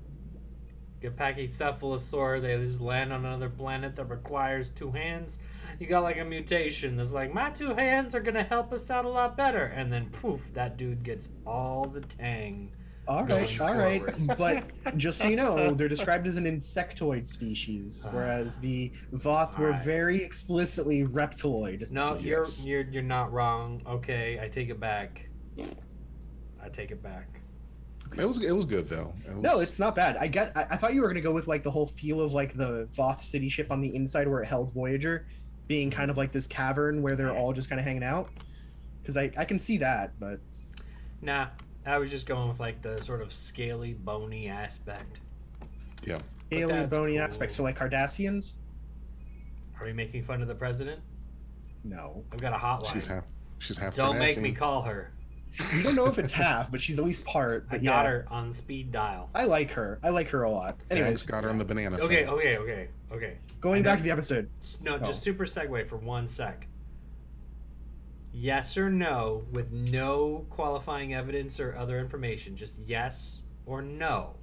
[1.02, 5.40] Get Pachycephalosaur, they just land on another planet that requires two hands.
[5.80, 9.04] You got like a mutation that's like, my two hands are gonna help us out
[9.04, 9.64] a lot better.
[9.64, 12.70] And then poof, that dude gets all the tang.
[13.08, 14.02] All going right, all right.
[14.38, 18.10] But just so you know, they're described as an insectoid species, ah.
[18.12, 19.84] whereas the Voth were Alright.
[19.84, 21.90] very explicitly reptiloid.
[21.90, 22.64] No, Yes.
[22.64, 23.82] you're you're you're not wrong.
[23.88, 25.28] Okay, I take it back.
[26.62, 27.41] I take it back.
[28.18, 29.12] It was it was good though.
[29.26, 30.16] It No, it's not bad.
[30.16, 30.56] I get.
[30.56, 32.88] I, I thought you were gonna go with like the whole feel of like the
[32.94, 35.26] Voth city ship on the inside where it held Voyager,
[35.68, 38.28] being kind of like this cavern where they're all just kind of hanging out.
[39.00, 40.40] Because I I can see that, but
[41.22, 41.48] Nah,
[41.86, 45.20] I was just going with like the sort of scaly, bony aspect.
[46.04, 46.18] yeah.
[46.50, 47.22] alien that's bony cool.
[47.22, 47.56] aspects.
[47.56, 48.54] So like Cardassians.
[49.80, 51.00] Are we making fun of the president?
[51.84, 52.92] No, I've got a hotline.
[52.92, 53.24] She's half
[53.58, 55.12] she's half Don't make me call her.
[55.74, 57.66] We don't know if it's half, but she's at least part.
[57.68, 59.30] I But got yeah, her on speed dial.
[59.34, 59.98] I like her.
[60.02, 60.78] I like her a lot.
[60.78, 61.98] Dax Anyways, got her on the banana.
[61.98, 62.34] Okay, phone.
[62.34, 63.36] okay, okay, okay.
[63.60, 64.48] going back to the episode.
[64.60, 64.98] S- No, Oh.
[64.98, 66.66] just super segue for one sec.
[68.32, 74.34] Yes or no, with no qualifying evidence or other information, just yes or no.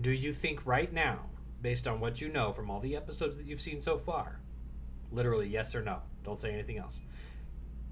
[0.00, 1.26] Do you think right now,
[1.60, 4.38] based on what you know from all the episodes that you've seen so far,
[5.10, 7.00] literally yes or no, don't say anything else,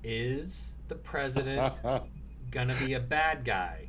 [0.05, 1.73] is the president
[2.51, 3.89] gonna be a bad guy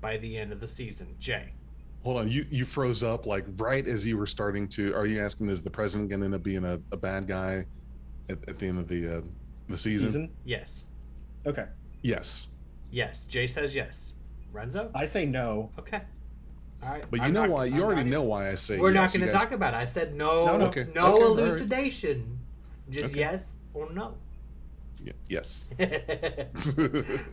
[0.00, 1.14] by the end of the season?
[1.20, 1.52] Jay.
[2.02, 4.92] Hold on, you you froze up like right as you were starting to.
[4.94, 7.66] Are you asking is the president going to end up being a, a bad guy
[8.28, 9.20] at, at the end of the uh,
[9.68, 10.08] the season?
[10.08, 10.30] Season.
[10.44, 10.86] Yes.
[11.46, 11.66] Okay,
[12.02, 12.50] Yes,
[12.90, 13.24] Yes.
[13.26, 14.14] Jay says yes.
[14.52, 14.90] Renzo?
[14.94, 15.70] I say no.
[15.78, 16.00] Okay.
[16.82, 17.04] All right.
[17.10, 17.66] but you I'm know not- why?
[17.66, 18.78] I'm You already even- know why I say.
[18.80, 19.14] We're not yes.
[19.14, 19.76] You going to guys- talk about it.
[19.76, 20.66] I said no, No, no, no.
[20.66, 20.80] Okay.
[20.82, 21.22] Okay, all right.
[21.22, 22.38] elucidation.
[22.90, 23.20] Just Okay.
[23.20, 24.14] yes or no.
[25.04, 25.68] Y- Yes.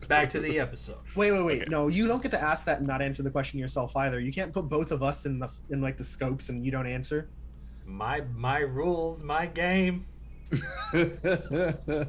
[0.07, 0.97] Back to the episode.
[1.15, 1.61] Wait, wait, wait.
[1.63, 1.69] Okay.
[1.69, 4.19] No, you don't get to ask that and not answer the question yourself either.
[4.19, 6.87] You can't put both of us in the in like the scopes and you don't
[6.87, 7.29] answer.
[7.85, 10.05] My my rules, my game.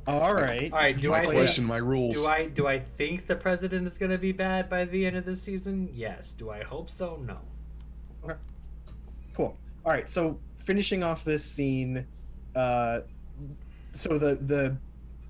[0.07, 0.73] All right.
[0.73, 0.99] All right.
[1.01, 2.15] Do my I question, my rules.
[2.15, 5.17] do I do I think the president is going to be bad by the end
[5.17, 5.89] of the season?
[5.93, 6.33] Yes.
[6.33, 7.21] Do I hope so?
[7.27, 7.39] No.
[9.35, 9.57] Cool.
[9.85, 10.09] All right.
[10.09, 12.05] So finishing off this scene,
[12.55, 13.01] uh,
[13.93, 14.77] so the the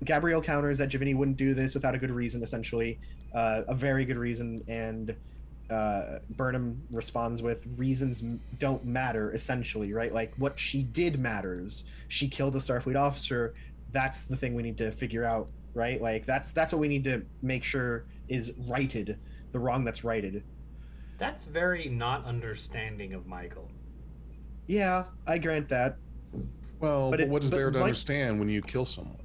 [0.03, 2.99] Gabrielle counters that J'Vini wouldn't do this without a good reason, essentially,
[3.33, 5.15] uh, a very good reason, and
[5.69, 8.21] uh, Burnham responds with reasons
[8.57, 10.13] don't matter, essentially, right?
[10.13, 11.83] Like what she did matters.
[12.07, 13.53] She killed a Starfleet officer.
[13.91, 16.01] That's the thing we need to figure out, right?
[16.01, 19.17] Like that's that's what we need to make sure is righted,
[19.51, 20.43] the wrong that's righted.
[21.19, 23.69] That's very not understanding of Michael.
[24.67, 25.97] Yeah, I grant that.
[26.79, 29.17] well, but but it- what is but there to like- understand when you kill someone?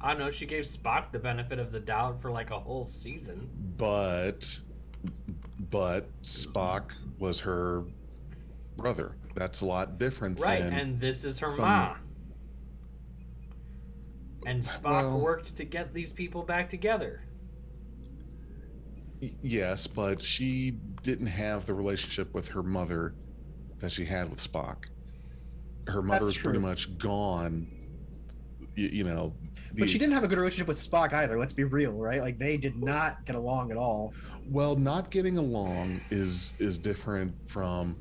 [0.00, 0.30] I don't know.
[0.30, 3.48] She gave Spock the benefit of the doubt for like a whole season.
[3.76, 4.60] But,
[5.70, 7.84] but Spock was her
[8.76, 9.16] brother.
[9.34, 10.72] That's a lot different Right, than.
[10.72, 11.96] and this is her some- ma.
[14.46, 17.22] And Spock Well- worked to get these people back together.
[19.42, 23.14] Yes, but she didn't have the relationship with her mother
[23.80, 24.86] that she had with Spock.
[25.88, 27.66] Her mother was pretty much gone.
[28.76, 29.34] You, you know,
[29.78, 31.38] But she didn't have a good relationship with Spock either.
[31.38, 32.20] Let's be real, right?
[32.20, 34.12] Like they did not get along at all.
[34.48, 37.96] Well, not getting along is is different from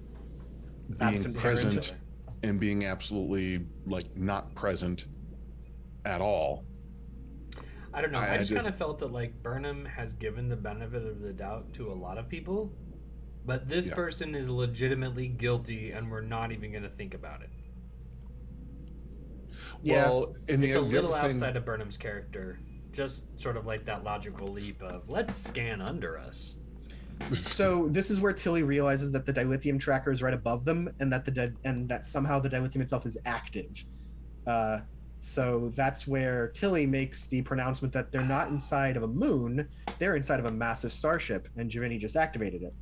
[0.97, 1.93] being Absent present parent.
[2.43, 5.05] and being absolutely like not present
[6.05, 6.65] at all.
[7.93, 8.19] I don't know.
[8.19, 11.19] I, I just, just- kind of felt that like Burnham has given the benefit of
[11.21, 12.71] the doubt to a lot of people,
[13.45, 13.95] But this Yeah.
[13.95, 17.49] person is legitimately guilty, and we're not even going to think about it.
[19.81, 20.03] Yeah.
[20.09, 22.59] Well, and the, It's a the little other thing, outside of Burnham's character.
[22.91, 26.55] Just sort of like that logical leap of let's scan under us.
[27.31, 31.11] So this is where Tilly realizes that the dilithium tracker is right above them, and
[31.11, 33.83] that the di- and that somehow the dilithium itself is active.
[34.47, 34.79] Uh,
[35.19, 39.67] so that's where Tilly makes the pronouncement that they're not inside of a moon;
[39.99, 42.73] they're inside of a massive starship, and J'Vini just activated it.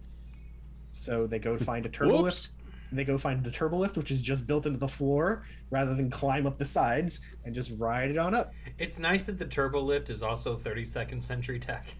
[0.91, 2.21] So they go find a turbolift.
[2.21, 2.49] Whoops.
[2.91, 6.47] They go find the turbolift, which is just built into the floor, rather than climb
[6.47, 8.53] up the sides and just ride it on up.
[8.79, 11.93] It's nice that the turbo lift is also 32nd century tech.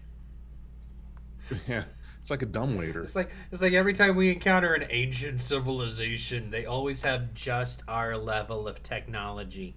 [1.66, 1.84] Yeah,
[2.20, 3.02] it's like a dumbwaiter.
[3.02, 7.82] It's like it's like every time we encounter an ancient civilization, they always have just
[7.88, 9.74] our level of technology.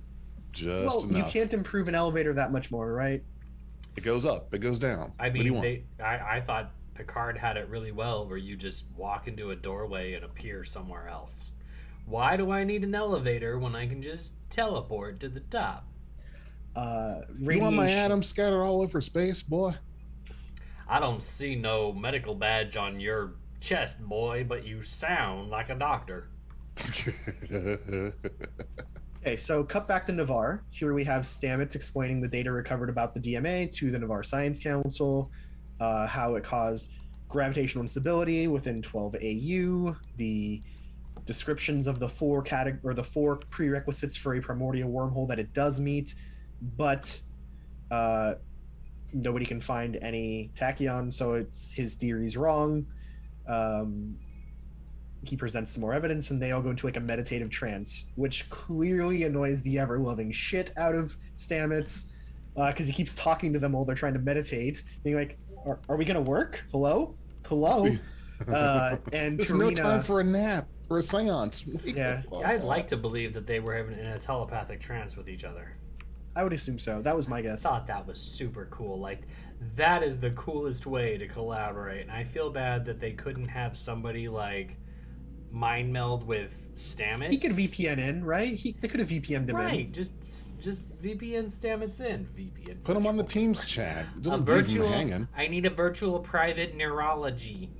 [0.52, 3.24] Just well, you can't improve an elevator that much more, right?
[3.96, 4.54] It goes up.
[4.54, 5.14] It goes down.
[5.18, 5.64] I what do you mean, want?
[5.64, 9.56] they, I, I thought Picard had it really well, where you just walk into a
[9.56, 11.54] doorway and appear somewhere else.
[12.06, 15.86] Why do I need an elevator when I can just teleport to the top?
[16.76, 19.74] Uh, you want my atoms scattered all over space, boy?
[20.88, 25.76] I don't see no medical badge on your chest, boy, but you sound like a
[25.76, 26.30] doctor.
[29.24, 30.64] Okay, so cut back to Ni'Var.
[30.72, 34.60] Here we have Stamets explaining the data recovered about the DMA to the Ni'Var Science
[34.60, 35.32] Council,
[35.82, 36.90] uh, how it caused
[37.28, 40.62] gravitational instability within 12 AU, the
[41.26, 45.54] descriptions of the four categ- or the four prerequisites for a primordial wormhole that it
[45.54, 46.14] does meet,
[46.78, 47.20] but
[47.90, 48.36] uh,
[49.12, 52.86] nobody can find any tachyon, so it's his theory's wrong.
[53.48, 54.18] Um,
[55.24, 58.50] he presents some more evidence and they all go into like a meditative trance which
[58.50, 62.06] clearly annoys the ever-loving shit out of stamets
[62.56, 65.98] because he keeps talking to them while they're trying to meditate being like are, are
[65.98, 67.16] we gonna work hello
[67.46, 67.88] hello
[68.48, 71.66] uh, and There's T'Rina, no time for a nap or a seance.
[71.86, 72.22] Wake Yeah.
[72.44, 72.64] I'd up.
[72.64, 75.72] like to believe that they were having in a telepathic trance with each other.
[76.36, 78.98] i would assume so that was my I guess thought that was super cool.
[78.98, 79.22] Like
[79.76, 82.02] that is the coolest way to collaborate.
[82.02, 84.76] And I feel bad that they couldn't have somebody like
[85.52, 87.30] mind meld with Stamets.
[87.32, 90.88] he could vpn in right he, they could have vpn'd him Right, in just just
[91.02, 92.26] VPN Stamets in.
[92.38, 92.84] VPN.
[92.84, 93.24] Put him on the.
[93.24, 94.06] Teams chat.
[94.06, 94.88] A Don't leave them virtual.
[94.88, 95.28] hanging.
[95.36, 97.72] I need a virtual private neurology.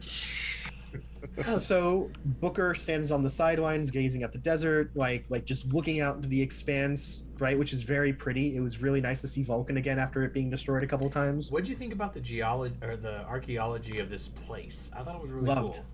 [1.56, 6.16] so Booker stands on the sidelines, gazing at the desert, like like just looking out
[6.16, 8.56] into the expanse, right, which is very pretty.
[8.56, 11.50] It was really nice to see Vulcan again after it being destroyed a couple times.
[11.52, 14.90] What do you think about the geology or the archaeology of this place?
[14.96, 15.74] I thought it was really Loved.
[15.76, 15.84] cool.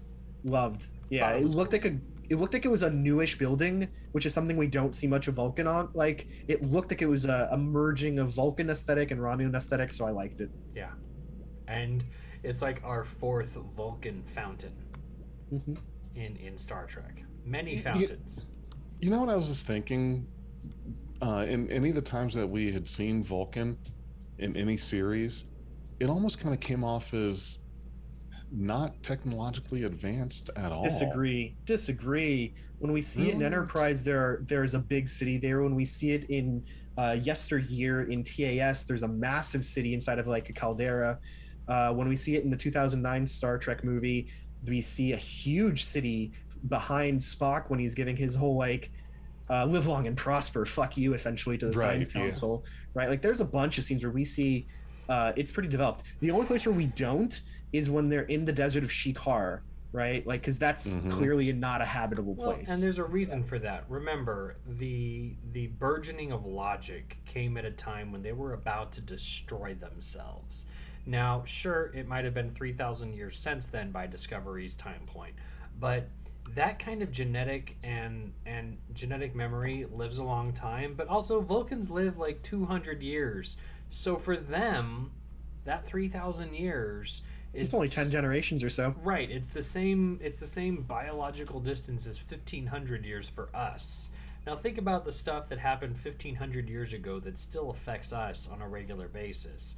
[0.44, 1.30] Loved, yeah.
[1.32, 1.80] It It, looked cool.
[1.80, 1.98] like a
[2.30, 5.28] it looked like it was a newish building, which is something we don't see much
[5.28, 5.90] of Vulcan on.
[5.94, 9.92] Like it looked like it was a, a merging of Vulcan aesthetic and Romulan aesthetic,
[9.92, 10.50] so I liked it.
[10.74, 10.92] Yeah,
[11.68, 12.02] and
[12.42, 14.72] it's like our fourth Vulcan fountain
[15.52, 15.78] Mhm.
[16.14, 17.22] in in Star Trek.
[17.44, 18.46] Many Y- y- fountains.
[19.00, 20.26] You know what I was just thinking?
[21.20, 23.76] Uh, in any of the times that we had seen Vulcan
[24.38, 25.44] in any series,
[26.00, 27.58] it almost kind of came off as
[28.54, 30.84] not technologically advanced at all.
[30.84, 31.54] Disagree.
[31.66, 32.54] Disagree.
[32.78, 35.62] When we see it in Enterprise, there are, there's a big city there.
[35.62, 36.64] When we see it in
[36.98, 41.18] uh, yesteryear in TAS, there's a massive city inside of like a caldera.
[41.66, 44.28] Uh, when we see it in the 2009 Star Trek movie,
[44.66, 46.32] we see a huge city
[46.68, 48.90] behind Spock when he's giving his whole like
[49.50, 52.22] uh, "live long and prosper," "fuck you" essentially to the Right, Science yeah.
[52.22, 52.64] Council,
[52.94, 53.08] right?
[53.08, 54.66] Like, there's a bunch of scenes where we see
[55.08, 56.02] uh, it's pretty developed.
[56.20, 57.38] The only place where we don't
[57.74, 59.60] is when they're in the desert of ShiKahr,
[59.92, 60.24] right?
[60.26, 61.10] Like, because that's Mhm.
[61.10, 62.68] clearly not a habitable Well, place.
[62.70, 63.84] and there's a reason for that.
[63.88, 69.00] Remember, the the burgeoning of logic came at a time when they were about to
[69.00, 70.66] destroy themselves.
[71.06, 75.34] Now, sure, it might have been 3,000 years since then by Discovery's time point,
[75.80, 76.08] but
[76.54, 81.90] that kind of genetic and and genetic memory lives a long time, but also Vulcans
[81.90, 83.56] live like 200 years.
[83.90, 85.10] So for them,
[85.64, 87.22] that 3,000 years
[87.54, 88.94] is it's only ten generations or so.
[89.02, 89.30] Right.
[89.30, 90.18] It's the same.
[90.22, 94.08] It's the same biological distance as fifteen hundred years for us.
[94.46, 98.48] Now think about the stuff that happened fifteen hundred years ago that still affects us
[98.52, 99.76] on a regular basis.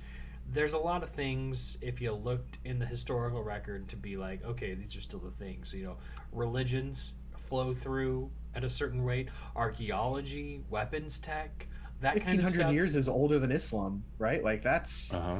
[0.52, 4.44] There's a lot of things if you looked in the historical record to be like,
[4.44, 5.74] okay, these are still the things.
[5.74, 5.96] You know,
[6.32, 9.28] religions flow through at a certain rate.
[9.56, 11.66] Archaeology, weapons tech,
[12.00, 12.72] that kind of stuff.
[12.72, 14.42] years is older than Islam, right?
[14.42, 15.38] Like that's Uh huh.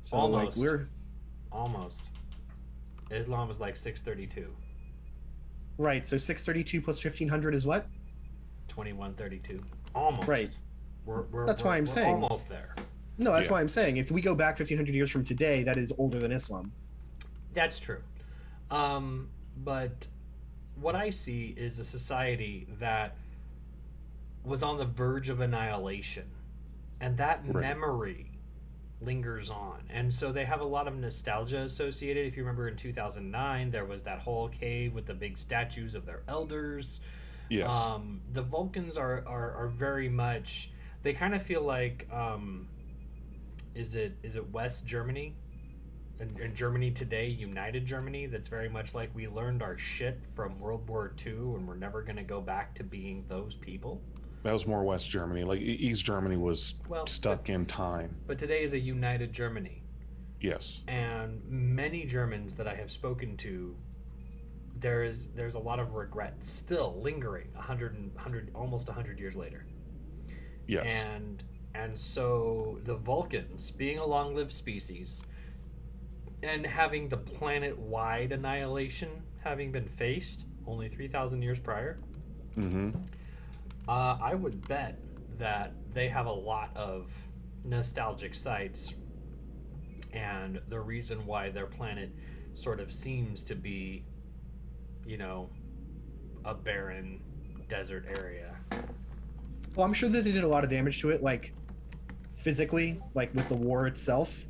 [0.00, 0.56] so Almost.
[0.56, 0.88] like we're
[1.52, 2.02] Almost.
[3.10, 4.54] Islam is like six thirty two.
[5.78, 6.06] right.
[6.06, 7.86] So six thirty two plus fifteen hundred is what?
[8.68, 9.60] 2132.
[9.94, 10.28] Almost.
[10.28, 10.50] Right.
[11.06, 12.14] We're, we're, That's we're, why I'm saying.
[12.22, 12.74] almost there.
[13.18, 13.52] No, that's Yeah.
[13.52, 16.18] why I'm saying if we go back fifteen hundred years from today, that is older
[16.18, 16.72] than Islam.
[17.54, 18.02] That's true.
[18.70, 19.28] Um,
[19.58, 20.06] but
[20.80, 23.16] what I see is a society that
[24.44, 26.26] was on the verge of annihilation,
[27.00, 27.62] and that Right.
[27.62, 28.32] memory
[29.00, 29.82] lingers on.
[29.90, 32.26] And so they have a lot of nostalgia associated.
[32.26, 36.06] If you remember in 2009, there was that whole cave with the big statues of
[36.06, 37.00] their elders.
[37.48, 37.74] Yes.
[37.74, 40.70] Um, the Vulcans are, are, are very much.
[41.02, 42.08] They kind of feel like.
[42.12, 42.68] Um,
[43.76, 45.36] is it is it West Germany?
[46.18, 50.58] And, and Germany today, United Germany, that's very much like we learned our shit from
[50.58, 54.00] World War II and we're never going to go back to being those people.
[54.42, 55.44] That was more West Germany.
[55.44, 58.16] Like East Germany was Well, stuck in time.
[58.26, 59.82] But today is a united Germany.
[60.40, 60.84] Yes.
[60.86, 63.74] and many Germans that I have spoken to,
[64.78, 68.92] there is there's a lot of regret still lingering a hundred and hundred almost a
[68.92, 69.64] hundred years later.
[70.66, 71.04] Yes.
[71.06, 71.42] And
[71.74, 75.22] and so the Vulcans, being a long-lived species,
[76.42, 79.08] and having the planet-wide annihilation
[79.42, 81.98] having been faced only three thousand years prior,
[82.56, 82.90] mm-hmm.
[83.88, 84.98] Uh, I would bet
[85.38, 87.10] that they have a lot of
[87.64, 88.92] nostalgic sites,
[90.12, 92.10] and the reason why their planet
[92.54, 94.04] sort of seems to be,
[95.04, 95.50] you know,
[96.44, 97.20] a barren
[97.68, 98.54] desert area.
[99.74, 101.52] Well, I'm sure that they did a lot of damage to it, like
[102.38, 104.44] physically, like with the war itself.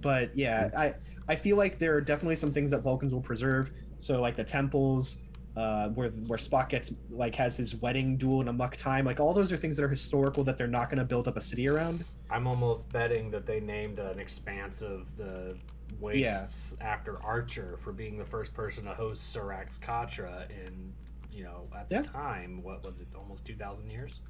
[0.00, 0.94] But yeah, I
[1.28, 3.70] I feel like there are definitely some things that Vulcans will preserve.
[3.98, 5.18] So like the temples,
[5.58, 9.04] uh, where where Spock gets like has his wedding duel in Amok Time.
[9.04, 11.36] Like all those are things that are historical that they're not going to build up
[11.36, 12.04] a city around.
[12.30, 15.56] I'm almost betting that they named an expanse of the
[15.98, 20.92] wastes after Archer for being the first person to host Surak's Katra in,
[21.32, 22.02] you know, at the Yeah.
[22.02, 24.20] time, what was it, almost 2,000 years?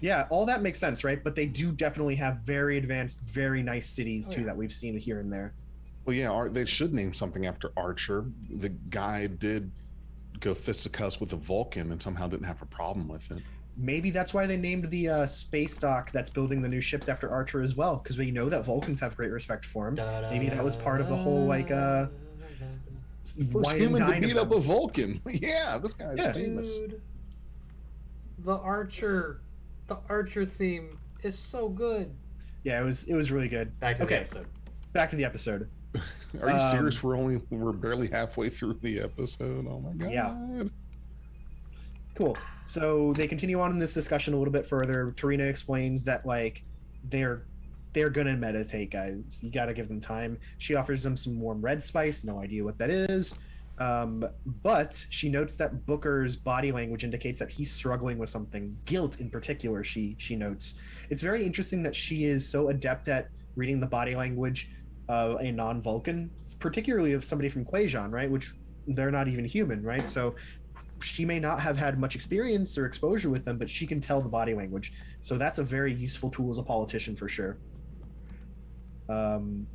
[0.00, 1.22] Yeah, all that makes sense, right?
[1.24, 4.48] But they do definitely have very advanced, very nice cities Oh, too yeah.
[4.48, 5.54] that we've seen here and there.
[6.04, 8.26] Well, yeah, they should name something after Archer.
[8.50, 9.70] The guy did
[10.40, 13.42] go fisticuffs with a Vulcan and somehow didn't have a problem with it.
[13.76, 17.28] Maybe that's why they named the uh, space dock that's building the new ships after
[17.30, 19.96] Archer as well, because we know that Vulcans have great respect for him.
[20.30, 22.06] Maybe that was part of the whole, like, uh,
[23.52, 25.20] First human to beat up a Vulcan.
[25.26, 26.32] yeah, this guy's Yeah.
[26.32, 26.78] famous.
[26.78, 27.02] Dude,
[28.38, 29.40] the Archer,
[29.88, 32.14] the Archer theme is so good.
[32.62, 33.78] Yeah, it was it was really good.
[33.80, 34.14] Back to Okay.
[34.14, 34.46] the episode.
[34.92, 35.68] Back to the episode.
[36.42, 37.02] Are you Um, serious?
[37.02, 39.66] We're only we're barely halfway through the episode.
[39.68, 40.10] Oh my god.
[40.12, 40.64] Yeah.
[42.14, 42.36] Cool.
[42.66, 45.12] So they continue on in this discussion a little bit further.
[45.16, 46.64] T'Rina explains that like
[47.10, 47.44] they're
[47.92, 49.38] they're gonna meditate, guys.
[49.42, 50.38] You gotta give them time.
[50.58, 52.24] She offers them some warm red spice.
[52.24, 53.34] No idea what that is.
[53.78, 54.24] Um,
[54.62, 59.28] but she notes that Booker's body language indicates that he's struggling with something, guilt in
[59.30, 59.84] particular.
[59.84, 60.74] She she notes.
[61.10, 64.70] It's very interesting that she is so adept at reading the body language
[65.08, 68.30] of a non-Vulcan, particularly of somebody from Kwejian, right?
[68.30, 68.52] Which
[68.88, 70.08] they're not even human, right?
[70.08, 70.34] So
[71.02, 74.20] she may not have had much experience or exposure with them, but she can tell
[74.20, 74.92] the body language.
[75.20, 77.58] So that's a very useful tool as a politician for sure.
[79.08, 79.66] Um,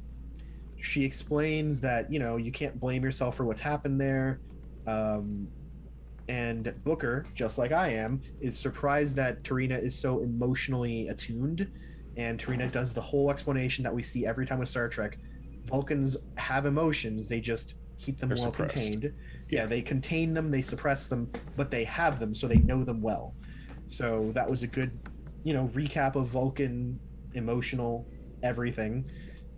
[0.82, 4.40] she explains that you know you can't blame yourself for what's happened there,
[4.88, 5.48] um,
[6.28, 11.72] and Booker, just like I am, is surprised that T'Rina is so emotionally attuned.
[12.22, 15.18] And T'Rina does the whole explanation that we see every time with Star Trek.
[15.66, 18.76] Vulcans have emotions; they just keep them They're well suppressed.
[18.76, 19.04] contained.
[19.50, 19.66] Yeah, Yeah.
[19.66, 23.34] they contain them, they suppress them, but they have them, so they know them well.
[23.88, 24.92] So that was a good,
[25.44, 27.00] you know, recap of Vulcan
[27.34, 28.08] emotional
[28.44, 29.10] everything,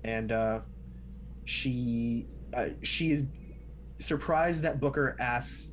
[0.05, 0.59] and uh,
[1.45, 3.25] she uh, she is
[3.99, 5.71] surprised that Booker asks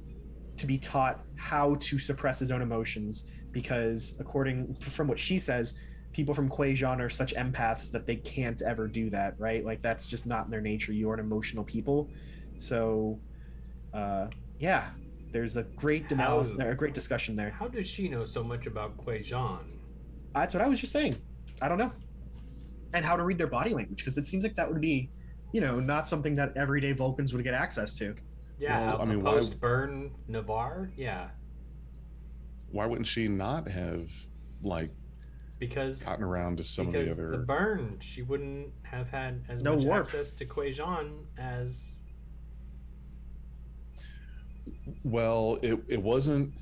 [0.57, 5.75] to be taught how to suppress his own emotions because, according from what she says,
[6.13, 9.65] people from Kwejian are such empaths that they can't ever do that, right?
[9.65, 10.93] Like that's just not in their nature.
[10.93, 12.09] You are an emotional people,
[12.59, 13.19] so
[13.95, 14.29] uh,
[14.59, 14.91] yeah.
[15.33, 17.51] There's a great analysis, How- a great discussion there.
[17.51, 19.61] How does she know so much about Kwejian?
[20.35, 21.15] That's what I was just saying.
[21.63, 21.93] I don't know.
[22.95, 25.09] And how to read their body language because it seems like that would be,
[25.53, 28.17] you know, not something that everyday Vulcans would get access to.
[28.59, 30.89] Yeah, Well, I a mean, why- post burn Ni'Var.
[30.97, 31.29] Yeah,
[32.73, 34.11] Why wouldn't she not have
[34.65, 34.91] like
[35.61, 39.63] because gotten around to some of because the the, burn, she wouldn't have had as
[39.63, 40.01] No much warp.
[40.07, 41.95] access to Kwejian as
[45.05, 46.53] Well, it it wasn't.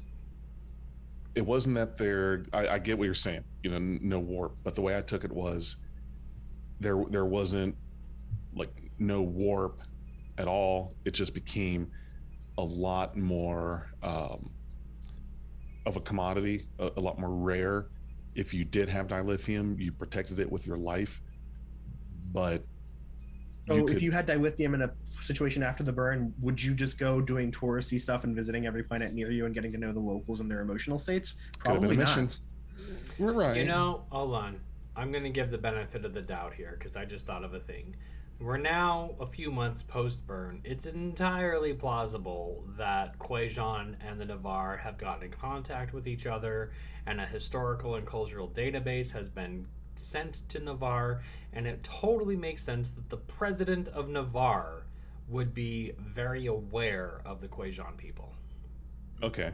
[1.34, 2.44] It wasn't that there.
[2.52, 3.44] I, I get what you're saying.
[3.62, 4.56] You know, no warp.
[4.64, 5.76] But the way I took it was,
[6.80, 7.76] there there wasn't
[8.54, 9.80] like no warp
[10.36, 10.94] at all.
[11.04, 11.92] It just became
[12.58, 14.50] a lot more um,
[15.86, 17.86] of a commodity, a, a lot more rare.
[18.39, 21.20] If you did have dilithium, you protected it with your life.
[22.32, 22.62] But
[23.66, 27.01] So you if you had dilithium in a situation after the burn, would you just
[27.01, 29.98] go doing touristy stuff and visiting every planet near you and getting to know the
[29.98, 31.35] locals and their emotional states?
[31.59, 32.16] Could have been Probably a not.
[32.16, 32.44] mission.
[33.19, 33.56] we're right.
[33.56, 34.60] You know, hold on.
[34.94, 37.55] I'm going to give the benefit of the doubt here because I just thought of
[37.55, 37.97] a thing.
[38.40, 40.60] We're now a few months post burn.
[40.62, 46.70] It's entirely plausible that Kwejian and the Ni'Var have gotten in contact with each other,
[47.05, 49.66] and a historical and cultural database has been
[49.97, 51.20] sent to Ni'Var,
[51.52, 54.86] and it totally makes sense that the president of Ni'Var
[55.28, 58.32] would be very aware of the Kwejian people.
[59.20, 59.51] Okay.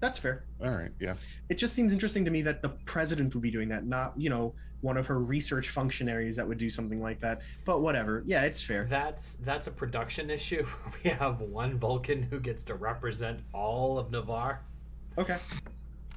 [0.00, 0.44] That's fair.
[0.62, 0.90] All right.
[1.00, 1.14] Yeah.
[1.48, 4.30] It just seems interesting to me that the president would be doing that, not you
[4.30, 7.40] know one of her research functionaries that would do something like that.
[7.64, 8.22] But whatever.
[8.26, 8.86] Yeah, it's fair.
[8.88, 10.66] That's that's a production issue.
[11.04, 14.58] We have one Vulcan who gets to represent all of Ni'Var.
[15.16, 15.38] Okay.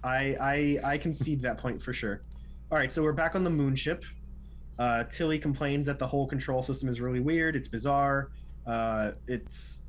[0.03, 2.21] I I I concede that point for sure.
[2.69, 4.03] All right, so we're back on the moon ship.
[4.77, 7.55] Uh, Tilly complains that the whole control system is really weird.
[7.55, 8.31] It's bizarre.
[8.65, 9.81] Uh, it's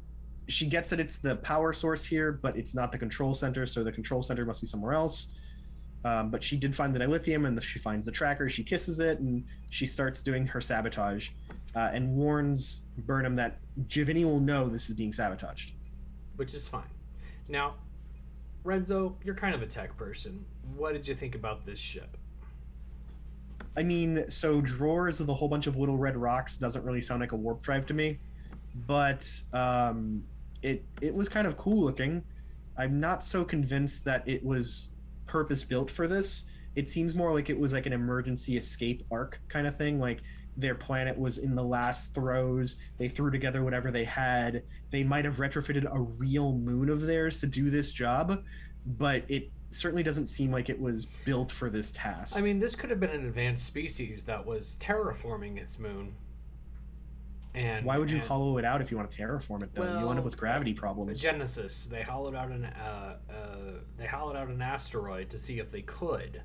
[0.49, 3.67] she gets that it's the power source here, but it's not the control center.
[3.67, 5.29] So the control center must be somewhere else.
[6.05, 8.49] Um, but she did find the dilithium, and she finds the tracker.
[8.49, 11.31] She kisses it, and she starts doing her sabotage,
[11.75, 13.59] uh, and warns Burnham that
[13.89, 15.73] J'Vini will know this is being sabotaged.
[16.37, 16.85] which is fine.
[17.49, 17.75] Now,
[18.65, 20.45] Renzo, you're kind of a tech person.
[20.77, 22.17] What did you think about this ship?
[23.77, 27.21] I mean, so drawers with a whole bunch of little red rocks doesn't really sound
[27.21, 28.19] like a warp drive to me,
[28.87, 30.23] but um,
[30.63, 32.23] it it was kind of cool looking.
[32.77, 34.91] I'm not so convinced that it was
[35.27, 36.45] purpose built for this.
[36.77, 39.99] It seems more like it was like an emergency escape arc kind of thing.
[39.99, 40.21] Like
[40.57, 42.77] their planet was in the last throes.
[42.99, 44.63] They threw together whatever they had.
[44.91, 48.43] They might have retrofitted a real moon of theirs to do this job,
[48.87, 52.37] but it certainly doesn't seem like it was built for this task.
[52.37, 56.15] I mean, this could have been an advanced species that was terraforming its moon.
[57.59, 59.75] And Why would you and hollow it out if you want to terraform it?
[59.75, 61.21] Though you end up with gravity problems.
[61.21, 61.87] Genesis?
[61.87, 63.35] They hollowed out an uh, uh,
[63.97, 66.41] they hollowed out an asteroid to see if they could.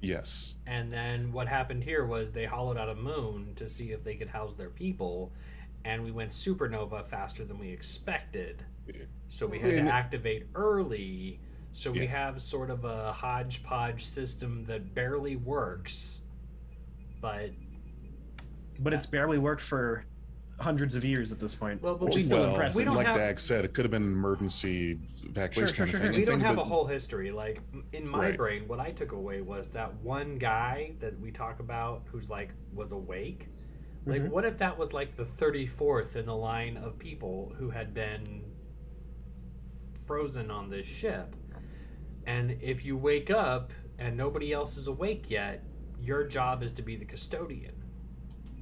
[0.00, 0.56] Yes.
[0.66, 4.16] And then what happened here was they hollowed out a moon to see if they
[4.16, 5.32] could house their people,
[5.84, 8.64] and we went supernova faster than we expected.
[9.28, 11.38] So we had And- to activate early.
[11.72, 16.22] So we have sort of a hodgepodge system that barely works,
[17.20, 17.50] but
[18.80, 20.04] but it's barely worked for
[20.58, 21.82] hundreds of years at this point.
[21.82, 22.78] well, but which we, is still well, impressive.
[22.78, 25.90] we don't like have- Dag said, it could have been an emergency evacuation Sure, kind
[25.90, 27.30] sure, of sure, we don't think have a whole history.
[27.30, 27.60] Like
[27.92, 28.36] in my Right.
[28.36, 32.50] brain, what I took away was that one guy that we talk about who's like
[32.72, 33.48] was awake.
[34.06, 34.28] Like, Mhm.
[34.30, 37.92] what if that was like the thirty fourth in the line of people who had
[37.92, 38.42] been
[40.06, 41.34] frozen on this ship?
[42.26, 45.62] And if you wake up and nobody else is awake yet,
[46.00, 47.74] your job is to be the custodian.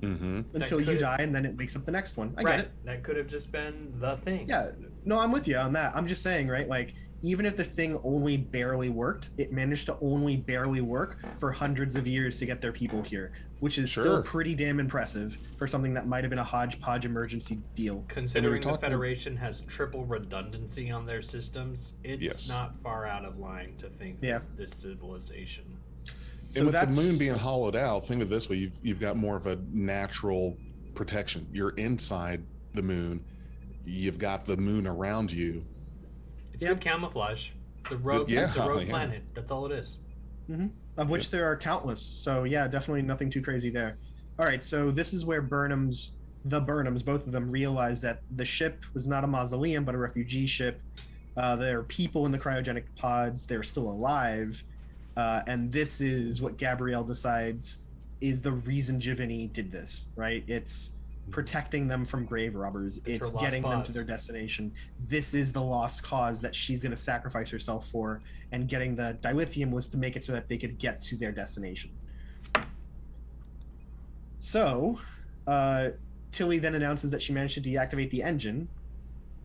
[0.00, 0.54] Mhm.
[0.54, 2.34] until you die, and then it wakes up the next one.
[2.36, 2.56] I right.
[2.58, 2.72] get it.
[2.84, 4.48] That could have just been the thing.
[4.48, 4.70] Yeah,
[5.04, 5.94] no, I'm with you on that.
[5.96, 6.68] I'm just saying, right?
[6.68, 11.52] Like, even if the thing only barely worked, it managed to only barely work for
[11.52, 15.66] hundreds of years to get their people here, which is still pretty damn impressive for
[15.66, 18.04] something that might have been a hodgepodge emergency deal.
[18.08, 22.48] Considering the Federation has triple redundancy on their systems, it's Yes.
[22.50, 24.40] not far out of line to think Yeah.
[24.40, 25.64] that this civilization.
[26.50, 28.78] So and with that's the moon being hollowed out, think of it this way: you've
[28.82, 30.56] you've got more of a natural
[30.94, 31.46] protection.
[31.52, 32.44] You're inside
[32.74, 33.24] the moon.
[33.84, 35.64] You've got the moon around you.
[36.52, 36.76] It's Yep.
[36.76, 37.50] good camouflage.
[37.88, 38.90] The a rogue, Yeah, it's a rogue yeah.
[38.90, 39.22] planet.
[39.34, 39.98] That's all it is.
[40.96, 42.00] of which there are countless.
[42.00, 43.98] So yeah, definitely nothing too crazy there.
[44.38, 48.44] All right, so this is where Burnham's the Burnhams, both of them, realize that the
[48.44, 50.80] ship was not a mausoleum but a refugee ship.
[51.36, 53.46] Uh, there are people in the cryogenic pods.
[53.46, 54.62] They're still alive,
[55.16, 57.78] uh, and this is what Gabrielle decides
[58.20, 60.06] is the reason J'Vini did this.
[60.16, 60.44] Right?
[60.46, 60.90] It's
[61.30, 62.98] protecting them from grave robbers.
[63.06, 64.72] It's It's getting them to their destination.
[65.08, 68.20] This is the lost cause that she's going to sacrifice herself for,
[68.52, 71.32] and getting the dilithium was to make it so that they could get to their
[71.32, 71.90] destination.
[74.38, 74.98] So,
[75.46, 75.90] uh,
[76.32, 78.68] Tilly then announces that she managed to deactivate the engine,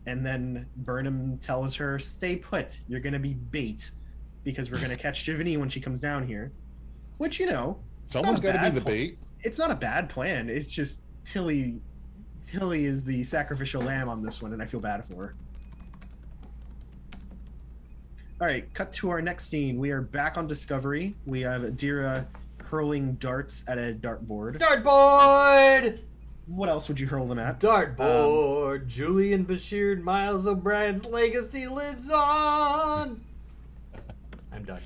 [0.06, 2.80] and then Burnham tells her, "Stay put.
[2.88, 3.90] You're going to be bait,
[4.44, 6.50] because we're going to catch J'Vini when she comes down here."
[7.18, 9.18] Which you know, it's not Someone's a got to be the pl- bait.
[9.42, 10.48] It's not a bad plan.
[10.48, 11.80] It's just Tilly.
[12.46, 15.34] Tilly is the sacrificial lamb on this one, and I feel bad for her.
[18.40, 19.78] All right, cut to our next scene.
[19.78, 21.14] We are back on Discovery.
[21.26, 22.26] We have Adira
[22.64, 24.58] hurling darts at a dartboard.
[24.58, 26.00] Dartboard!
[26.46, 27.60] What else would you hurl them at?
[27.60, 28.80] Dartboard!
[28.80, 33.20] Um, Julian Bashir Miles O'Brien's legacy lives on!
[34.52, 34.82] I'm done.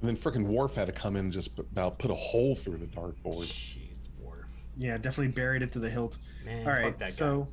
[0.00, 2.76] And then freaking Worf had to come in and just about put a hole through
[2.76, 3.46] the dartboard.
[3.46, 4.46] Jeez, Worf.
[4.76, 6.16] Yeah, definitely buried it to the hilt.
[6.44, 7.48] Man, All fuck that so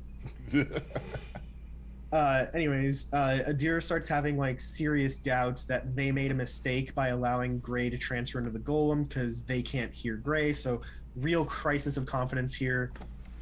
[2.12, 7.08] uh, anyways, uh, Adira starts having like serious doubts that they made a mistake by
[7.08, 10.52] allowing Gray to transfer into the golem because they can't hear Gray.
[10.52, 10.82] So,
[11.16, 12.92] real crisis of confidence here.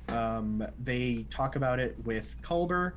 [0.09, 2.93] Um, they talk about it with Culber,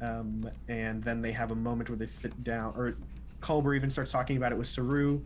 [0.00, 2.96] um, and then they have a moment where they sit down, or
[3.42, 5.20] Culber even starts talking about it with Saru,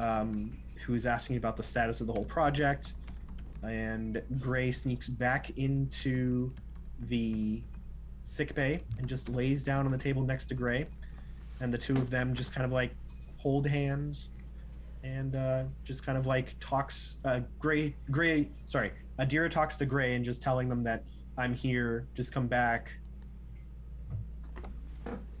[0.00, 0.52] um,
[0.84, 2.92] who is asking about the status of the whole project.
[3.62, 6.52] And Gray sneaks back into
[7.08, 7.62] the
[8.24, 10.86] sick bay and just lays down on the table next to Gray,
[11.60, 12.94] and the two of them just kind of like
[13.38, 14.30] hold hands
[15.02, 17.18] and uh, just kind of like talks.
[17.24, 21.04] Uh, Gray, Gray, sorry, Adira talks to Gray and just telling them that
[21.38, 22.92] I'm here, just come back.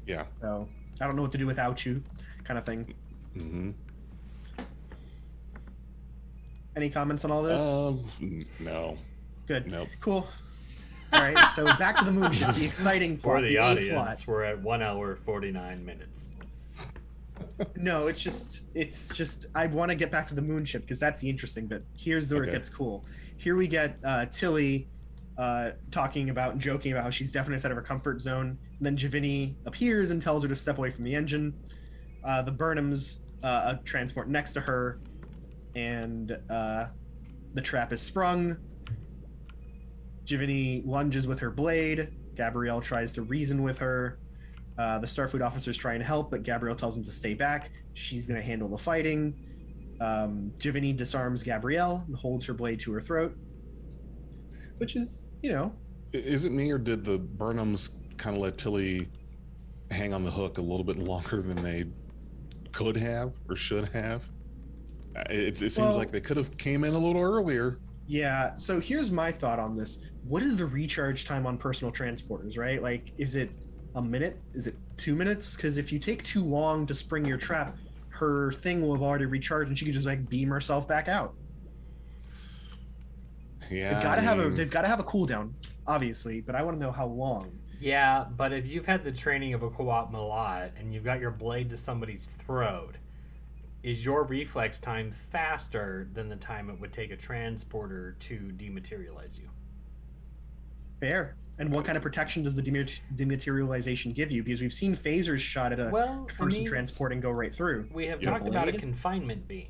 [0.06, 0.24] yeah.
[0.40, 0.68] So
[1.00, 2.02] I don't know what to do without you,
[2.44, 2.94] kind of thing.
[3.34, 3.70] hmm
[6.74, 7.60] Any comments on all this?
[7.62, 8.96] Um, no.
[9.46, 9.66] Good.
[9.66, 9.88] Nope.
[10.00, 10.28] Cool.
[11.12, 14.24] All right, so back to the moonship, the exciting For plot, the A audience, plot.
[14.26, 16.34] we're at one hour forty nine minutes.
[17.76, 21.20] No, it's just it's just I want to get back to the moonship because that's
[21.20, 21.84] the interesting bit.
[21.96, 22.50] Here's where Okay.
[22.50, 23.04] it gets cool.
[23.38, 24.88] Here we get uh, Tilly
[25.38, 28.58] uh, talking about and joking about how she's definitely out of her comfort zone.
[28.80, 31.54] Then J'Vini appears and tells her to step away from the engine.
[32.24, 35.00] Uh, the Burnhams uh, a transport next to her,
[35.74, 36.86] and uh,
[37.54, 38.56] the trap is sprung.
[40.24, 42.08] J'Vini lunges with her blade.
[42.34, 44.18] Gabrielle tries to reason with her.
[44.78, 47.70] Uh, the Starfleet officers try and help, but Gabrielle tells them to stay back.
[47.94, 49.34] She's going to handle the fighting.
[50.00, 53.32] Um, J'Vini disarms Gabrielle and holds her blade to her throat,
[54.76, 55.72] which is, you know,
[56.12, 59.08] Is it me or did the Burnhams kind of let Tilly
[59.90, 61.84] hang on the hook a little bit longer than they
[62.72, 64.28] could have or should have?
[65.16, 67.78] Uh, It, it seems Well- like they could have came in a little earlier.
[68.06, 68.56] yeah.
[68.56, 69.98] So here's my thought on this.
[70.28, 72.82] What is the recharge time on personal transporters, right?
[72.82, 73.50] Like, is it
[73.94, 74.40] a minute?
[74.54, 75.54] Is it two minutes?
[75.56, 77.76] Because if you take too long to spring your trap,
[78.08, 81.34] her thing will have already recharged and she could just like beam herself back out.
[83.70, 85.52] Yeah, They've got to I have a they've got to have a cooldown,
[85.86, 87.50] obviously, but I want to know how long.
[87.80, 91.30] Yeah, but if you've had the training of a Qowat Milat and you've got your
[91.30, 92.94] blade to somebody's throat,
[93.82, 99.38] is your reflex time faster than the time it would take a transporter to dematerialize
[99.38, 99.48] you?
[101.00, 101.36] Fair.
[101.58, 104.42] And what kind of protection does the demat- dematerialization give you?
[104.42, 107.86] Because we've seen phasers shot at a Well, I person mean, transporting go right through.
[107.94, 108.30] we have Yeah.
[108.30, 109.68] talked about a confinement beam,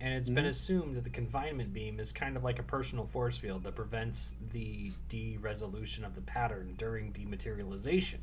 [0.00, 0.48] and it's been Mhm.
[0.48, 4.34] assumed that the confinement beam is kind of like a personal force field that prevents
[4.52, 8.20] the de-resolution of the pattern during dematerialization.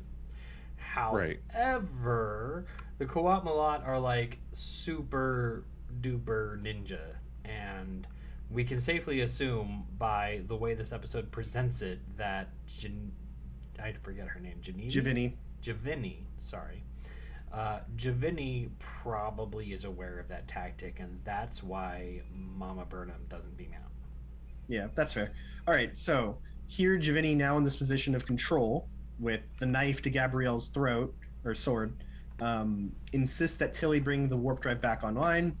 [0.96, 1.40] Right.
[1.48, 2.66] However,
[2.98, 5.64] the Qowat Milat are like super
[6.00, 8.06] duper ninja, and
[8.50, 13.12] we can safely assume by the way this episode presents it that Jan-
[13.80, 14.90] I forget her name, Janine.
[14.90, 15.34] J'Vini.
[15.62, 16.82] J'Vini, sorry.
[17.52, 23.74] Uh, J'Vini probably is aware of that tactic, and that's why Mama Burnham doesn't beam
[23.74, 23.90] out.
[24.68, 25.32] Yeah, that's fair.
[25.66, 26.38] All right, so
[26.68, 28.88] here J'Vini now in this position of control
[29.18, 31.14] with the knife to Gabrielle's throat
[31.44, 31.92] or sword,
[32.40, 35.56] um, insists that Tilly bring the warp drive back online.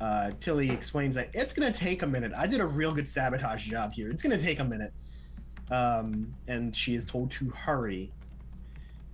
[0.00, 2.32] Uh, Tilly explains that it's going to take a minute.
[2.36, 4.08] I did a real good sabotage job here.
[4.08, 4.92] It's going to take a minute.
[5.70, 8.12] Um, and she is told to hurry.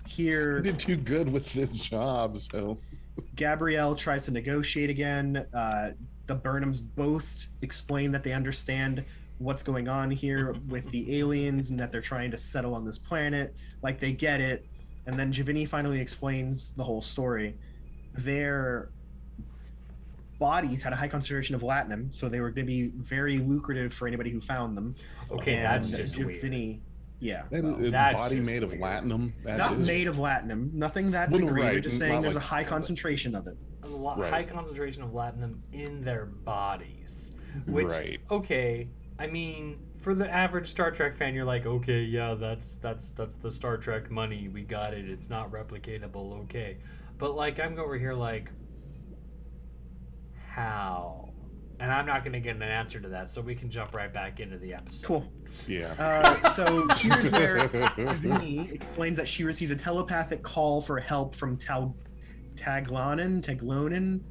[0.06, 2.78] Here, I did too good with this job, so
[3.34, 5.44] Gabrielle tries to negotiate again.
[5.52, 5.90] Uh,
[6.26, 9.04] the Burnhams both explain that they understand
[9.38, 12.98] what's going on here with the aliens and that they're trying to settle on this
[12.98, 13.54] planet.
[13.82, 14.64] Like they get it.
[15.06, 17.54] And then J'Vini finally explains the whole story.
[18.14, 18.88] Their
[20.38, 23.92] bodies had a high concentration of latinum, so they were going to be very lucrative
[23.92, 24.94] for anybody who found them.
[25.30, 26.80] Okay, and that's just weird.
[27.20, 27.43] J'Vini, yeah.
[27.51, 28.82] that well, is- that's body just made of weird.
[28.82, 29.32] latinum.
[29.44, 31.62] That not is- made of latinum, nothing that Well, degree.
[31.62, 33.56] They're right, just not saying there's a high concentration of it.
[33.82, 34.32] A lo- Right.
[34.32, 37.32] high concentration of latinum in their bodies.
[37.66, 38.20] Which, Right.
[38.30, 38.88] okay,
[39.18, 43.34] I mean, for the average Star Trek fan, you're like, okay, yeah, that's that's that's
[43.36, 44.48] the Star Trek money.
[44.52, 45.09] We got it.
[45.09, 46.43] It's not replicatable.
[46.44, 46.76] Okay,
[47.18, 48.51] but like, I'm over here like,
[50.48, 51.32] how?
[51.78, 54.12] And I'm not going to get an answer to that, so we can jump right
[54.12, 55.07] back into the episode.
[55.07, 55.32] Cool.
[55.69, 55.94] Yeah.
[55.98, 61.57] Uh, so here's where Vinny explains that she received a telepathic call for help from
[61.59, 61.94] Tal-
[62.55, 64.23] Taglonin, Taglonin,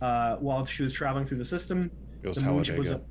[0.00, 1.90] uh, while she was traveling through the system.
[2.22, 3.02] It was The moon was Talladega.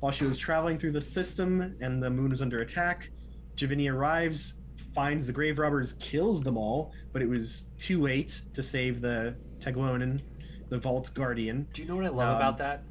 [0.00, 3.10] while she was traveling through the system and the moon was under attack.
[3.56, 4.54] J'Vini arrives,
[4.94, 9.36] finds the grave robbers, kills them all, but it was too late to save the
[9.60, 10.20] Taglonin,
[10.68, 11.66] the Vault Guardian.
[11.72, 12.82] Do you know what I love Um, about that?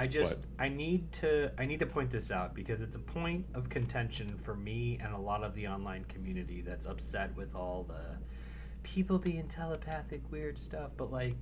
[0.00, 3.46] I just I need to I need to point this out because it's a point
[3.54, 7.82] of contention for me and a lot of the online community that's upset with all
[7.82, 8.16] the
[8.84, 10.92] people being telepathic weird stuff.
[10.96, 11.34] But like,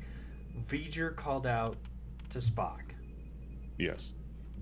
[0.68, 1.77] V'ger called out
[2.31, 2.81] to Spock.
[3.78, 4.14] Yes.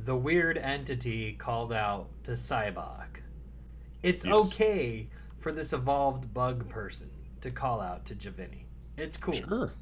[0.04, 3.20] The weird entity called out to Sybok.
[4.02, 4.34] It's Yes.
[4.34, 5.08] okay
[5.38, 7.10] for this evolved bug person
[7.42, 8.64] to call out to J'Vini.
[8.96, 9.34] It's cool.
[9.34, 9.72] Sure.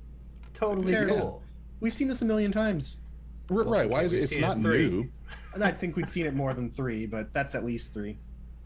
[0.55, 1.43] Totally cool.
[1.81, 2.99] We've seen this a million times.
[3.51, 3.89] R- right.
[3.89, 4.21] Why is it?
[4.21, 4.89] It's seen it not three.
[4.89, 5.09] new.
[5.55, 8.17] And I think we've seen it more than three, but that's at least three.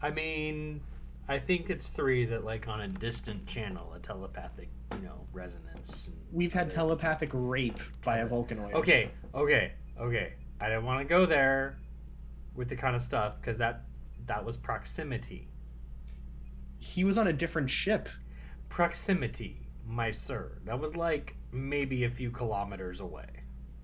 [0.01, 0.79] I mean,
[1.27, 6.09] I think it's three that like on a distant channel, a telepathic, you know, resonance.
[6.31, 8.73] We've had other- telepathic rape by a Vulcanoid.
[8.73, 10.33] Okay, okay, okay.
[10.61, 11.75] I didn't want to go there
[12.55, 13.81] with the kind of stuff because that
[14.27, 15.49] that was proximity.
[16.79, 18.07] He was on a different ship.
[18.69, 20.59] Proximity, my sir.
[20.65, 23.25] That was like maybe a few kilometers away.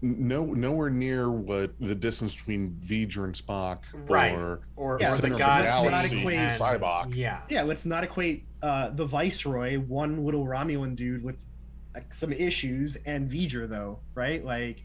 [0.01, 4.33] No, nowhere near what the distance between V'ger and Spock Right.
[4.35, 7.15] or Or, Yeah, or center the of the gods galaxy, and- Sybok.
[7.15, 7.41] Yeah.
[7.49, 11.41] Yeah, let's not equate uh, the Viceroy, one little Romulan dude with
[11.95, 14.43] like, some issues, and V'ger though, right?
[14.43, 14.77] Like,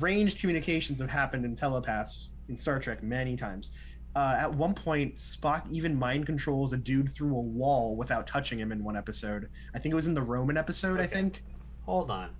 [0.00, 3.72] ranged communications have happened in telepaths in Star Trek many times.
[4.14, 8.58] Uh, at one point, Spock even mind controls a dude through a wall without touching
[8.58, 9.48] him in one episode.
[9.74, 11.00] I think it was in the Roman episode.
[11.00, 11.42] I think.
[11.86, 12.30] Hold on.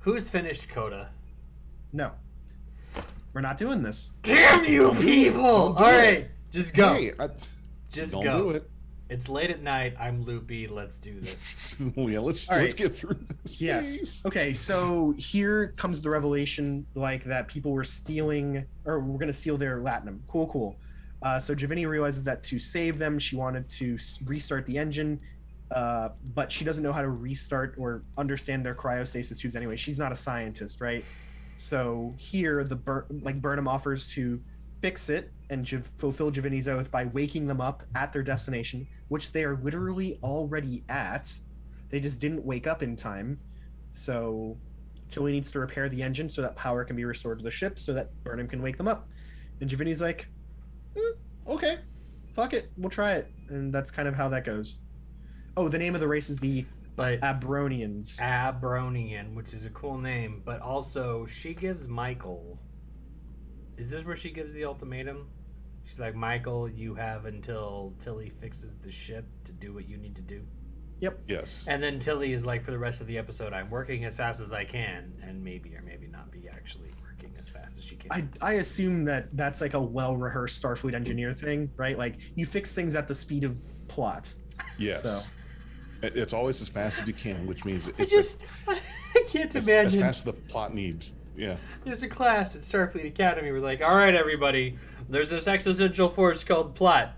[0.00, 1.10] Who's finished Coda?
[1.92, 2.12] No,
[3.32, 4.12] we're not doing this.
[4.22, 5.44] Damn you people!
[5.44, 6.30] All do it.
[6.50, 6.94] just go.
[6.94, 7.28] Hey, I,
[7.90, 8.38] just don't go.
[8.44, 8.70] do it.
[9.10, 9.94] It's late at night.
[9.98, 10.68] I'm loopy.
[10.68, 11.82] Let's do this.
[11.96, 13.60] yeah, let's All let's get through this.
[13.60, 13.98] Yes.
[13.98, 14.22] please.
[14.24, 19.56] Okay, so here comes the revelation like that people were stealing or we're gonna steal
[19.56, 20.20] their latinum.
[20.28, 20.76] Cool, cool.
[21.22, 25.20] Uh, so J'Vini realizes that to save them, she wanted to restart the engine,
[25.70, 29.76] uh, but she doesn't know how to restart or understand their cryostasis tubes anyway.
[29.76, 31.04] She's not a scientist, right?
[31.56, 34.40] So here, the Bur- like Burnham offers to
[34.80, 35.68] fix it and
[35.98, 40.84] fulfill J'Vini's oath by waking them up at their destination, which they are literally already
[40.88, 41.30] at.
[41.90, 43.38] They just didn't wake up in time.
[43.92, 44.56] So
[45.08, 47.78] Tilly needs to repair the engine so that power can be restored to the ship
[47.78, 49.08] so that Burnham can wake them up.
[49.60, 50.28] And J'Vini's like,
[50.96, 51.78] "Hmm, okay,
[52.34, 53.26] fuck it, we'll try it.
[53.48, 54.78] And that's kind of how that goes.
[55.56, 56.64] Oh, the name of the race is the
[56.96, 58.18] But Abronians.
[58.20, 62.58] Abronian, which is a cool name, but also she gives Michael.
[63.76, 65.28] Is this where she gives the ultimatum?
[65.84, 70.14] She's like, Michael, you have until Tilly fixes the ship to do what you need
[70.16, 70.42] to do.
[71.00, 71.18] Yep.
[71.26, 71.66] Yes.
[71.68, 74.38] And then Tilly is like, for the rest of the episode, I'm working as fast
[74.40, 77.96] as I can, and maybe or maybe not be actually working as fast as she
[77.96, 78.12] can.
[78.12, 81.96] I, I assume that that's like a well rehearsed Starfleet engineer thing, right?
[81.96, 83.58] Like you fix things at the speed of
[83.88, 84.32] plot.
[84.78, 85.28] Yes.
[85.28, 85.30] It-
[86.02, 88.78] It's always as fast as you can, which means I it's just, I
[89.28, 91.12] can't as, as fast as the plot needs.
[91.36, 91.56] Yeah.
[91.84, 93.50] There's a class at Starfleet Academy.
[93.50, 94.78] We're like, all right, everybody,
[95.08, 97.16] there's this existential force called plot.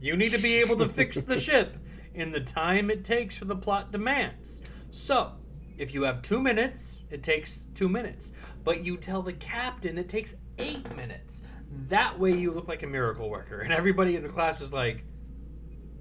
[0.00, 1.76] You need to be able to fix the ship
[2.14, 4.60] in the time it takes for the plot demands.
[4.90, 5.32] So,
[5.78, 8.32] if you have two minutes, it takes two minutes.
[8.64, 11.42] But you tell the captain it takes eight minutes.
[11.88, 13.60] That way you look like a miracle worker.
[13.60, 15.04] And everybody in the class is like,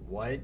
[0.07, 0.39] what?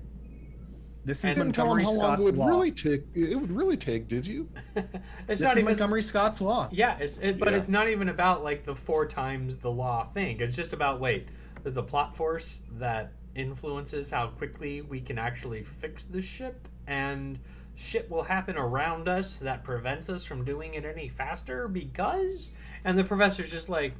[1.05, 2.47] This is And- Didn't tell him Montgomery how long it Scott's would law.
[2.47, 3.03] really take.
[3.13, 4.07] It would really take.
[4.07, 4.49] Did you?
[4.75, 4.87] it's
[5.27, 6.69] This not is even Montgomery Scott's law.
[6.71, 7.57] Yeah, it's it, but Yeah.
[7.59, 10.39] it's not even about like the four times the law thing.
[10.39, 11.27] It's just about wait,
[11.63, 17.37] there's a plot force that influences how quickly we can actually fix the ship, and
[17.75, 22.51] shit will happen around us that prevents us from doing it any faster because.
[22.85, 23.93] And the professor's just like,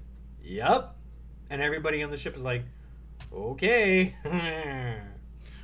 [0.43, 0.95] "Yep,"
[1.49, 2.63] and everybody on the ship is like,
[3.34, 4.13] "Okay."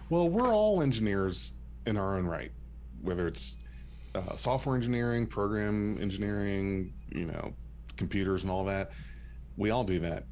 [0.10, 1.54] Well, we're all engineers
[1.86, 2.52] in our own right,
[3.02, 3.56] whether it's
[4.16, 7.54] uh, software engineering, program engineering, you know,
[7.96, 8.92] computers and all that.
[9.58, 10.24] We all do that.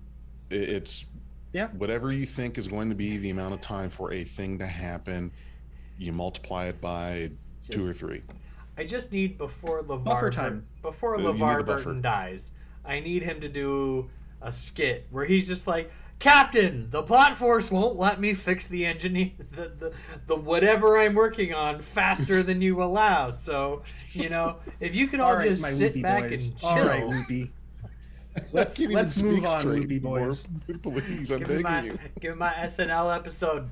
[0.49, 1.05] It's
[1.53, 1.67] Yeah.
[1.69, 4.65] whatever you think is going to be the amount of time for a thing to
[4.65, 5.31] happen.
[5.99, 7.31] You multiply it by
[7.69, 8.21] two or three.
[8.77, 10.63] I just need before LeVar Buffer time.
[10.81, 11.65] before Uh, LeVar.
[11.65, 12.51] Burton dies.
[12.85, 14.07] I need him to do
[14.41, 18.85] a skit where he's just like, Captain, the plot force won't let me fix the
[18.85, 19.13] engine,
[19.51, 19.93] the, the,
[20.25, 23.29] the whatever I'm working on faster than you allow.
[23.29, 23.83] So,
[24.13, 26.47] you know, if you could all, All right, just sit back boys.
[26.49, 26.69] and chill.
[26.69, 27.51] All right, loopy.
[28.53, 30.47] Let's Can't even let's move on, straight loopy boys.
[30.69, 31.01] anymore.
[31.01, 31.99] Please, I'm give, begging my, you.
[32.19, 33.67] give me my SNL episode.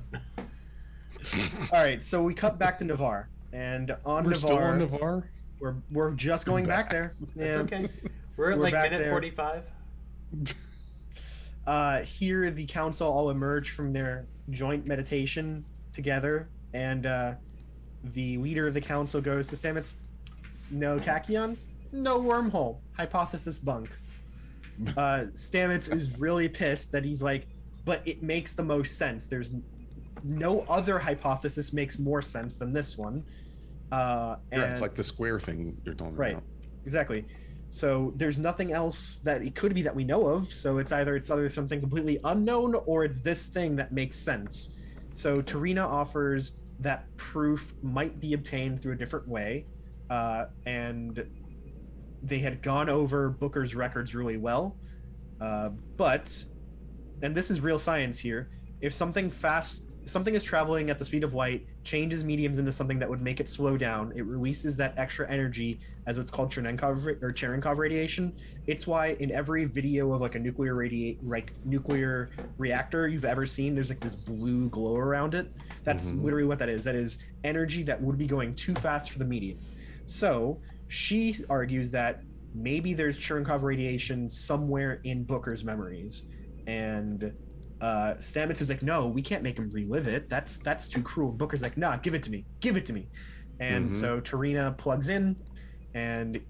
[1.72, 5.22] All right, so we cut back to Ni'Var, and on We're Ni'Var, still on Ni'Var.
[5.60, 6.90] we're we're just going back Back.
[6.90, 7.14] there.
[7.36, 7.88] That's okay.
[8.36, 9.12] We're at We're like back minute there.
[11.66, 12.02] 45.
[12.02, 15.64] Uh, here, the council all emerge from their joint meditation
[15.94, 17.34] together, and uh,
[18.14, 19.94] the leader of the council goes to Stamets.
[20.70, 22.78] No tachyons, no wormhole.
[22.96, 23.90] Hypothesis bunk.
[24.96, 27.46] uh, Stamets is really pissed that he's like,
[27.84, 29.26] but it makes the most sense.
[29.28, 29.54] There's
[30.24, 33.24] no other hypothesis makes more sense than this one.
[33.92, 36.32] Uh, and Yeah, it's like the square thing you're talking Right.
[36.32, 36.42] about.
[36.84, 37.24] exactly.
[37.68, 40.52] So there's nothing else that it could be that we know of.
[40.52, 44.70] So it's either it's either something completely unknown or it's this thing that makes sense.
[45.14, 49.66] So T'Rina offers that proof might be obtained through a different way,
[50.10, 51.26] uh, and
[52.22, 54.76] they had gone over Booker's records really well.
[55.40, 56.44] Uh, but,
[57.22, 61.24] and this is real science here, if something fast, something is traveling at the speed
[61.24, 64.94] of light, changes mediums into something that would make it slow down, it releases that
[64.96, 68.32] extra energy as what's called Cherenkov or Cherenkov radiation.
[68.68, 73.46] It's why in every video of like a nuclear radiate like nuclear reactor you've ever
[73.46, 75.50] seen, there's like this blue glow around it.
[75.84, 76.22] That's Mhm.
[76.22, 76.84] literally what that is.
[76.84, 79.58] That is energy that would be going too fast for the medium.
[80.06, 82.22] So she argues that
[82.54, 86.22] maybe there's Cherenkov radiation somewhere in Booker's memories,
[86.66, 87.32] and
[87.80, 90.28] uh, Stamets is like, "No, we can't make him relive it.
[90.28, 92.46] That's that's too cruel." Booker's like, "Nah, give it to me.
[92.60, 93.08] Give it to me."
[93.60, 94.00] And Mhm.
[94.00, 95.36] so T'Rina plugs in,
[95.94, 96.40] and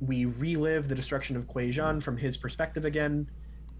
[0.00, 3.26] we relive the destruction of Kwejian from his perspective again.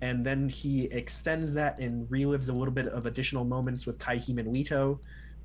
[0.00, 4.38] And then he extends that and relives a little bit of additional moments with Kyheem
[4.38, 5.00] and Leto,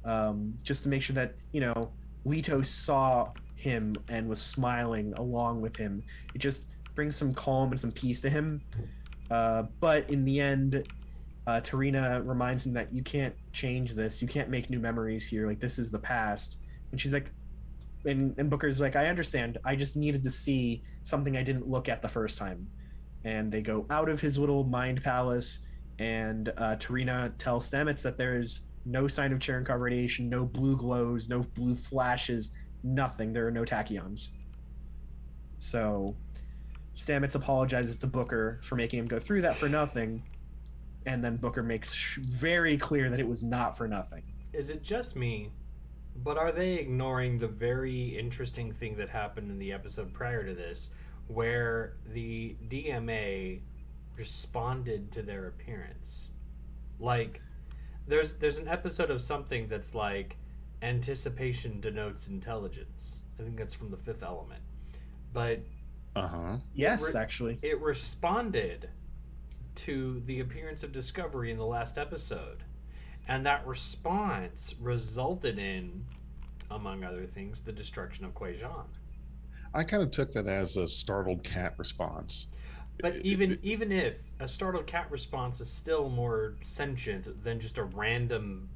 [0.06, 1.92] um, just to make sure that you know
[2.26, 6.02] Leto saw him and was smiling along with him.
[6.34, 8.60] It just brings some calm and some peace to him.
[9.30, 10.86] Uh, but in the end,
[11.48, 14.22] uh, T'Rina reminds him that you can't change this.
[14.22, 15.48] You can't make new memories here.
[15.48, 16.58] Like this is the past.
[16.92, 17.32] And she's like,
[18.06, 19.58] and, and Booker's like, I understand.
[19.64, 22.68] I just needed to see something I didn't look at the first time.
[23.24, 25.60] And they go out of his little mind palace,
[26.00, 31.30] and uh, T'Rina tells Stamets that there's no sign of Cherenkov radiation, no blue glows,
[31.30, 32.52] no blue flashes,
[32.84, 33.32] nothing.
[33.32, 34.30] There are no tachyons.
[35.60, 36.16] So
[36.96, 40.24] Stamets apologizes to Booker for making him go through that for nothing,
[41.06, 44.24] and then Booker makes sh- very clear that it was not for nothing.
[44.54, 45.50] Is it just me?
[46.24, 50.54] But are they ignoring the very interesting thing that happened in the episode prior to
[50.54, 50.90] this,
[51.28, 53.62] where the DMA
[54.18, 56.32] responded to their appearance?
[57.00, 57.42] Like,
[58.08, 60.36] there's there's an episode of something that's like
[60.82, 63.22] anticipation denotes intelligence.
[63.40, 64.62] I think that's from the Fifth Element,
[65.34, 65.60] but
[66.16, 66.58] Uh huh.
[66.76, 67.58] Yes, re- actually.
[67.64, 68.90] it responded
[69.76, 72.64] to the appearance of Discovery in the last episode.
[73.28, 76.06] And that response resulted in,
[76.70, 78.86] among other things, the destruction of Kwejian.
[79.74, 82.48] I kind of took that as a startled cat response.
[83.00, 87.60] But It- even it- even if a startled cat response is still more sentient than
[87.60, 88.70] just a random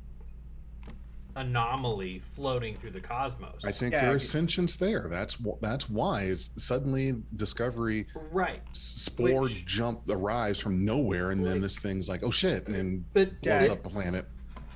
[1.36, 3.64] anomaly floating through the cosmos.
[3.66, 5.08] I think Yeah, there I is sentience there.
[5.10, 8.62] That's that's why it's suddenly discovery right.
[8.72, 12.76] s- spore Which- jump arrives from nowhere, and then this thing's like, oh shit, and
[12.76, 14.26] then But blows it- up the planet.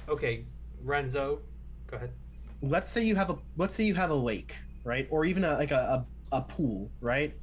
[0.07, 0.45] okay,
[0.83, 1.41] Renzo,
[1.87, 2.11] go ahead.
[2.61, 5.53] let's say you have a let's say you have a lake right or even a
[5.53, 7.33] like a, a, a pool right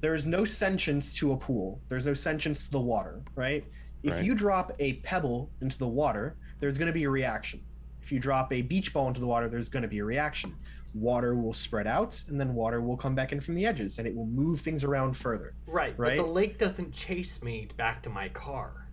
[0.00, 3.64] there is no sentience to a pool there's no sentience to the water right
[4.02, 4.24] if Right.
[4.24, 7.60] you drop a pebble into the water there's going to be a reaction
[8.02, 10.54] if you drop a beach ball into the water there's going to be a reaction
[10.94, 14.08] water will spread out and then water will come back in from the edges and
[14.08, 16.16] it will move things around further Right, Right?
[16.16, 18.88] but the lake doesn't chase me back to my car.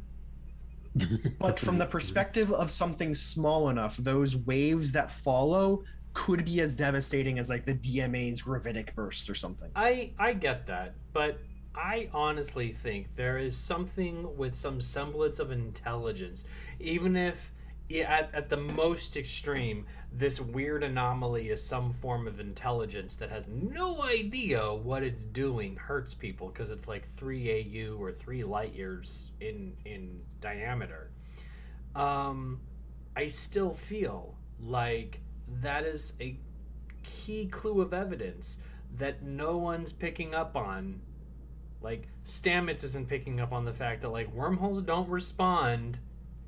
[1.40, 6.76] but from the perspective of something small enough those waves that follow could be as
[6.76, 11.38] devastating as like the dma's gravitic bursts or something I I get that, but
[11.76, 16.44] I honestly think there is something with some semblance of intelligence,
[16.80, 17.57] even if i-
[17.92, 23.46] at, at the most extreme, this weird anomaly is some form of intelligence that has
[23.48, 28.74] no idea what it's doing hurts people because it's like 3 AU or 3 light
[28.74, 31.12] years in in diameter.
[31.96, 32.60] Um
[33.16, 35.20] I still feel like
[35.62, 36.38] that is a
[37.04, 38.60] key clue of evidence
[38.98, 41.02] that no one's picking up on.
[41.82, 46.00] Like Stamets isn't picking up on the fact that like wormholes don't respond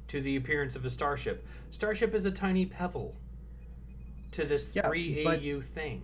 [0.09, 1.45] to the appearance of a starship.
[1.71, 3.15] Starship is a tiny pebble
[4.31, 6.03] to this Yeah, three but- AU thing.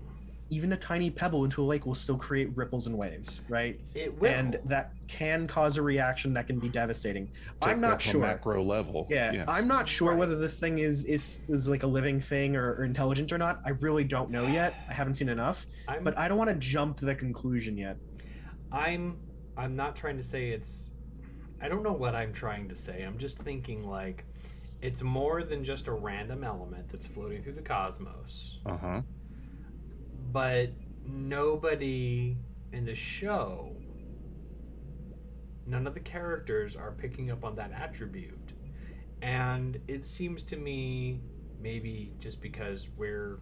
[0.52, 3.80] even a tiny pebble into a lake will still create ripples and waves, right?
[3.96, 4.30] It will.
[4.30, 7.26] And that can cause a reaction that can be devastating.
[7.62, 8.22] Take I'm not sure.
[8.22, 9.08] macro level.
[9.10, 9.48] Yeah, Yes.
[9.48, 10.20] I'm not sure Right.
[10.20, 13.60] whether this thing is is is like a living thing or, or intelligent or not.
[13.66, 14.76] I really don't know yet.
[14.88, 17.98] I haven't seen enough, I'm, but I don't want to jump to the conclusion yet.
[18.72, 19.18] I'm
[19.58, 20.92] I'm not trying to say it's
[21.62, 23.02] I don't know what I'm trying to say.
[23.04, 24.26] I'm just thinking like
[24.82, 28.60] it's more than just a random element that's floating through the cosmos.
[28.66, 29.02] Uh huh.
[30.32, 30.70] but
[31.08, 32.36] nobody
[32.74, 33.76] in the show
[35.68, 38.38] none of the characters are picking up on that attribute.
[39.24, 41.20] And it seems to me
[41.60, 43.40] maybe just because we're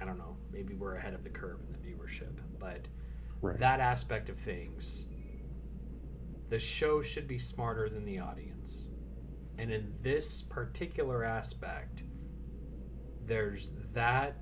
[0.00, 2.86] I don't know, maybe we're ahead of the curve in the viewership, but
[3.42, 3.58] Right.
[3.58, 5.06] that aspect of things
[6.48, 8.88] the show should be smarter than the audience.
[9.58, 12.02] And in this particular aspect,
[13.22, 14.36] there's that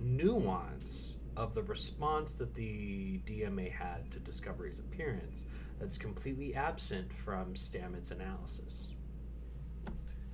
[0.00, 5.44] nuance of the response that the DMA had to Discovery's appearance
[5.78, 8.92] that's completely absent from Stamets' analysis.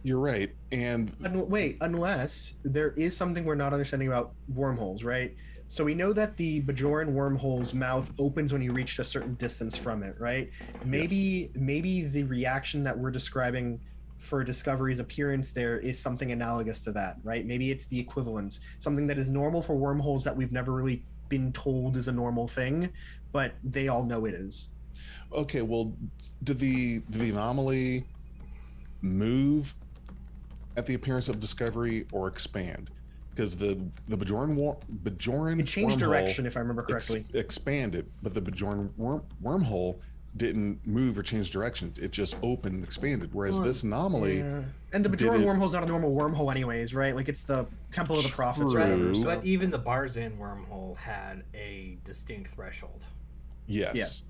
[0.03, 0.51] You're right.
[0.71, 5.35] And Un- wait, unless there is something we're not understanding about wormholes, right?
[5.69, 9.77] So we know that the Bajoran wormhole's mouth opens when you reach a certain distance
[9.77, 10.51] from it, right?
[10.85, 13.81] Maybe maybe the reaction that we're describing
[14.19, 17.45] for Discovery's appearance there is something analogous to that, right?
[17.45, 21.53] Maybe it's the equivalent, something that is normal for wormholes that we've never really been
[21.53, 22.91] told is a normal thing,
[23.33, 24.69] but they all know it is.
[25.33, 25.93] okay, well,
[26.45, 28.05] did the did the anomaly
[29.03, 29.75] move
[30.77, 32.91] at the appearance of Discovery or expand?
[33.35, 37.39] Because the the Bajoran war, Bajoran It changed direction, if I remember ex- correctly.
[37.39, 39.97] expanded, but the Bajoran worm, wormhole
[40.37, 41.93] didn't move or change direction.
[42.01, 43.31] It just opened and expanded.
[43.33, 44.63] Whereas Well, this anomaly, Yeah.
[44.93, 47.15] And the did Bajoran it- wormhole's not a normal wormhole, anyways, right?
[47.15, 49.15] Like it's the Temple of the Prophets, or whatever.
[49.15, 53.05] So- But even the Barzan wormhole had a distinct threshold.
[53.67, 54.23] Yes.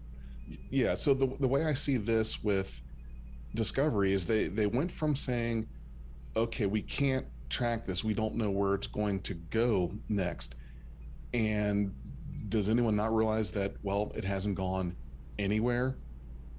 [0.71, 0.95] Yeah.
[0.95, 2.81] So the the way I see this with
[3.55, 5.69] Discovery is they they went from saying,
[6.37, 10.57] okay, we can't track this, we don't know where it's going to go next,
[11.33, 11.93] and
[12.49, 13.73] does anyone not realize that?
[13.83, 14.95] Well, it hasn't gone
[15.39, 15.97] anywhere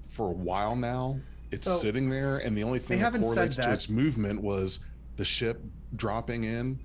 [0.10, 1.20] for a while now.
[1.52, 4.42] It's So- sitting there, and the only thing that haven't said correlates to its movement
[4.42, 4.80] was
[5.18, 5.62] the ship
[5.96, 6.80] dropping in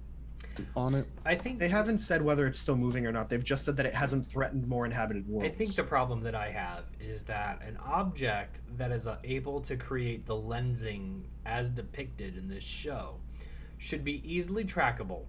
[0.77, 1.07] on it.
[1.25, 3.29] I think They haven't said whether it's still moving or not.
[3.31, 5.47] They've just said that it hasn't threatened more inhabited worlds.
[5.55, 9.61] I think the problem that I have is that an object that is uh, able
[9.63, 13.21] to create the lensing as depicted in this show
[13.81, 15.25] should be easily trackable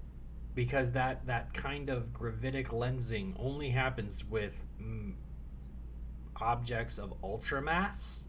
[0.54, 5.14] because that that kind of gravitic lensing only happens with mm,
[6.40, 8.26] objects of ultramass.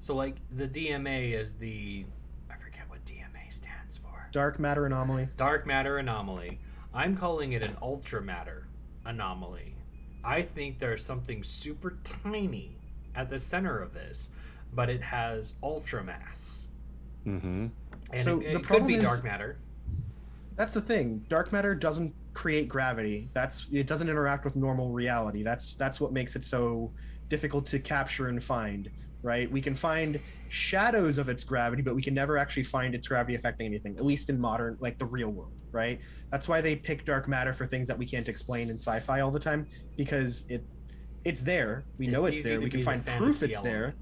[0.00, 2.04] So like the DMA is the
[2.50, 4.28] I forget what DMA stands for.
[4.32, 5.28] dark matter anomaly.
[5.38, 6.58] Dark matter anomaly.
[6.92, 8.64] I'm calling it an ultramatter
[9.06, 9.74] anomaly.
[10.22, 12.76] I think there's something super tiny
[13.14, 14.28] at the center of this,
[14.74, 16.66] but it has ultramass.
[17.26, 17.68] Mm-hmm.
[18.12, 19.58] And So it, the it could problem be is- dark matter.
[20.56, 21.22] That's the thing.
[21.28, 23.28] Dark matter doesn't create gravity.
[23.34, 25.42] That's it doesn't interact with normal reality.
[25.42, 26.92] That's that's what makes it so
[27.28, 28.88] difficult to capture and find.
[29.22, 29.50] Right?
[29.50, 30.18] We can find
[30.48, 33.96] shadows of its gravity, but we can never actually find its gravity affecting anything.
[33.98, 35.52] At least in modern, like the real world.
[35.72, 36.00] Right?
[36.30, 39.30] That's why they pick dark matter for things that we can't explain in sci-fi all
[39.30, 39.66] the time
[39.96, 40.64] because it
[41.24, 41.84] it's there.
[41.98, 42.60] We know It's it's there.
[42.60, 43.94] We can be the find proof it's there.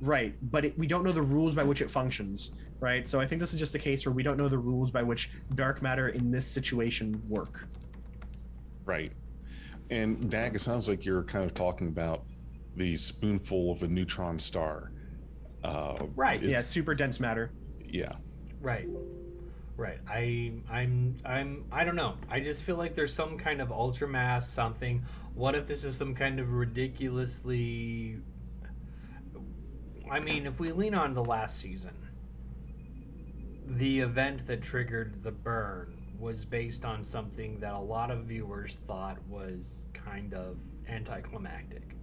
[0.00, 3.06] Right, but it, we don't know the rules by which it functions, right?
[3.08, 5.02] So I think this is just a case where we don't know the rules by
[5.02, 7.66] which dark matter in this situation work.
[8.84, 9.12] Right.
[9.90, 12.24] And Dag, it sounds like you're kind of talking about
[12.76, 14.92] the spoonful of a neutron star.
[15.64, 16.42] Uh, Right.
[16.42, 17.50] is- Yeah, super dense matter.
[17.86, 18.12] Yeah.
[18.60, 18.88] Right.
[19.76, 19.98] Right.
[20.08, 22.16] I I'm I'm I don't know.
[22.28, 25.04] I just feel like there's some kind of ultramass something.
[25.34, 28.18] What if this is some kind of ridiculously
[30.10, 31.94] I mean, if we lean on the last season,
[33.76, 38.76] the event that triggered the burn was based on something that a lot of viewers
[38.86, 40.56] thought was kind of
[40.88, 41.94] anticlimactic.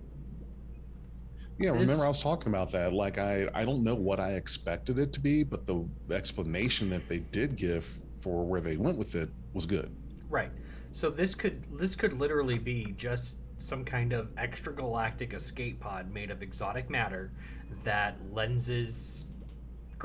[1.60, 2.94] Yeah, This- remember I was talking about that.
[2.94, 7.08] Like I I don't know what I expected it to be, but the explanation that
[7.08, 7.86] they did give
[8.22, 9.90] for where they went with it was good.
[10.30, 10.52] Right.
[10.92, 16.30] So this could this could literally be just some kind of extragalactic escape pod made
[16.30, 17.32] of exotic matter
[17.84, 19.24] that lenses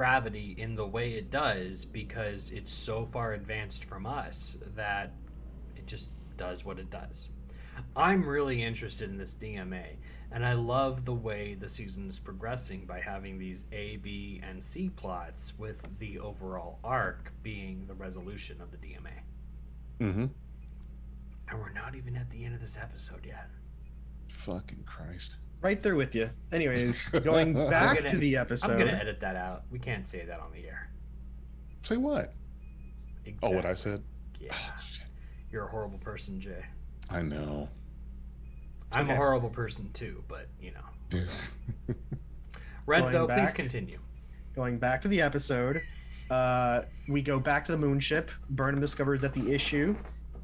[0.00, 5.12] gravity in the way it does because it's so far advanced from us that
[5.76, 6.08] it just
[6.38, 7.28] does what it does.
[7.94, 9.98] I'm really interested in this DMA
[10.32, 14.64] and I love the way the season is progressing by having these A, B, and
[14.64, 19.20] C plots with the overall arc being the resolution of the DMA.
[20.00, 20.26] Mm-hmm.
[21.50, 23.50] And we're not even at the end of this episode yet.
[24.30, 25.34] Fucking Christ.
[25.62, 26.30] Right there with you.
[26.52, 28.70] Anyways, going back gonna- to the episode.
[28.72, 29.64] I'm gonna edit that out.
[29.70, 30.88] We can't say that on the air.
[31.82, 32.32] Say what?
[33.42, 34.02] Oh, what I said?
[34.40, 34.72] Yeah, Oh,
[35.50, 36.64] you're a horrible person, Jay.
[37.10, 37.68] I know.
[38.92, 41.20] I'm a horrible person too, but you know.
[41.86, 41.96] Going
[42.86, 43.98] Renzo, please continue.
[44.56, 45.82] going back to the episode,
[46.30, 48.30] uh, we go back to the moon ship.
[48.48, 49.94] Burnham discovers that the issue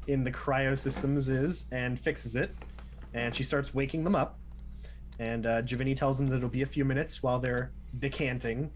[0.07, 2.55] in the cryo systems is and fixes it,
[3.13, 4.39] and she starts waking them up.
[5.19, 5.61] And uh,
[5.95, 8.71] tells them that it'll be a few minutes while they're decanting.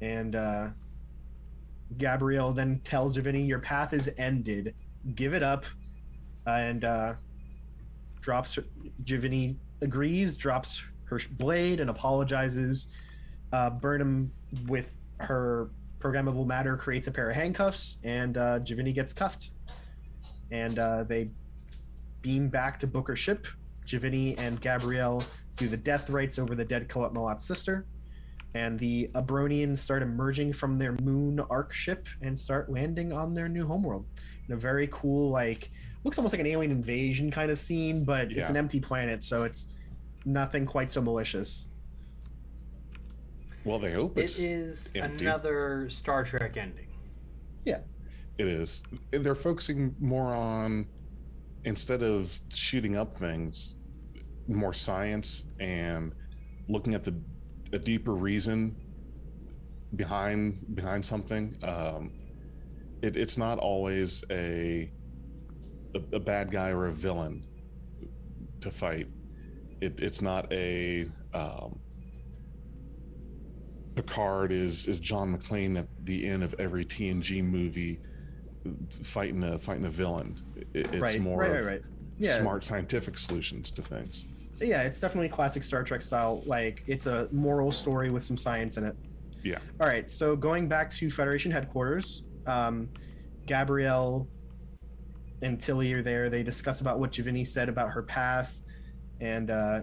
[0.00, 0.68] And uh,
[1.98, 4.74] Gabrielle then tells J'Vini, Your path is ended.
[5.14, 5.64] Give it up.
[6.46, 7.14] And uh,
[8.20, 8.64] drops her,
[9.82, 12.88] agrees, drops her blade, and apologizes.
[13.52, 14.32] Uh, Burnham,
[14.66, 18.58] with her programmable matter, creates a pair of handcuffs, and uh,
[18.92, 19.50] gets cuffed.
[20.50, 21.30] And uh, they
[22.22, 23.46] beam back to Booker's ship.
[23.86, 25.22] J'Vini and Gabrielle
[25.56, 27.86] do the death rites over the dead Qowat Milat's sister.
[28.54, 33.48] And the Abronians start emerging from their moon arc ship and start landing on their
[33.48, 34.06] new homeworld.
[34.48, 35.70] In a very cool, like,
[36.04, 39.42] looks almost like an alien invasion kind of scene, but it's an empty planet, so
[39.42, 39.68] it's
[40.24, 41.66] nothing quite so malicious.
[43.64, 45.24] Well, they hope It it's empty.
[45.24, 46.88] another Star Trek ending.
[47.64, 47.80] Yeah,
[48.38, 48.82] it is.
[49.10, 50.86] They're focusing more on
[51.64, 53.76] instead of shooting up things,
[54.48, 56.12] more science and
[56.68, 57.20] looking at the
[57.72, 58.76] a deeper reason
[59.96, 61.56] behind behind something.
[61.62, 62.12] Um,
[63.02, 64.90] it, it's not always a,
[65.94, 67.42] a a bad guy or a villain
[68.60, 69.08] to fight.
[69.80, 71.80] It, it's not a um,
[73.94, 78.00] Picard is is John McClane at the end of every TNG movie
[79.02, 80.40] fighting a fighting a villain.
[80.56, 81.82] It, it's right, more right, right, right.
[82.16, 84.24] Yeah, smart scientific solutions to things.
[84.60, 86.42] yeah, it's definitely classic Star Trek style.
[86.46, 88.96] Like it's a moral story with some science in it.
[89.42, 89.58] Yeah.
[89.80, 92.88] All right, so going back to Federation headquarters, um,
[93.46, 94.28] Gabrielle
[95.42, 96.30] and Tilly are there.
[96.30, 98.58] They discuss about what J'Vini said about her path,
[99.20, 99.80] and uh,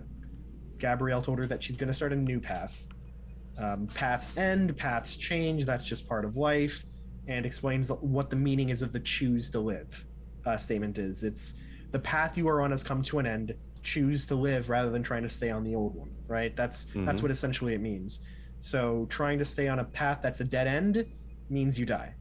[0.80, 2.88] Gabrielle told her that she's going to start a new path.
[3.58, 5.66] Um, paths end, paths change.
[5.66, 6.84] That's just part of life,
[7.28, 10.06] and explains what the meaning is of the "choose to live"
[10.46, 11.24] uh, statement is.
[11.24, 11.56] It's
[11.92, 13.54] the path you are on has come to an end.
[13.84, 16.12] Choose to live rather than trying to stay on the old one.
[16.28, 16.56] Right?
[16.56, 17.22] That's that's Mhm.
[17.24, 18.22] what essentially it means.
[18.60, 21.06] So trying to stay on a path that's a dead end
[21.50, 22.14] means you die.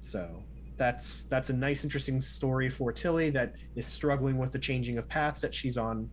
[0.00, 0.44] So
[0.76, 5.08] that's that's a nice, interesting story for Tilly that is struggling with the changing of
[5.08, 6.10] paths that she's on.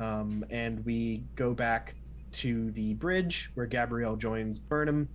[0.00, 1.94] Um, and we go back
[2.32, 5.08] to the bridge where Gabrielle joins Burnham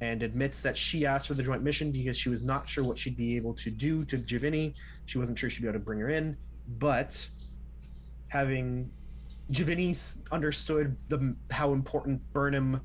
[0.00, 2.98] and admits that she asked for the joint mission because she was not sure what
[2.98, 4.76] she'd be able to do to J'Vini.
[5.06, 6.36] She wasn't sure she'd be able to bring her in,
[6.78, 7.28] but
[8.28, 8.90] having
[9.50, 12.80] J'Vini understood the how important Burnham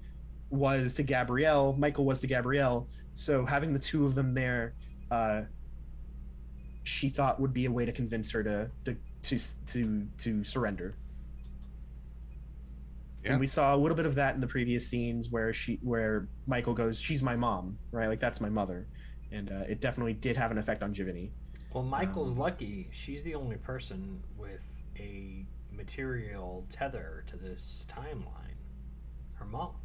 [0.49, 2.87] was to Gabrielle, Michael was to Gabrielle.
[3.15, 4.73] So having the two of them there,
[5.11, 5.41] uh,
[6.83, 10.95] she thought would be a way to convince her to to to to, to surrender.
[13.23, 13.31] Yeah.
[13.31, 16.27] And we saw a little bit of that in the previous scenes where she where
[16.45, 18.07] Michael goes, "She's my mom," right?
[18.07, 18.87] Like that's my mother,
[19.31, 21.31] and uh, it definitely did have an effect on J'Vini.
[21.73, 22.89] Well, Michael's Um, lucky.
[22.91, 24.61] She's the only person with
[24.99, 28.57] a material tether to this timeline.
[29.35, 29.75] Her mom.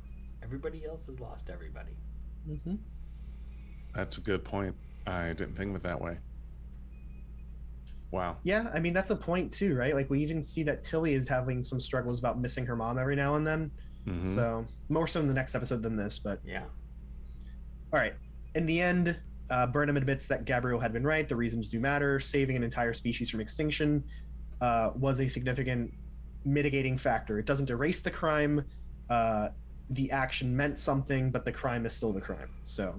[0.43, 1.97] Everybody else has lost everybody.
[2.49, 2.77] Mm-hmm.
[3.95, 4.75] That's a good point.
[5.07, 6.19] I didn't think of it that way.
[8.11, 8.37] Wow.
[8.43, 9.95] Yeah, I mean that's a point too, right?
[9.95, 13.17] Like we even see that Tilly is having some struggles about missing her mom every
[13.17, 13.71] now and then.
[14.07, 14.35] Mhm.
[14.35, 16.65] So more so in the next episode than this, but Yeah.
[17.93, 18.15] all right.
[18.55, 19.17] In the end,
[19.51, 21.29] uh, Burnham admits that Gabriel had been right.
[21.29, 22.19] The reasons do matter.
[22.21, 24.05] Saving an entire species from extinction
[24.61, 25.93] uh, was a significant
[26.45, 27.39] mitigating factor.
[27.39, 28.65] It doesn't erase the crime.
[29.11, 29.51] Uh,
[29.91, 32.49] the action meant something, but the crime is still the crime.
[32.65, 32.95] So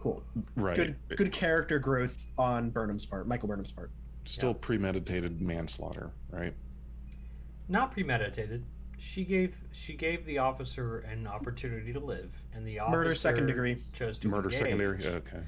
[0.00, 0.22] cool.
[0.56, 0.76] right.
[0.76, 3.90] Good, good character growth on Burnham's part, Michael Burnham's part.
[4.24, 6.54] Still premeditated manslaughter, right?
[7.68, 8.64] Not premeditated.
[8.98, 13.46] She gave she gave the officer an opportunity to live, and the officer Murder second
[13.46, 13.78] degree.
[13.92, 14.58] chose to Murder engage.
[14.58, 15.06] secondary.
[15.06, 15.40] Okay.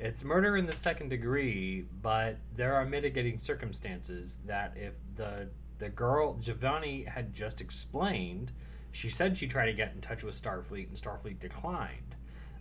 [0.00, 5.48] It's murder in the second degree, but there are mitigating circumstances that if the
[5.78, 8.52] the girl J'Vini had just explained,
[8.92, 12.14] she said she tried to get in touch with Starfleet and Starfleet declined.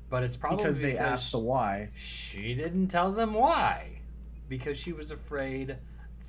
[0.09, 1.89] But it's probably because they asked the why.
[1.95, 3.99] she didn't tell them why,
[4.47, 5.75] because she was afraid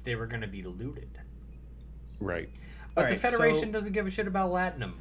[0.04, 1.10] they were going to be looted.
[2.20, 2.48] Right.
[2.94, 4.94] But Alright, the so- Federation doesn't give a shit about Latinum.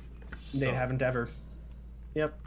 [0.53, 1.29] They haven't ever.
[2.13, 2.39] Yep.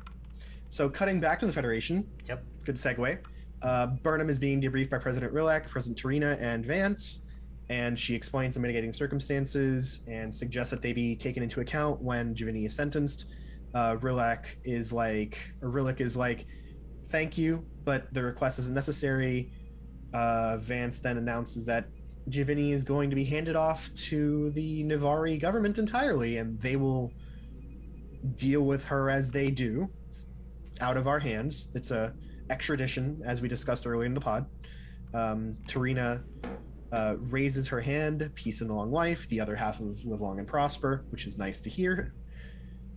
[0.69, 2.09] So cutting back to the Federation.
[2.29, 2.45] Yep.
[2.65, 3.19] Good segue.
[3.63, 7.21] Uh, Burnham is being debriefed by President Rillak, President T'Rina, and Vance,
[7.69, 12.35] and she explains the mitigating circumstances and suggests that they be taken into account when
[12.35, 13.27] J'Vini is sentenced.
[13.75, 16.47] Uh, Rillak is like, or Rillak is like,
[17.09, 19.51] thank you, but the request isn't necessary.
[20.13, 21.87] Uh, Vance then announces that
[22.29, 27.13] J'Vini is going to be handed off to the Ni'Var government entirely, and they will
[28.35, 29.89] deal with her as they do,
[30.81, 31.71] out of our hands.
[31.75, 32.13] It's a
[32.51, 34.47] extradition, as we discussed earlier in the pod.
[35.15, 36.23] Um, T'Rina
[36.93, 40.47] uh, raises her hand, peace and long life, the other half of live long and
[40.47, 42.15] prosper, which is nice to hear,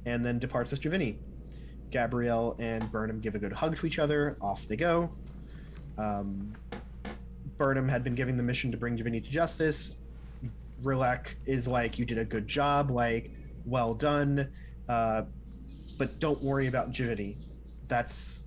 [0.05, 1.17] and then departs with J'Vini.
[1.91, 4.35] Gabrielle and Burnham give a good hug to each other.
[4.41, 5.11] Off they go.
[5.97, 6.53] Um,
[7.57, 9.97] Burnham had been giving the mission to bring J'Vini to justice.
[10.81, 12.89] Rillak is like, "You did a good job.
[12.89, 13.29] Like,
[13.65, 14.49] well done.
[14.89, 15.23] Uh,
[15.97, 17.37] but don't worry about J'Vini.
[17.87, 18.41] That's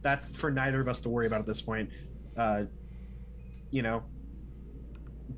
[0.00, 1.90] that's for neither of us to worry about at this point.
[2.36, 2.64] Uh,
[3.70, 4.02] you know,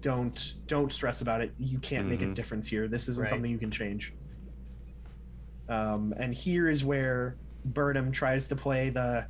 [0.02, 1.52] don't don't stress about it.
[1.58, 2.34] You can't make a Mhm.
[2.34, 2.86] difference here.
[2.88, 3.30] This isn't Right.
[3.30, 4.14] something you can change.
[5.70, 9.26] Um, and here is where Burnham tries to play the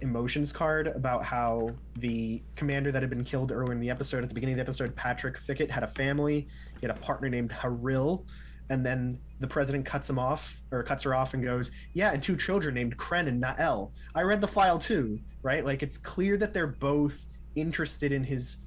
[0.00, 4.28] emotions card about how the commander that had been killed earlier in the episode, at
[4.28, 6.48] the beginning of the episode, Patrick Fickett, had a family.
[6.80, 8.24] He had a partner named Haril.
[8.70, 12.22] And then the president cuts him off, or cuts her off, and goes, "Yeah, and
[12.22, 15.64] two children named Kren and Nael." I read the file too, right?
[15.64, 18.60] Like it's clear that they're both interested in his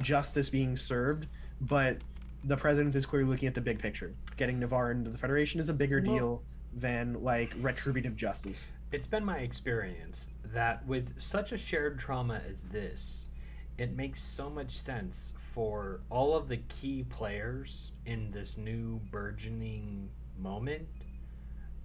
[0.00, 1.28] justice being served,
[1.60, 1.98] but
[2.44, 4.14] the president is clearly looking at the big picture.
[4.36, 6.42] Getting Ni'Var into the Federation is a bigger Well- deal
[6.72, 8.70] than like retributive justice.
[8.90, 13.28] It's been my experience that with such a shared trauma as this,
[13.78, 20.10] it makes so much sense for all of the key players in this new burgeoning
[20.38, 20.88] moment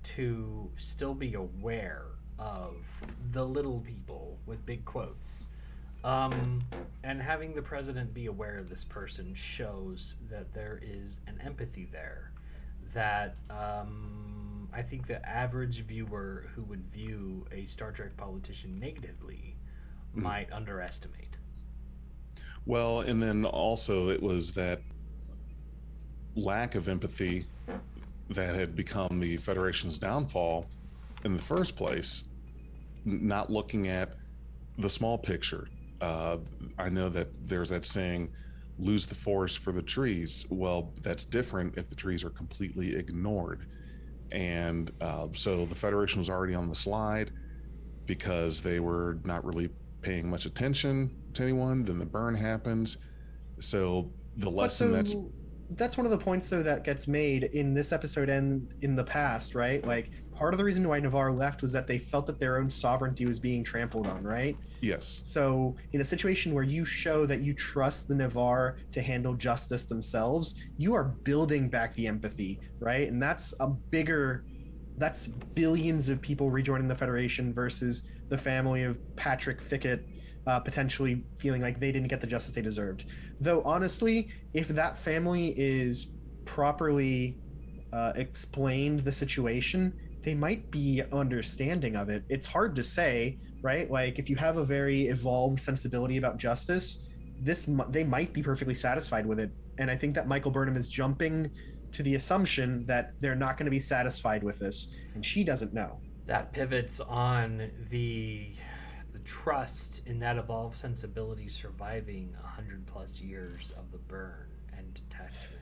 [0.03, 2.05] to still be aware
[2.39, 2.75] of
[3.31, 5.47] the little people with big quotes.
[6.03, 6.63] Um,
[7.03, 11.87] and having the president be aware of this person shows that there is an empathy
[11.91, 12.31] there
[12.93, 19.55] that um, I think the average viewer who would view a Star Trek politician negatively
[20.15, 20.21] Mhm.
[20.21, 21.37] might underestimate.
[22.65, 24.81] Well, and then also it was that
[26.35, 27.45] lack of empathy
[28.29, 30.69] that had become the Federation's downfall
[31.23, 32.25] in the first place,
[33.05, 34.15] not looking at
[34.77, 35.67] the small picture.
[36.01, 36.37] Uh,
[36.77, 38.31] I know that there's that saying,
[38.77, 40.45] lose the forest for the trees.
[40.49, 43.65] Well, that's different if the trees are completely ignored.
[44.31, 47.31] And uh, so the Federation was already on the slide
[48.05, 49.69] because they were not really
[50.01, 51.83] paying much attention to anyone.
[51.83, 52.97] Then the burn happens.
[53.59, 55.15] So the lesson that's
[55.71, 59.03] that's one of the points though that gets made in this episode and in the
[59.03, 59.85] past, right?
[59.85, 62.69] Like part of the reason why Ni'Var left was that they felt that their own
[62.69, 64.55] sovereignty was being trampled on, right?
[64.81, 69.33] Yes, So in a situation where you show that you trust the Ni'Var to handle
[69.33, 73.07] justice themselves, you are building back the empathy, right?
[73.07, 74.43] And that's a bigger
[74.97, 80.03] that's billions of people rejoining the Federation versus the family of Patrick Fickett
[80.47, 83.05] uh, potentially feeling like they didn't get the justice they deserved.
[83.39, 86.13] Though honestly, if that family is
[86.45, 87.37] properly
[87.93, 89.93] uh, explained the situation,
[90.23, 92.23] they might be understanding of it.
[92.29, 93.91] It's hard to say, right?
[93.91, 97.05] Like if you have a very evolved sensibility about justice,
[97.41, 99.51] this they might be perfectly satisfied with it.
[99.77, 101.51] And I think that Michael Burnham is jumping
[101.91, 105.73] to the assumption that they're not going to be satisfied with this, and she doesn't
[105.73, 105.99] know.
[106.27, 108.53] That pivots on the
[109.11, 114.93] the trust in that evolved sensibility surviving a hundred plus years of the burn and
[114.93, 115.56] detachment.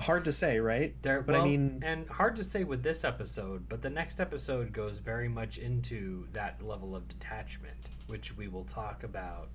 [0.00, 0.94] Hard to say, right?
[1.02, 4.72] There, But I mean- and hard to say with this episode, but the next episode
[4.72, 9.48] goes very much into that level of detachment, which we will talk about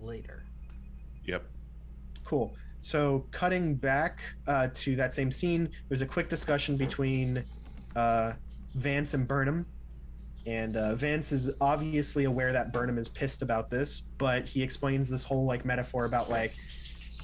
[0.00, 0.42] later.
[1.24, 1.44] yep.
[2.24, 2.54] Cool.
[2.82, 7.42] So cutting back uh, to that same scene, there's a quick discussion between
[7.94, 8.32] uh,
[8.74, 9.66] Vance and Burnham.
[10.46, 15.10] And uh, Vance is obviously aware that Burnham is pissed about this, but he explains
[15.10, 16.54] this whole like metaphor about like,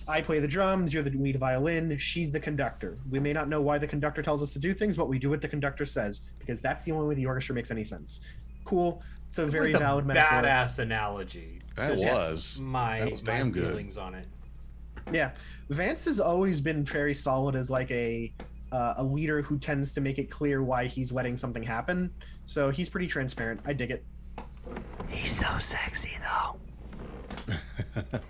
[0.08, 2.98] I play the drums, you're the lead violin, she's the conductor.
[3.10, 5.30] We may not know why the conductor tells us to do things, but we do
[5.30, 8.20] what the conductor says because that's the only way the orchestra makes any sense.
[8.64, 9.02] Cool.
[9.28, 10.42] It's a very it was a valid metaphor.
[10.42, 11.58] badass analogy.
[11.76, 12.60] That Just was.
[12.60, 13.68] my, that was my damn good.
[13.68, 14.26] feelings on it.
[15.10, 15.32] Yeah,
[15.70, 18.30] Vance has always been very solid as like a
[18.72, 22.10] uh, a leader who tends to make it clear why he's letting something happen.
[22.46, 23.60] So he's pretty transparent.
[23.66, 24.04] I dig it.
[25.08, 26.58] He's so sexy though.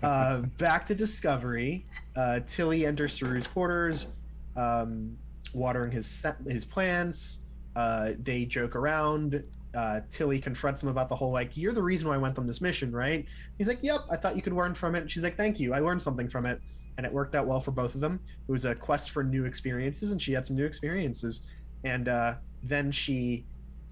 [0.01, 1.85] Uh, back to Discovery.
[2.15, 4.07] Uh, Tilly enters Saru's quarters,
[4.55, 5.17] um,
[5.53, 7.39] watering his his plants.
[7.75, 9.43] Uh, they joke around.
[9.75, 12.45] Uh, Tilly confronts him about the whole like, "You're the reason why I went on
[12.45, 13.25] this mission, right?"
[13.57, 15.79] He's like, "Yep, I thought you could learn from it." She's like, "Thank you, I
[15.79, 16.61] learned something from it,"
[16.97, 18.19] and it worked out well for both of them.
[18.47, 21.47] It was a quest for new experiences, and she had some new experiences.
[21.83, 23.45] And uh, then she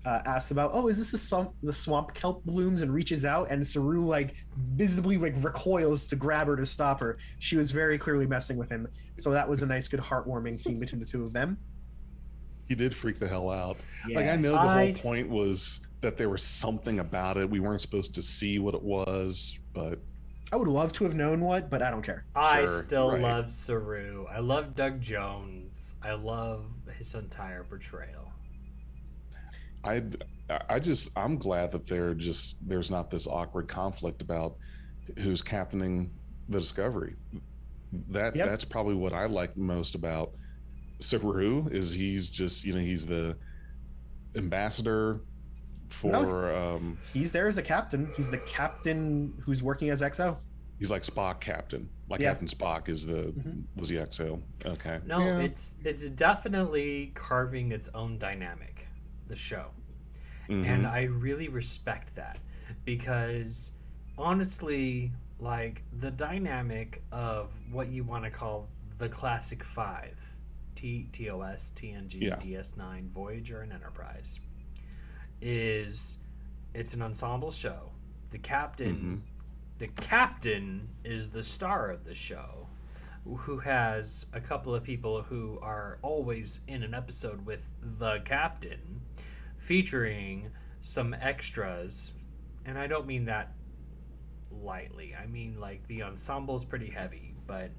[0.06, 3.52] uh, asks about, "Oh, is this the swamp, the swamp kelp blooms?" and reaches out,
[3.52, 7.18] and Saru like visibly like recoils to grab her to stop her.
[7.40, 8.88] She was very clearly messing with him,
[9.18, 11.57] so that was a nice, good, heartwarming scene between the two of them.
[12.68, 13.78] He did freak the hell out.
[14.10, 17.49] Like I know the I whole point was that there was something about it.
[17.49, 19.99] We weren't supposed to see what it was, but
[20.53, 22.26] I would love to have known what, but I don't care.
[22.36, 23.22] I Sure, still right.
[23.22, 24.26] love Saru.
[24.28, 25.95] I love Doug Jones.
[26.02, 26.65] I love
[26.98, 28.31] his entire portrayal.
[29.84, 30.03] I
[30.70, 34.56] I just I'm glad that there just there's not this awkward conflict about
[35.20, 36.12] who's captaining
[36.49, 37.16] the Discovery.
[38.10, 38.48] That Yep.
[38.48, 40.32] that's probably what I like most about
[40.99, 43.36] Saru is he's just you know he's the
[44.36, 45.20] ambassador
[45.90, 48.12] for um He's there as a captain.
[48.16, 50.38] He's the captain who's working as XO.
[50.80, 52.30] he's like Spock captain like Yeah.
[52.30, 53.64] Captain Spock is the Mhm.
[53.76, 55.40] was the XO okay No, Yeah.
[55.40, 58.70] it's it's definitely carving its own dynamic,
[59.32, 59.72] the show.
[60.49, 60.66] Mhm.
[60.68, 62.38] And I really respect that
[62.86, 63.72] because
[64.18, 68.68] honestly, like the dynamic of what you want to call
[68.99, 70.20] the classic five
[70.76, 72.36] T, TOS, TNG, Yeah.
[72.36, 74.40] DS9, Voyager, and Enterprise
[75.41, 76.18] is
[76.74, 77.90] it's an ensemble show.
[78.30, 79.22] The captain Mhm.
[79.80, 82.68] the captain is the star of the show
[83.26, 89.02] who has a couple of people who are always in an episode with the captain
[89.62, 90.50] featuring
[90.82, 92.12] some extras
[92.66, 93.54] and i don't mean that
[94.52, 97.70] lightly i mean like the ensemble's pretty heavy but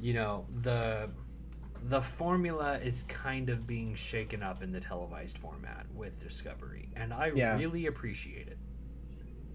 [0.00, 1.08] you know the
[1.88, 7.12] the formula is kind of being shaken up in the televised format with discovery and
[7.12, 7.58] i Yeah.
[7.58, 8.58] really appreciate it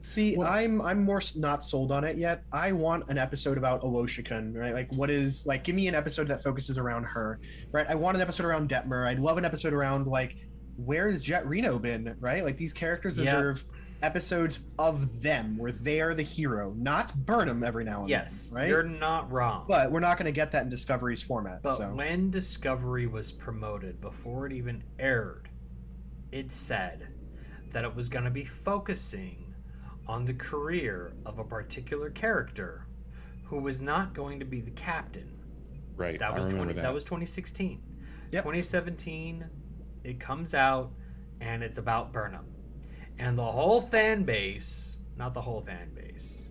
[0.03, 2.44] See, Well- I'm I'm more not sold on it yet.
[2.53, 4.74] I want an episode about Owosekun, right?
[4.74, 5.65] Like, what is like?
[5.65, 7.40] Give me an episode that focuses around her,
[7.74, 7.86] right?
[7.90, 9.06] I want an episode around Detmer.
[9.06, 10.38] I'd love an episode around like,
[10.78, 12.44] where's Jet Reno been, right?
[12.44, 13.26] Like these characters Yeah.
[13.26, 13.66] deserve
[14.02, 18.56] episodes of them where they are the hero, not Burnham every now and yes then,
[18.56, 18.70] right?
[18.70, 21.64] you're not wrong But we're not going to get that in Discovery's format.
[21.64, 25.49] But so when Discovery was promoted, before it even aired,
[26.32, 27.08] it said
[27.72, 29.54] that it was going to be focusing
[30.08, 32.86] on the career of a particular character
[33.45, 35.40] who was not going to be the captain.
[35.95, 36.94] right That I was remember 20, that, that.
[36.94, 37.82] was 2016.
[38.32, 38.44] Yep.
[38.44, 39.45] 2017
[40.07, 40.91] it comes out
[41.41, 42.45] and it's about Burnham.
[43.19, 46.47] And the whole fan base, not the whole fan base.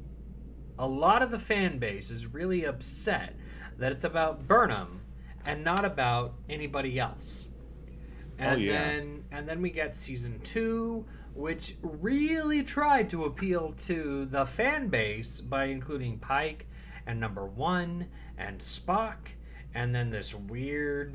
[0.78, 3.34] A lot of the fan base is really upset
[3.78, 5.00] that it's about Burnham
[5.44, 7.46] and not about anybody else.
[7.48, 7.92] Oh,
[8.38, 8.72] and Oh, yeah.
[8.72, 11.04] then and then we get season 2
[11.34, 16.66] which really tried to appeal to the fan base by including Pike
[17.06, 18.06] and number 1
[18.38, 19.16] and Spock
[19.74, 21.14] and then this weird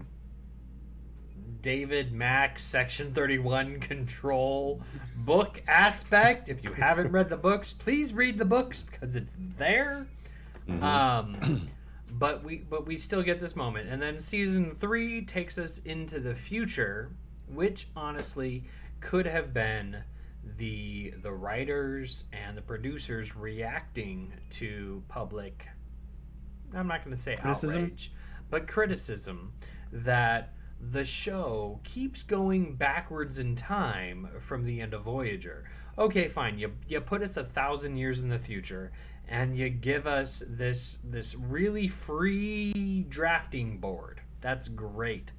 [1.62, 4.82] David Mack Section 31 control
[5.18, 6.50] book aspect.
[6.50, 10.06] If you haven't read the books, please read the books because it's there.
[10.68, 10.82] Mhm.
[10.84, 11.70] Um,
[12.12, 16.20] but we but we still get this moment, and then season three takes us into
[16.20, 17.12] the future,
[17.54, 18.64] which honestly
[19.00, 20.04] could have been
[20.58, 25.68] the the writers and the producers reacting to public.
[26.74, 27.84] I'm not going to say Criticism?
[27.84, 28.12] outrage,
[28.50, 29.54] but criticism
[29.92, 30.54] that
[30.90, 35.70] the show keeps going backwards in time from the end of Voyager.
[35.98, 36.58] Okay, fine.
[36.58, 38.92] You you put us a thousand years in the future,
[39.28, 44.22] and you give us this this really free drafting board.
[44.42, 45.32] That's great.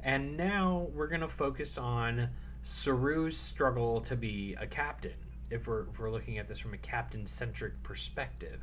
[0.00, 2.30] And now we're gonna focus on
[2.62, 5.12] Saru's struggle to be a captain.
[5.50, 8.60] If we're if we're looking at this from a captain centric perspective,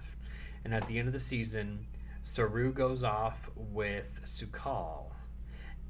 [0.65, 1.79] and at the end of the season,
[2.23, 5.11] Saru goes off with Su'Kal,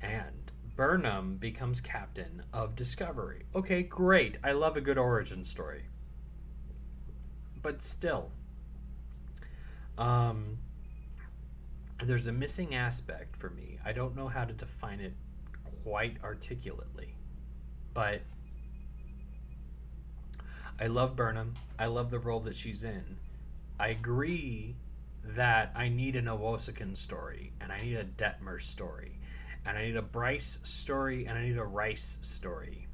[0.02, 3.44] and Burnham becomes captain of Discovery.
[3.56, 4.38] Okay, great.
[4.44, 5.84] I love a good origin story.
[7.61, 8.32] But still,
[9.98, 10.57] um,
[12.03, 13.78] there's a missing aspect for me.
[13.86, 15.14] I don't know how to define it
[15.84, 17.15] quite articulately,
[17.94, 18.22] but
[20.80, 21.53] I love Burnham.
[21.78, 23.03] I love the role that she's in.
[23.80, 24.76] I agree
[25.23, 29.19] that I need an Owosekun story, and I need a Detmer story,
[29.65, 32.88] and I need a Bryce story, and I need a Rhys story.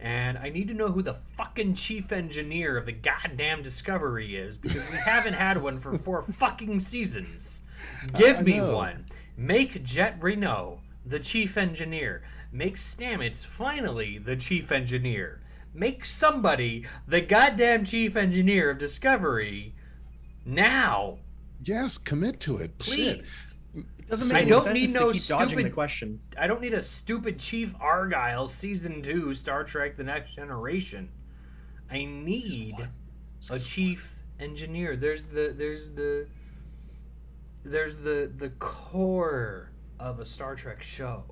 [0.00, 4.56] And I need to know who the fucking chief engineer of the goddamn Discovery is
[4.56, 7.62] because we haven't had one for four fucking seasons.
[8.14, 8.76] Give I me know.
[8.76, 9.06] one.
[9.36, 12.22] Make Jet Reno the chief engineer.
[12.52, 15.40] Make Stamets finally the chief engineer.
[15.74, 19.74] Make somebody the goddamn chief engineer of Discovery
[20.48, 21.18] now,
[21.62, 23.54] yes commit to it please.
[23.54, 23.57] it
[24.08, 26.20] doesn't I make any don't need no keep dodging the stupid- question.
[26.38, 31.10] I don't need a stupid Chief Argyle season two Star Trek: The Next Generation.
[31.90, 32.76] I need
[33.50, 34.96] a chief engineer.
[34.96, 36.26] There's the there's the
[37.64, 41.24] there's the the core of a Star Trek show.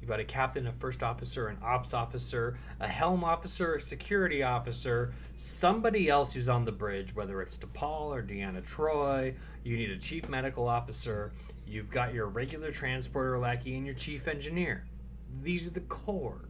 [0.00, 4.44] You've got a captain, a first officer, an ops officer, a helm officer, a security
[4.44, 9.34] officer, somebody else who's on the bridge, whether it's DePaul or Deanna Troy.
[9.64, 11.32] You need a chief medical officer.
[11.68, 14.84] You've got your regular transporter lackey and your chief engineer.
[15.42, 16.48] These are the core.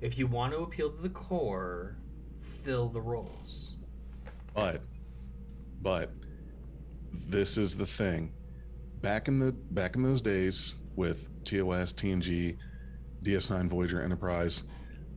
[0.00, 1.98] If you want to appeal to the core,
[2.40, 3.76] fill the roles.
[4.54, 4.80] But,
[5.82, 6.10] but,
[7.28, 8.32] this is the thing.
[9.02, 12.56] Back in the back in those days with TOS, TNG,
[13.24, 14.64] DS9, Voyager, Enterprise,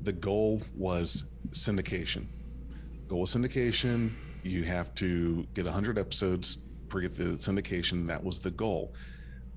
[0.02, 2.26] the goal was syndication.
[3.08, 4.10] Goal was syndication.
[4.44, 6.58] You have to get 100 episodes
[6.90, 8.08] per get the syndication.
[8.08, 8.94] That was the goal.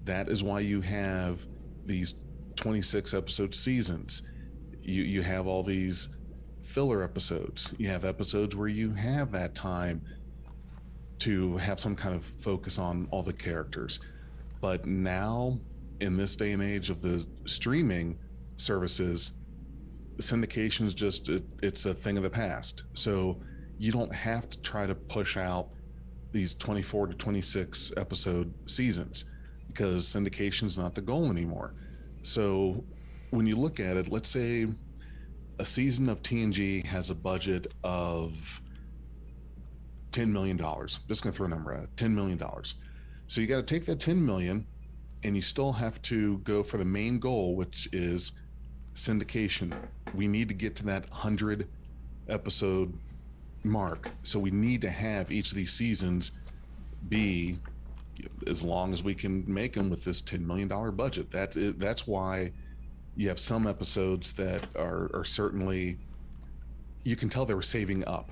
[0.04, 1.46] That is why you have
[1.86, 2.14] these
[2.56, 4.22] 26 episode seasons.
[4.82, 6.10] You you have all these
[6.62, 7.74] filler episodes.
[7.78, 10.02] You have episodes where you have that time
[11.20, 14.00] to have some kind of focus on all the characters.
[14.60, 15.58] But now,
[16.00, 18.18] in this day and age of the streaming
[18.56, 19.32] services,
[20.18, 22.84] syndication is just it, it's a thing of the past.
[22.94, 23.38] So
[23.78, 25.68] you don't have to try to push out
[26.32, 29.24] these 24 to 26 episode seasons
[29.68, 31.74] because syndication is not the goal anymore.
[32.22, 32.84] So
[33.30, 34.66] when you look at it, let's say
[35.58, 38.60] a season of TNG has a budget of
[40.12, 40.58] $10 million.
[40.58, 42.40] Just going to throw a number at $10 million.
[43.26, 44.66] So you got to take that 10 million
[45.24, 48.32] and you still have to go for the main goal, which is
[48.94, 49.74] syndication.
[50.14, 51.68] We need to get to that 100
[52.28, 52.92] episode
[53.64, 54.10] mark.
[54.22, 56.32] So we need to have each of these seasons
[57.08, 57.58] be
[58.46, 61.30] as long as we can make them with this $10 million budget.
[61.30, 61.78] That's it.
[61.78, 62.50] That's why
[63.16, 65.96] you have some episodes that are, are certainly,
[67.04, 68.30] you can tell they were saving up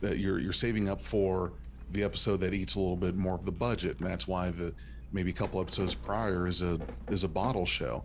[0.00, 1.52] that you're, you're saving up for
[1.92, 3.98] the episode that eats a little bit more of the budget.
[4.00, 4.72] And that's why the,
[5.12, 6.78] maybe a couple episodes prior is a,
[7.08, 8.04] is a bottle show.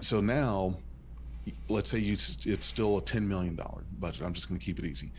[0.00, 0.76] So now
[1.68, 3.58] let's say you, it's still a $10 million
[3.98, 4.22] budget.
[4.22, 5.10] I'm just going to keep it easy.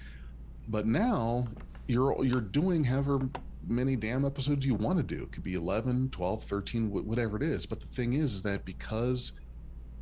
[0.68, 1.48] But now
[1.88, 3.20] you're, you're doing however
[3.68, 5.24] many damn episodes you want to do.
[5.24, 7.66] It could be 11, 12, 13, whatever it is.
[7.66, 9.34] But the thing is, is that because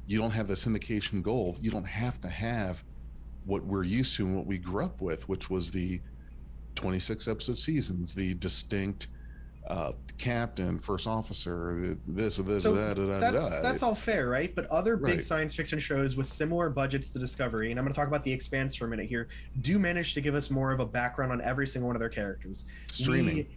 [0.08, 2.84] you don't have the syndication goal, you don't have to have
[3.46, 6.02] what we're used to and what we grew up with, which was the
[6.76, 9.08] 26 episode seasons, the distinct
[9.72, 13.62] uh, captain, first officer, this, this, So da, da, da, that's da.
[13.62, 14.54] that's all fair, right?
[14.54, 15.24] But other big Right.
[15.24, 18.34] science fiction shows with similar budgets to Discovery, and I'm going to talk about the
[18.34, 19.30] Expanse for a minute here,
[19.62, 22.10] do manage to give us more of a background on every single one of their
[22.10, 22.66] characters.
[22.92, 23.36] streaming.
[23.38, 23.48] We-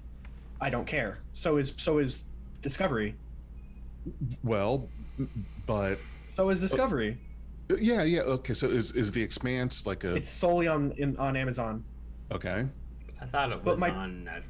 [0.61, 1.19] I don't care.
[1.35, 2.27] So is so is
[2.63, 3.17] Discovery.
[4.45, 4.89] Well,
[5.67, 5.99] but
[6.37, 7.17] So is Discovery.
[7.79, 8.21] yeah, yeah.
[8.21, 11.83] Okay, so is is the Expanse like a It's solely on in, on Amazon.
[12.31, 12.67] okay?
[13.21, 14.43] I thought it But was my- on Netflix.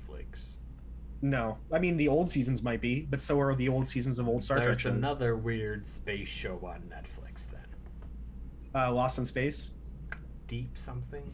[1.24, 4.28] No, I mean the old seasons might be, but so are the old seasons of
[4.28, 7.64] old Star Trek There's another weird space show on Netflix then.
[8.74, 9.72] uh, Lost in Space.
[10.48, 11.32] Deep something?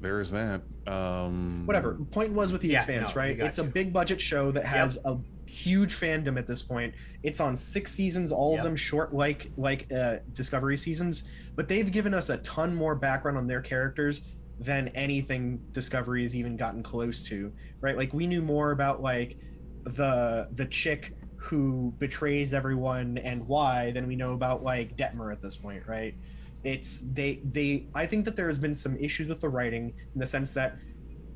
[0.00, 0.60] There is that.
[0.86, 1.94] Um, Whatever.
[1.94, 3.38] Point was with the Yeah, Expanse, no, right?
[3.38, 6.92] got It's a big budget show that has a huge fandom at this point.
[7.22, 8.58] It's on six seasons, all Yep.
[8.58, 11.24] of them short, like like uh, Discovery seasons.
[11.56, 14.20] But they've given us a ton more background on their characters
[14.62, 17.96] than anything Discovery has even gotten close to, right?
[17.96, 19.36] Like we knew more about like
[19.84, 25.40] the the chick who betrays everyone and why than we know about like Detmer at
[25.40, 26.14] this point, right?
[26.62, 30.20] It's they they I think that there has been some issues with the writing in
[30.20, 30.76] the sense that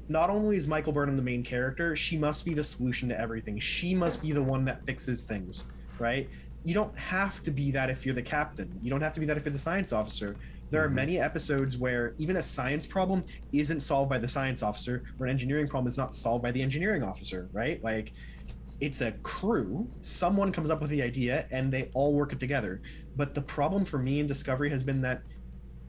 [0.09, 3.59] not only is Michael Burnham the main character, she must be the solution to everything.
[3.59, 5.65] She must be the one that fixes things,
[5.99, 6.31] right?
[6.65, 8.79] You don't have to be that if you're the captain.
[8.83, 10.37] You don't have to be that if you're the science officer.
[10.69, 15.05] There are many episodes where even a science problem isn't solved by the science officer,
[15.19, 17.83] or an engineering problem is not solved by the engineering officer, right?
[17.85, 18.13] Like
[18.81, 19.89] it's a crew.
[20.01, 22.81] Someone comes up with the idea and they all work it together.
[23.17, 25.23] But the problem for me in Discovery has been that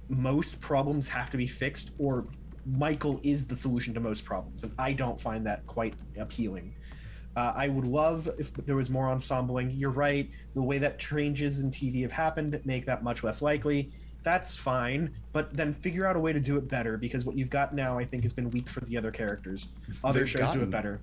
[0.10, 2.26] most problems have to be fixed, or
[2.66, 6.74] Michael is the solution to most problems, and I don't find that quite appealing.
[7.36, 9.72] Uh, I would love if there was more ensembling.
[9.72, 10.30] You're right.
[10.56, 13.92] The way that changes in TV have happened make that much less likely.
[14.28, 17.50] That's fine, but then figure out a way to do it better because what you've
[17.50, 19.70] got now, I think, has been weak for the other characters.
[20.04, 21.00] Other They've shows do it better.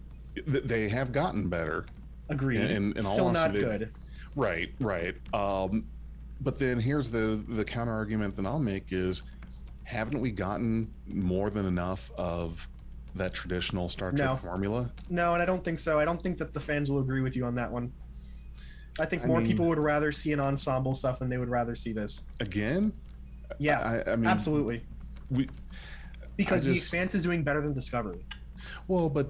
[0.47, 1.87] They have gotten better.
[2.29, 2.61] Agreed.
[2.71, 3.91] in- in all Still not they- good.
[4.37, 5.15] Right, right.
[5.33, 5.87] Um,
[6.43, 9.23] but then here's the the counter argument that I'll make is,
[9.85, 12.69] haven't we gotten more than enough of
[13.15, 14.37] that traditional Star Trek No.
[14.37, 14.91] formula?
[15.09, 15.99] No, and I don't think so.
[15.99, 17.91] I don't think that the fans will agree with you on that one.
[19.01, 21.49] I think I more mean- people would rather see an ensemble stuff than they would
[21.49, 22.23] rather see this.
[22.41, 22.93] Again?
[23.59, 24.83] Yeah, I, I mean, absolutely.
[25.31, 25.49] We,
[26.37, 28.25] Because I the just- Expanse is doing better than Discovery.
[28.89, 29.29] Well, but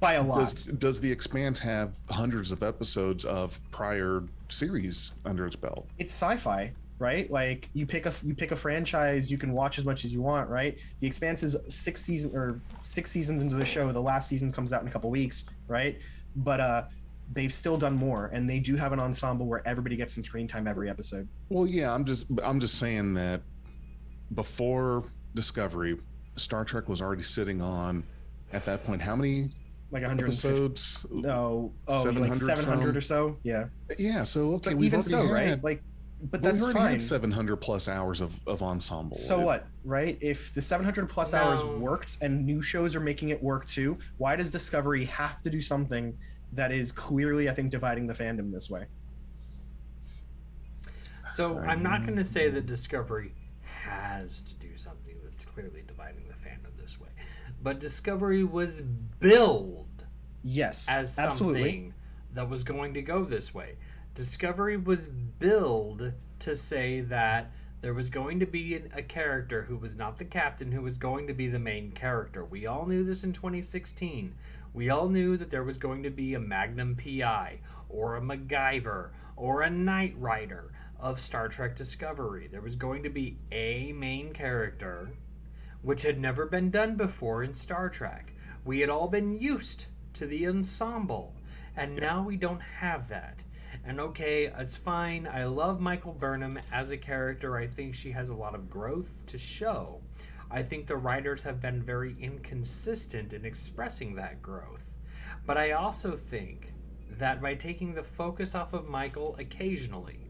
[0.00, 0.38] by a lot.
[0.40, 5.88] does does the Expanse have hundreds of episodes of prior series under its belt?
[5.98, 6.70] it's sci-fi
[7.00, 10.12] right like you pick a you pick a franchise you can watch as much as
[10.12, 14.00] you want right the expanse is six season or six seasons into the show the
[14.00, 15.98] last season comes out in a couple weeks right
[16.36, 16.82] but uh
[17.32, 20.46] they've still done more and they do have an ensemble where everybody gets some screen
[20.46, 23.40] time every episode Well, yeah, I'm just I'm just saying that
[24.34, 25.04] before
[25.34, 25.98] Discovery,
[26.36, 28.04] Star Trek was already sitting on
[28.52, 29.48] at that point how many
[29.90, 31.06] like 150 episodes?
[31.10, 33.64] no oh like 700 700 or so yeah
[33.98, 35.82] Yeah, so okay, but we've even already so had, right like
[36.20, 39.16] but but that's we've already fine had 700 plus hours of, of ensemble.
[39.16, 40.16] So It- what, right?
[40.20, 44.34] If the 700 plus hours worked and new shows are making it work too, why
[44.36, 46.16] does Discovery have to do something
[46.52, 48.86] that is clearly, I think, dividing the fandom this way?
[51.34, 53.32] So I'm not going to say that Discovery
[53.84, 57.08] has to do something that's clearly dividing the fandom this way,
[57.62, 59.86] but Discovery was billed
[60.42, 61.60] Yes, as absolutely.
[61.62, 61.94] something
[62.34, 63.76] that was going to go this way.
[64.14, 69.76] Discovery was billed to say that there was going to be an, a character who
[69.76, 72.44] was not the captain, who was going to be the main character.
[72.44, 74.34] We all knew this in 2016.
[74.74, 79.10] We all knew that there was going to be a Magnum PI or a MacGyver
[79.36, 80.72] or a Knight Rider
[81.04, 82.48] of Star Trek Discovery.
[82.50, 85.10] There was going to be a main character,
[85.82, 88.32] which had never been done before in Star Trek.
[88.64, 89.84] We had all been used
[90.14, 91.36] to the ensemble,
[91.76, 93.40] and now we don't have that.
[93.84, 95.28] And okay, it's fine.
[95.30, 97.54] I love Michael Burnham as a character.
[97.54, 100.00] I think she has a lot of growth to show.
[100.50, 104.96] I think the writers have been very inconsistent in expressing that growth.
[105.44, 106.72] But I also think
[107.18, 110.23] that by taking the focus off of Michael occasionally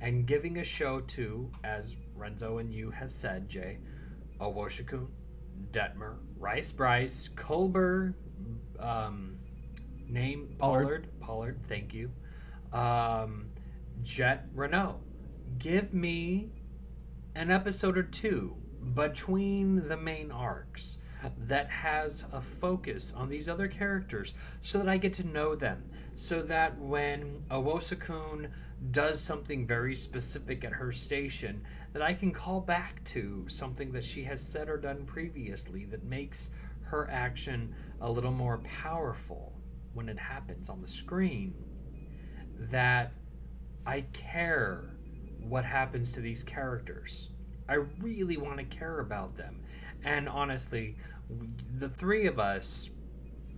[0.00, 3.78] and giving a show to, as Renzo and you have said, Jay,
[4.40, 5.08] Owosekun,
[5.70, 8.14] Detmer, Rhys Bryce, Culber,
[8.78, 9.38] um,
[10.08, 11.08] name Pollard.
[11.20, 12.10] Pollard, Pollard, thank you,
[12.72, 13.46] um,
[14.02, 15.00] Jet Reno.
[15.58, 16.50] Give me
[17.34, 18.56] an episode or two
[18.94, 20.98] between the main arcs
[21.36, 25.89] that has a focus on these other characters so that I get to know them.
[26.20, 28.50] So that when Owosekun
[28.90, 34.04] does something very specific at her station, that I can call back to something that
[34.04, 36.50] she has said or done previously that makes
[36.82, 39.54] her action a little more powerful
[39.94, 41.54] when it happens on the screen.
[42.70, 43.14] That
[43.86, 44.98] I care
[45.48, 47.30] what happens to these characters.
[47.66, 49.62] I really want to care about them.
[50.04, 50.96] And honestly,
[51.78, 52.90] the three of us,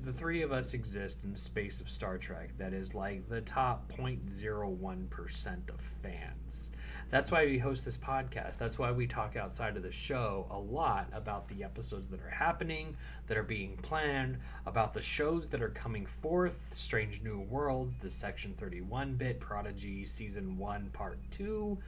[0.05, 3.41] the three of us exist in the space of Star Trek that is like the
[3.41, 6.73] top 0.01% of fans.
[7.09, 8.59] That's why we host this podcast.
[8.59, 12.31] That's why we talk outside of the show a lot about the episodes that are
[12.31, 12.97] happening,
[13.29, 18.11] that are being planned, about the shows that are coming forth Strange New Worlds, the
[18.11, 21.79] Section 31 bit, Prodigy Season 1, Part 2.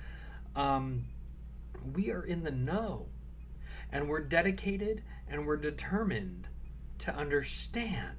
[0.54, 1.02] Um,
[1.96, 3.08] we are in the know
[3.90, 6.46] and we're dedicated and we're determined
[7.04, 8.16] to understand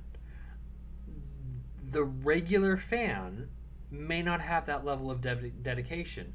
[1.92, 3.50] the regular fan
[3.92, 6.34] may not have that level of de- dedication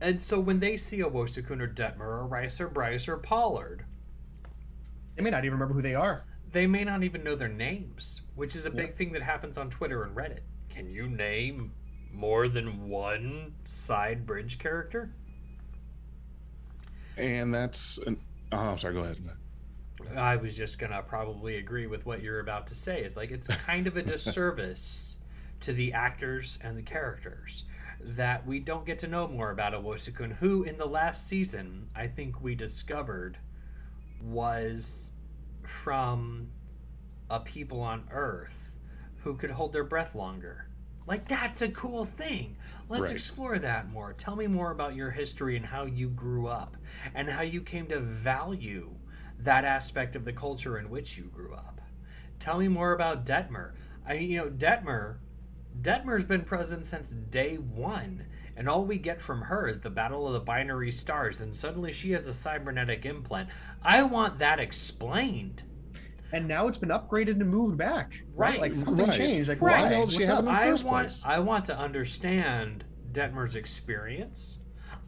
[0.00, 3.84] and so when they see Owosekun or Detmer or Rhys or Bryce or Pollard,
[5.14, 6.24] They may not even remember who they are.
[6.52, 9.68] they may not even know their names, which is a big thing that happens on
[9.68, 10.40] Twitter and Reddit.
[10.70, 11.72] Can you name
[12.14, 15.10] more than one side bridge character?
[17.18, 18.16] and that's an,
[18.52, 18.94] oh, I'm sorry.
[18.94, 19.18] Go ahead.
[20.16, 23.02] I was just gonna probably agree with what you're about to say.
[23.02, 25.16] It's like it's kind of a disservice
[25.60, 27.64] to the actors and the characters
[28.02, 32.06] that we don't get to know more about Owosekun, who in the last season I
[32.06, 33.36] think we discovered
[34.22, 35.10] was
[35.62, 36.48] from
[37.28, 38.70] a people on Earth
[39.22, 40.66] who could hold their breath longer.
[41.06, 42.56] Like that's a cool thing.
[42.88, 43.12] Let's Right.
[43.12, 44.12] explore that more.
[44.12, 46.76] Tell me more about your history and how you grew up
[47.14, 48.94] and how you came to value
[49.44, 51.80] that aspect of the culture in which you grew up.
[52.38, 53.72] Tell me more about Detmer.
[54.06, 55.16] I you know Detmer
[55.80, 60.26] Detmer's been present since day 1 and all we get from her is the battle
[60.26, 63.48] of the binary stars and suddenly she has a cybernetic implant.
[63.82, 65.62] I want that explained.
[66.32, 68.22] And now it's been upgraded and moved back.
[68.34, 68.52] Right?
[68.52, 69.16] Right, Like something right.
[69.16, 69.48] changed.
[69.48, 69.82] Like Right.
[69.84, 69.90] why?
[69.92, 70.40] Why the did she What's have up?
[70.40, 71.22] in the I first want place?
[71.24, 74.58] I want to understand Detmer's experience.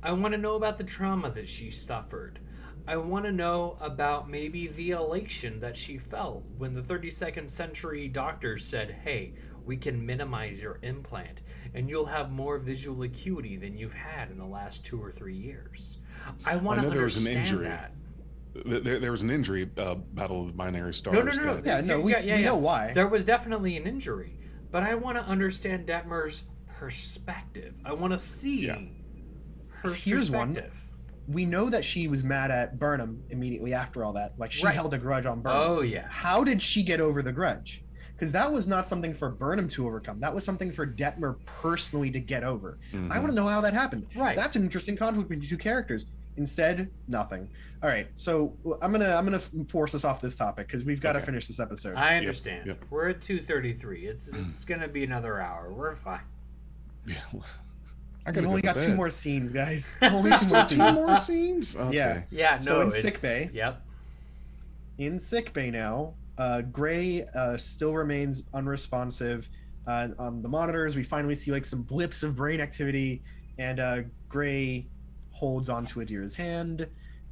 [0.02, 2.40] I want to know about the trauma that she suffered.
[2.86, 8.08] I want to know about maybe the elation that she felt when the 32nd century
[8.08, 11.42] doctors said, "Hey, we can minimize your implant
[11.74, 15.34] and you'll have more visual acuity than you've had in the last 2 or 3
[15.34, 15.98] years."
[16.44, 17.68] I want I to know there was an understand injury.
[17.68, 18.84] that.
[18.84, 19.70] there, there was an injury.
[19.78, 21.14] Uh, Battle of the Binary Stars.
[21.14, 21.54] No, no, no, no.
[21.60, 22.46] that- Yeah, no, we, Yeah, yeah, we yeah.
[22.48, 22.92] know why.
[22.92, 24.38] There was definitely an injury,
[24.70, 27.74] but I want to understand Detmer's perspective.
[27.84, 28.80] I want to see Yeah.
[29.68, 30.56] her Here's one.
[31.26, 31.34] Perspective.
[31.34, 34.34] we know that she was mad at Burnham immediately after all that.
[34.38, 34.74] Like she Right.
[34.74, 35.60] held a grudge on Burnham.
[35.62, 36.06] Oh yeah.
[36.08, 37.82] How did she get over the grudge?
[38.14, 40.20] Because that was not something for Burnham to overcome.
[40.20, 42.78] That was something for Detmer personally to get over.
[42.92, 43.08] I Mhm.
[43.08, 44.06] want to know how that happened.
[44.14, 44.36] Right.
[44.36, 46.06] That's an interesting conflict between two characters.
[46.36, 47.46] Instead, nothing.
[47.82, 51.12] All right, so I'm gonna I'm gonna force us off this topic because we've got
[51.12, 51.26] to Okay.
[51.26, 51.96] finish this episode.
[51.96, 52.66] I understand.
[52.68, 52.84] yep.
[52.90, 54.06] We're at 2:33.
[54.06, 55.74] It's it's gonna be another hour.
[55.74, 56.20] We're fine.
[57.06, 57.16] Yeah.
[58.24, 59.96] I We've gotta only got two more scenes, guys.
[60.02, 60.92] Only two more Two scenes.
[60.94, 61.76] more scenes.
[61.76, 61.96] Okay.
[61.96, 62.22] Yeah.
[62.30, 62.56] Yeah.
[62.58, 62.62] No.
[62.62, 63.50] So in sick bay.
[63.52, 63.82] Yep.
[64.98, 66.14] in sick bay now.
[66.38, 69.48] Uh, Gray uh, still remains unresponsive
[69.86, 70.94] uh, on the monitors.
[70.96, 73.22] We finally see like some blips of brain activity,
[73.58, 74.86] and uh, Gray
[75.32, 76.86] holds onto Adira's hand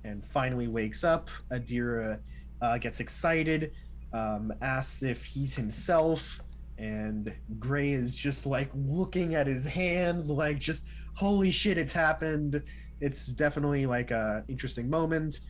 [0.05, 1.31] and finally wakes up.
[1.52, 2.19] Adira
[2.60, 3.73] uh, gets excited,
[4.12, 6.41] um, asks if he's himself,
[6.81, 12.62] and Gray is just like looking at his hands, like just holy shit, it's happened.
[13.00, 15.41] It's definitely like a interesting moment.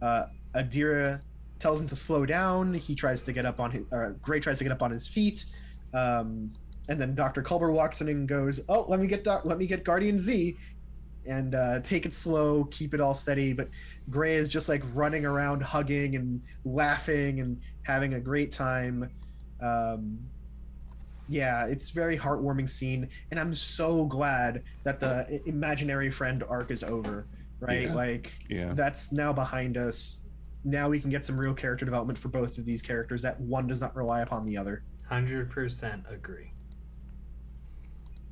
[0.00, 1.20] Uh, Adira
[1.58, 2.72] tells him to slow down.
[2.72, 3.92] He tries to get up on his.
[3.92, 5.44] Uh, Gray tries to get up on his feet,
[5.92, 6.50] um,
[6.88, 9.66] and then Doctor Culber walks in and goes, "Oh, let me get doc- let me
[9.66, 10.56] get Guardian Z,
[11.26, 13.68] and uh, take it slow, keep it all steady." But
[14.08, 19.10] Gray is just like running around, hugging and laughing and having a great time.
[19.60, 20.18] Um,
[21.28, 26.82] yeah, it's very heartwarming scene, and I'm so glad that the imaginary friend arc is
[26.82, 27.26] over.
[27.60, 27.94] Right, Yeah.
[27.94, 28.72] like Yeah.
[28.72, 30.20] that's now behind us.
[30.64, 33.66] Now we can get some real character development for both of these characters that one
[33.66, 34.82] does not rely upon the other.
[35.08, 36.50] Hundred percent agree.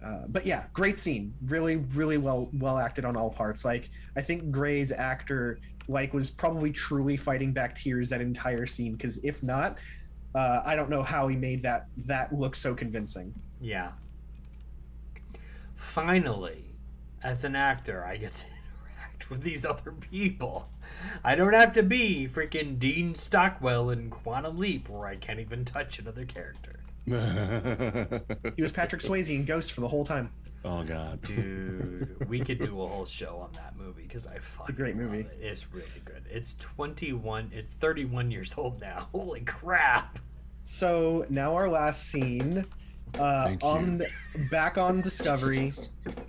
[0.05, 1.34] Uh, but yeah, great scene.
[1.47, 3.65] Really, really well well acted on all parts.
[3.65, 5.58] Like I think Gray's actor
[5.89, 8.92] like was probably truly fighting back tears that entire scene.
[8.92, 9.76] Because if not,
[10.37, 13.35] uh, I don't know how he made that that look so convincing.
[13.59, 13.93] Yeah.
[15.75, 16.75] Finally,
[17.23, 18.45] as an actor, I get to
[18.95, 20.69] interact with these other people.
[21.25, 25.65] I don't have to be freaking Dean Stockwell in Quantum Leap, where I can't even
[25.65, 26.73] touch another character.
[28.57, 30.33] He was Patrick Swayze in Ghost for the whole time.
[30.69, 31.23] Oh God.
[31.23, 34.73] Dude, we could do a whole show on that movie because I fucking It's a
[34.73, 35.20] great love movie.
[35.20, 35.39] it.
[35.41, 36.25] It's really good.
[36.31, 39.07] It's 21, it's 31 years old now.
[39.12, 40.19] Holy crap.
[40.65, 42.67] So now our last scene,
[43.20, 44.09] uh, on the,
[44.51, 45.73] back on Discovery,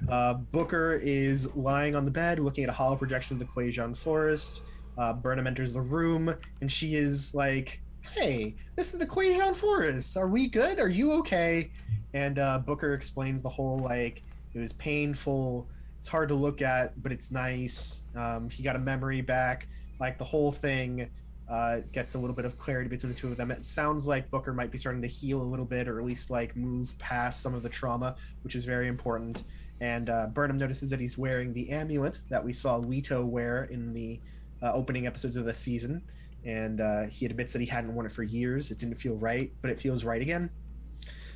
[0.07, 3.97] uh, Booker is lying on the bed looking at a hollow projection of the Kwejian
[3.97, 4.61] Forest.
[4.99, 10.15] Uh, Burnham enters the room and she is like, "Hey, this is the Kwejian Forest.
[10.17, 10.79] Are we good?
[10.79, 11.71] Are you okay?"
[12.13, 14.21] And uh, Booker explains the whole like
[14.57, 15.69] it was painful.
[15.99, 18.01] It's hard to look at, but it's nice.
[18.15, 19.67] Um, he got a memory back.
[19.99, 21.09] Like the whole thing
[21.49, 23.51] uh, gets a little bit of clarity between the two of them.
[23.51, 26.29] It sounds like Booker might be starting to heal a little bit, or at least
[26.29, 29.43] like move past some of the trauma, which is very important.
[29.79, 33.93] And uh, Burnham notices that he's wearing the amulet that we saw Leto wear in
[33.93, 34.19] the
[34.61, 36.03] uh, opening episodes of the season.
[36.45, 38.71] And uh, he admits that he hadn't worn it for years.
[38.71, 40.49] It didn't feel right, but it feels right again.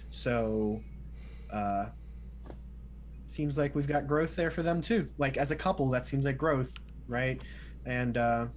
[0.09, 0.81] So,
[1.51, 1.85] uh,
[3.31, 5.09] seems like we've got growth there for them too.
[5.17, 6.73] Like as a couple, that seems like growth,
[7.07, 7.41] right?
[7.85, 8.47] And uh,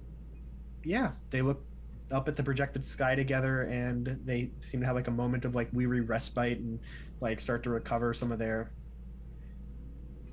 [0.83, 1.63] yeah, they look
[2.11, 5.55] up at the projected sky together, and they seem to have like a moment of
[5.55, 6.79] like weary respite and
[7.21, 8.71] like start to recover some of their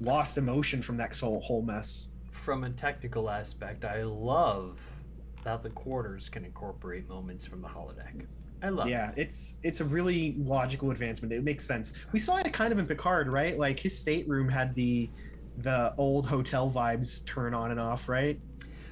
[0.00, 2.08] lost emotion from that whole whole mess.
[2.30, 4.80] From a technical aspect, I love
[5.44, 8.26] that the quarters can incorporate moments from the holodeck.
[8.62, 8.90] I love it.
[8.90, 11.32] Yeah, it's it's a really logical advancement.
[11.32, 11.92] It makes sense.
[12.12, 13.58] We saw it kind of in Picard, right?
[13.58, 15.10] Like his stateroom had the
[15.58, 18.40] the old hotel vibes turn on and off, right?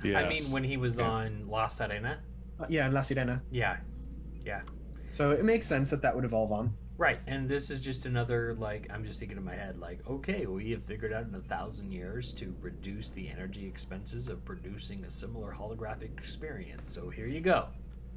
[0.05, 0.17] Yes.
[0.25, 1.09] I mean, when he was Yeah.
[1.11, 2.19] on La Sirena.
[2.59, 3.41] Uh, yeah, in La Sirena.
[3.51, 3.79] Yeah,
[4.45, 4.63] Yeah.
[5.11, 6.75] So it makes sense that that would evolve on.
[6.99, 7.19] right.
[7.27, 10.71] And this is just another, like, I'm just thinking in my head, like, okay, we
[10.73, 15.11] have figured out in a thousand years to reduce the energy expenses of producing a
[15.11, 16.89] similar holographic experience.
[16.93, 17.69] So here you go.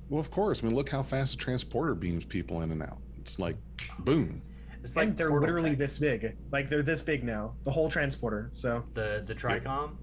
[0.10, 0.64] Well, of course.
[0.64, 3.00] I mean, look how fast the transporter beams people in and out.
[3.20, 3.56] It's like,
[4.00, 4.42] boom.
[4.84, 5.80] It's like and they're literally tech.
[5.80, 6.36] this big.
[6.52, 7.54] Like they're this big now.
[7.64, 8.50] The whole transporter.
[8.54, 9.96] So the the Tricom,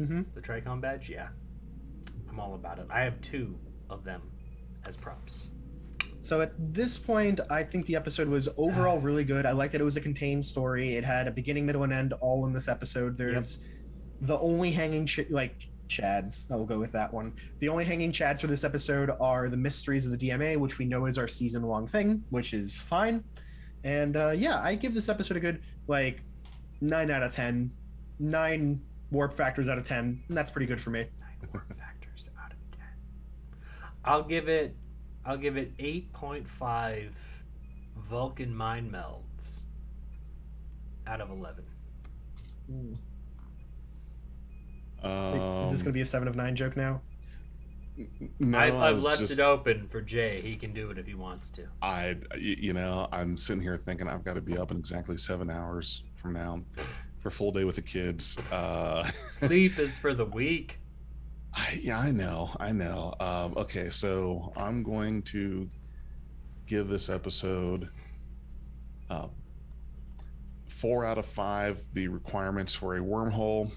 [0.00, 0.22] Mm-hmm.
[0.34, 1.10] the Tricom badge.
[1.10, 1.28] Yeah,
[2.30, 2.86] I'm all about it.
[2.90, 3.58] I have two
[3.90, 4.22] of them
[4.86, 5.48] as props.
[6.22, 9.44] So at this point, I think the episode was overall really good.
[9.46, 10.96] I liked that it was a contained story.
[10.96, 13.16] It had a beginning, middle, and end all in this episode.
[13.18, 13.58] There's
[14.22, 16.50] the only hanging ch- like chads.
[16.50, 17.34] I'll go with that one.
[17.58, 20.84] The only hanging chads for this episode are the mysteries of the DMA, which we
[20.84, 23.24] know is our season long thing, which is fine.
[23.84, 26.20] And uh, yeah, I give this episode a good like
[26.80, 27.70] nine out of ten,
[28.18, 30.18] nine warp factors out of ten.
[30.28, 31.00] And that's pretty good for me.
[31.00, 32.88] Nine more factors out of ten.
[34.04, 34.74] I'll give it.
[35.24, 37.14] I'll give it eight point five
[38.08, 39.64] Vulcan mind melds
[41.06, 41.64] out of eleven.
[42.70, 42.98] Ooh.
[45.02, 47.00] Um, Is this going to be a seven of nine joke now?
[48.38, 50.40] no, I've, I I've left just- it open for Jay.
[50.42, 51.66] He can do it if he wants to.
[51.80, 55.48] I, you know, I'm sitting here thinking I've got to be up in exactly seven
[55.50, 56.60] hours from now
[57.18, 58.36] for a full day with the kids.
[58.52, 60.78] Uh, Sleep is for the weak.
[61.54, 63.14] I, yeah, I know, I know.
[63.18, 65.66] Um, okay, so I'm going to
[66.66, 67.88] give this episode
[69.08, 69.28] uh,
[70.68, 71.80] four out of five.
[71.94, 73.70] The requirements for a wormhole.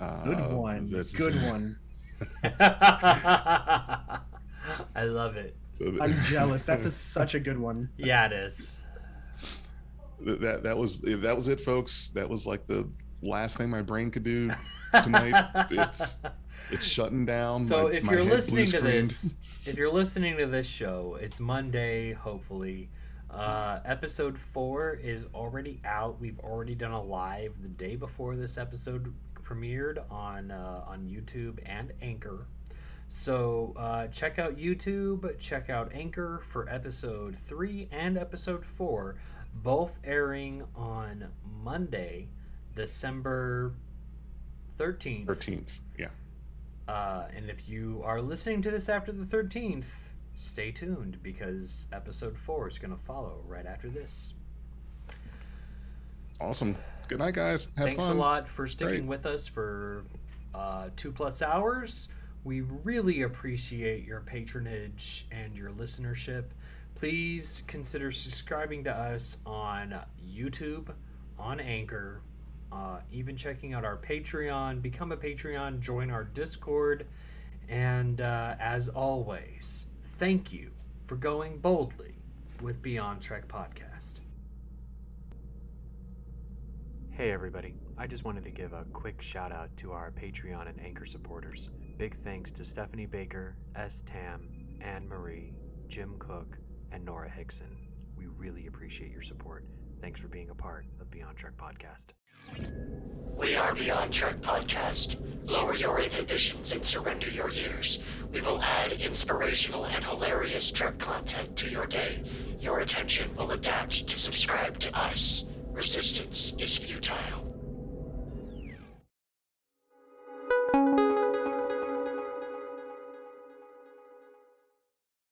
[0.00, 0.90] Uh, Good one.
[0.90, 1.76] that's- Good one.
[4.94, 5.54] I love it.
[6.00, 6.64] I'm jealous.
[6.64, 7.88] That's a, such a good one.
[7.96, 8.82] Yeah, it is.
[10.20, 12.08] that that was that was it, folks.
[12.14, 12.86] That was like the
[13.22, 14.50] last thing my brain could do
[15.02, 15.46] tonight.
[15.70, 16.18] it's
[16.70, 17.64] it's shutting down.
[17.64, 19.30] So My- if my you're listening to this,
[19.66, 22.90] if you're listening to this show, it's Monday, hopefully.
[23.30, 26.20] Uh, episode four is already out.
[26.20, 29.14] We've already done a live the day before this episode
[29.50, 32.46] premiered on uh, on YouTube and Anchor.
[33.08, 39.16] So uh, check out YouTube, check out Anchor for episode three and episode four,
[39.64, 41.26] both airing on
[41.62, 42.28] Monday,
[42.76, 43.72] December
[44.78, 45.26] thirteenth.
[45.26, 45.80] 13th.
[45.98, 46.08] Yeah.
[46.86, 49.84] Uh, and if you are listening to this after the 13th,
[50.34, 54.32] stay tuned because episode 4 is going to follow right after this.
[56.40, 56.76] Awesome.
[57.10, 57.66] Good night, guys.
[57.76, 58.16] Have Thanks fun.
[58.16, 59.08] a lot for sticking Great.
[59.08, 60.04] with us for
[60.54, 62.06] uh, two plus hours.
[62.44, 66.44] We really appreciate your patronage and your listenership.
[66.94, 69.92] Please consider subscribing to us on
[70.24, 70.94] YouTube,
[71.36, 72.22] on Anchor,
[72.70, 74.80] uh, even checking out our Patreon.
[74.80, 77.08] Become a Patreon, join our Discord,
[77.68, 79.86] and uh, as always,
[80.18, 80.70] thank you
[81.06, 82.14] for going boldly
[82.62, 84.19] with Beyond Trek Podcast.
[87.20, 90.80] Hey everybody, I just wanted to give a quick shout out to our Patreon and
[90.80, 91.68] Anchor supporters.
[91.98, 94.02] Big thanks to Stephanie Baker, S.
[94.06, 94.40] Tam,
[94.80, 95.52] Anne Marie,
[95.86, 96.56] Jim Cook,
[96.92, 97.76] and Nora Hickson.
[98.16, 99.66] We really appreciate your support.
[100.00, 102.06] Thanks for being a part of Beyond Trek Podcast.
[103.36, 105.16] We are Beyond Trek Podcast.
[105.44, 107.98] Lower your inhibitions and surrender your ears.
[108.32, 112.22] We will add inspirational and hilarious Trek content to your day.
[112.58, 115.44] Your attention will adapt to subscribe to us.
[115.80, 117.49] Resistance is futile.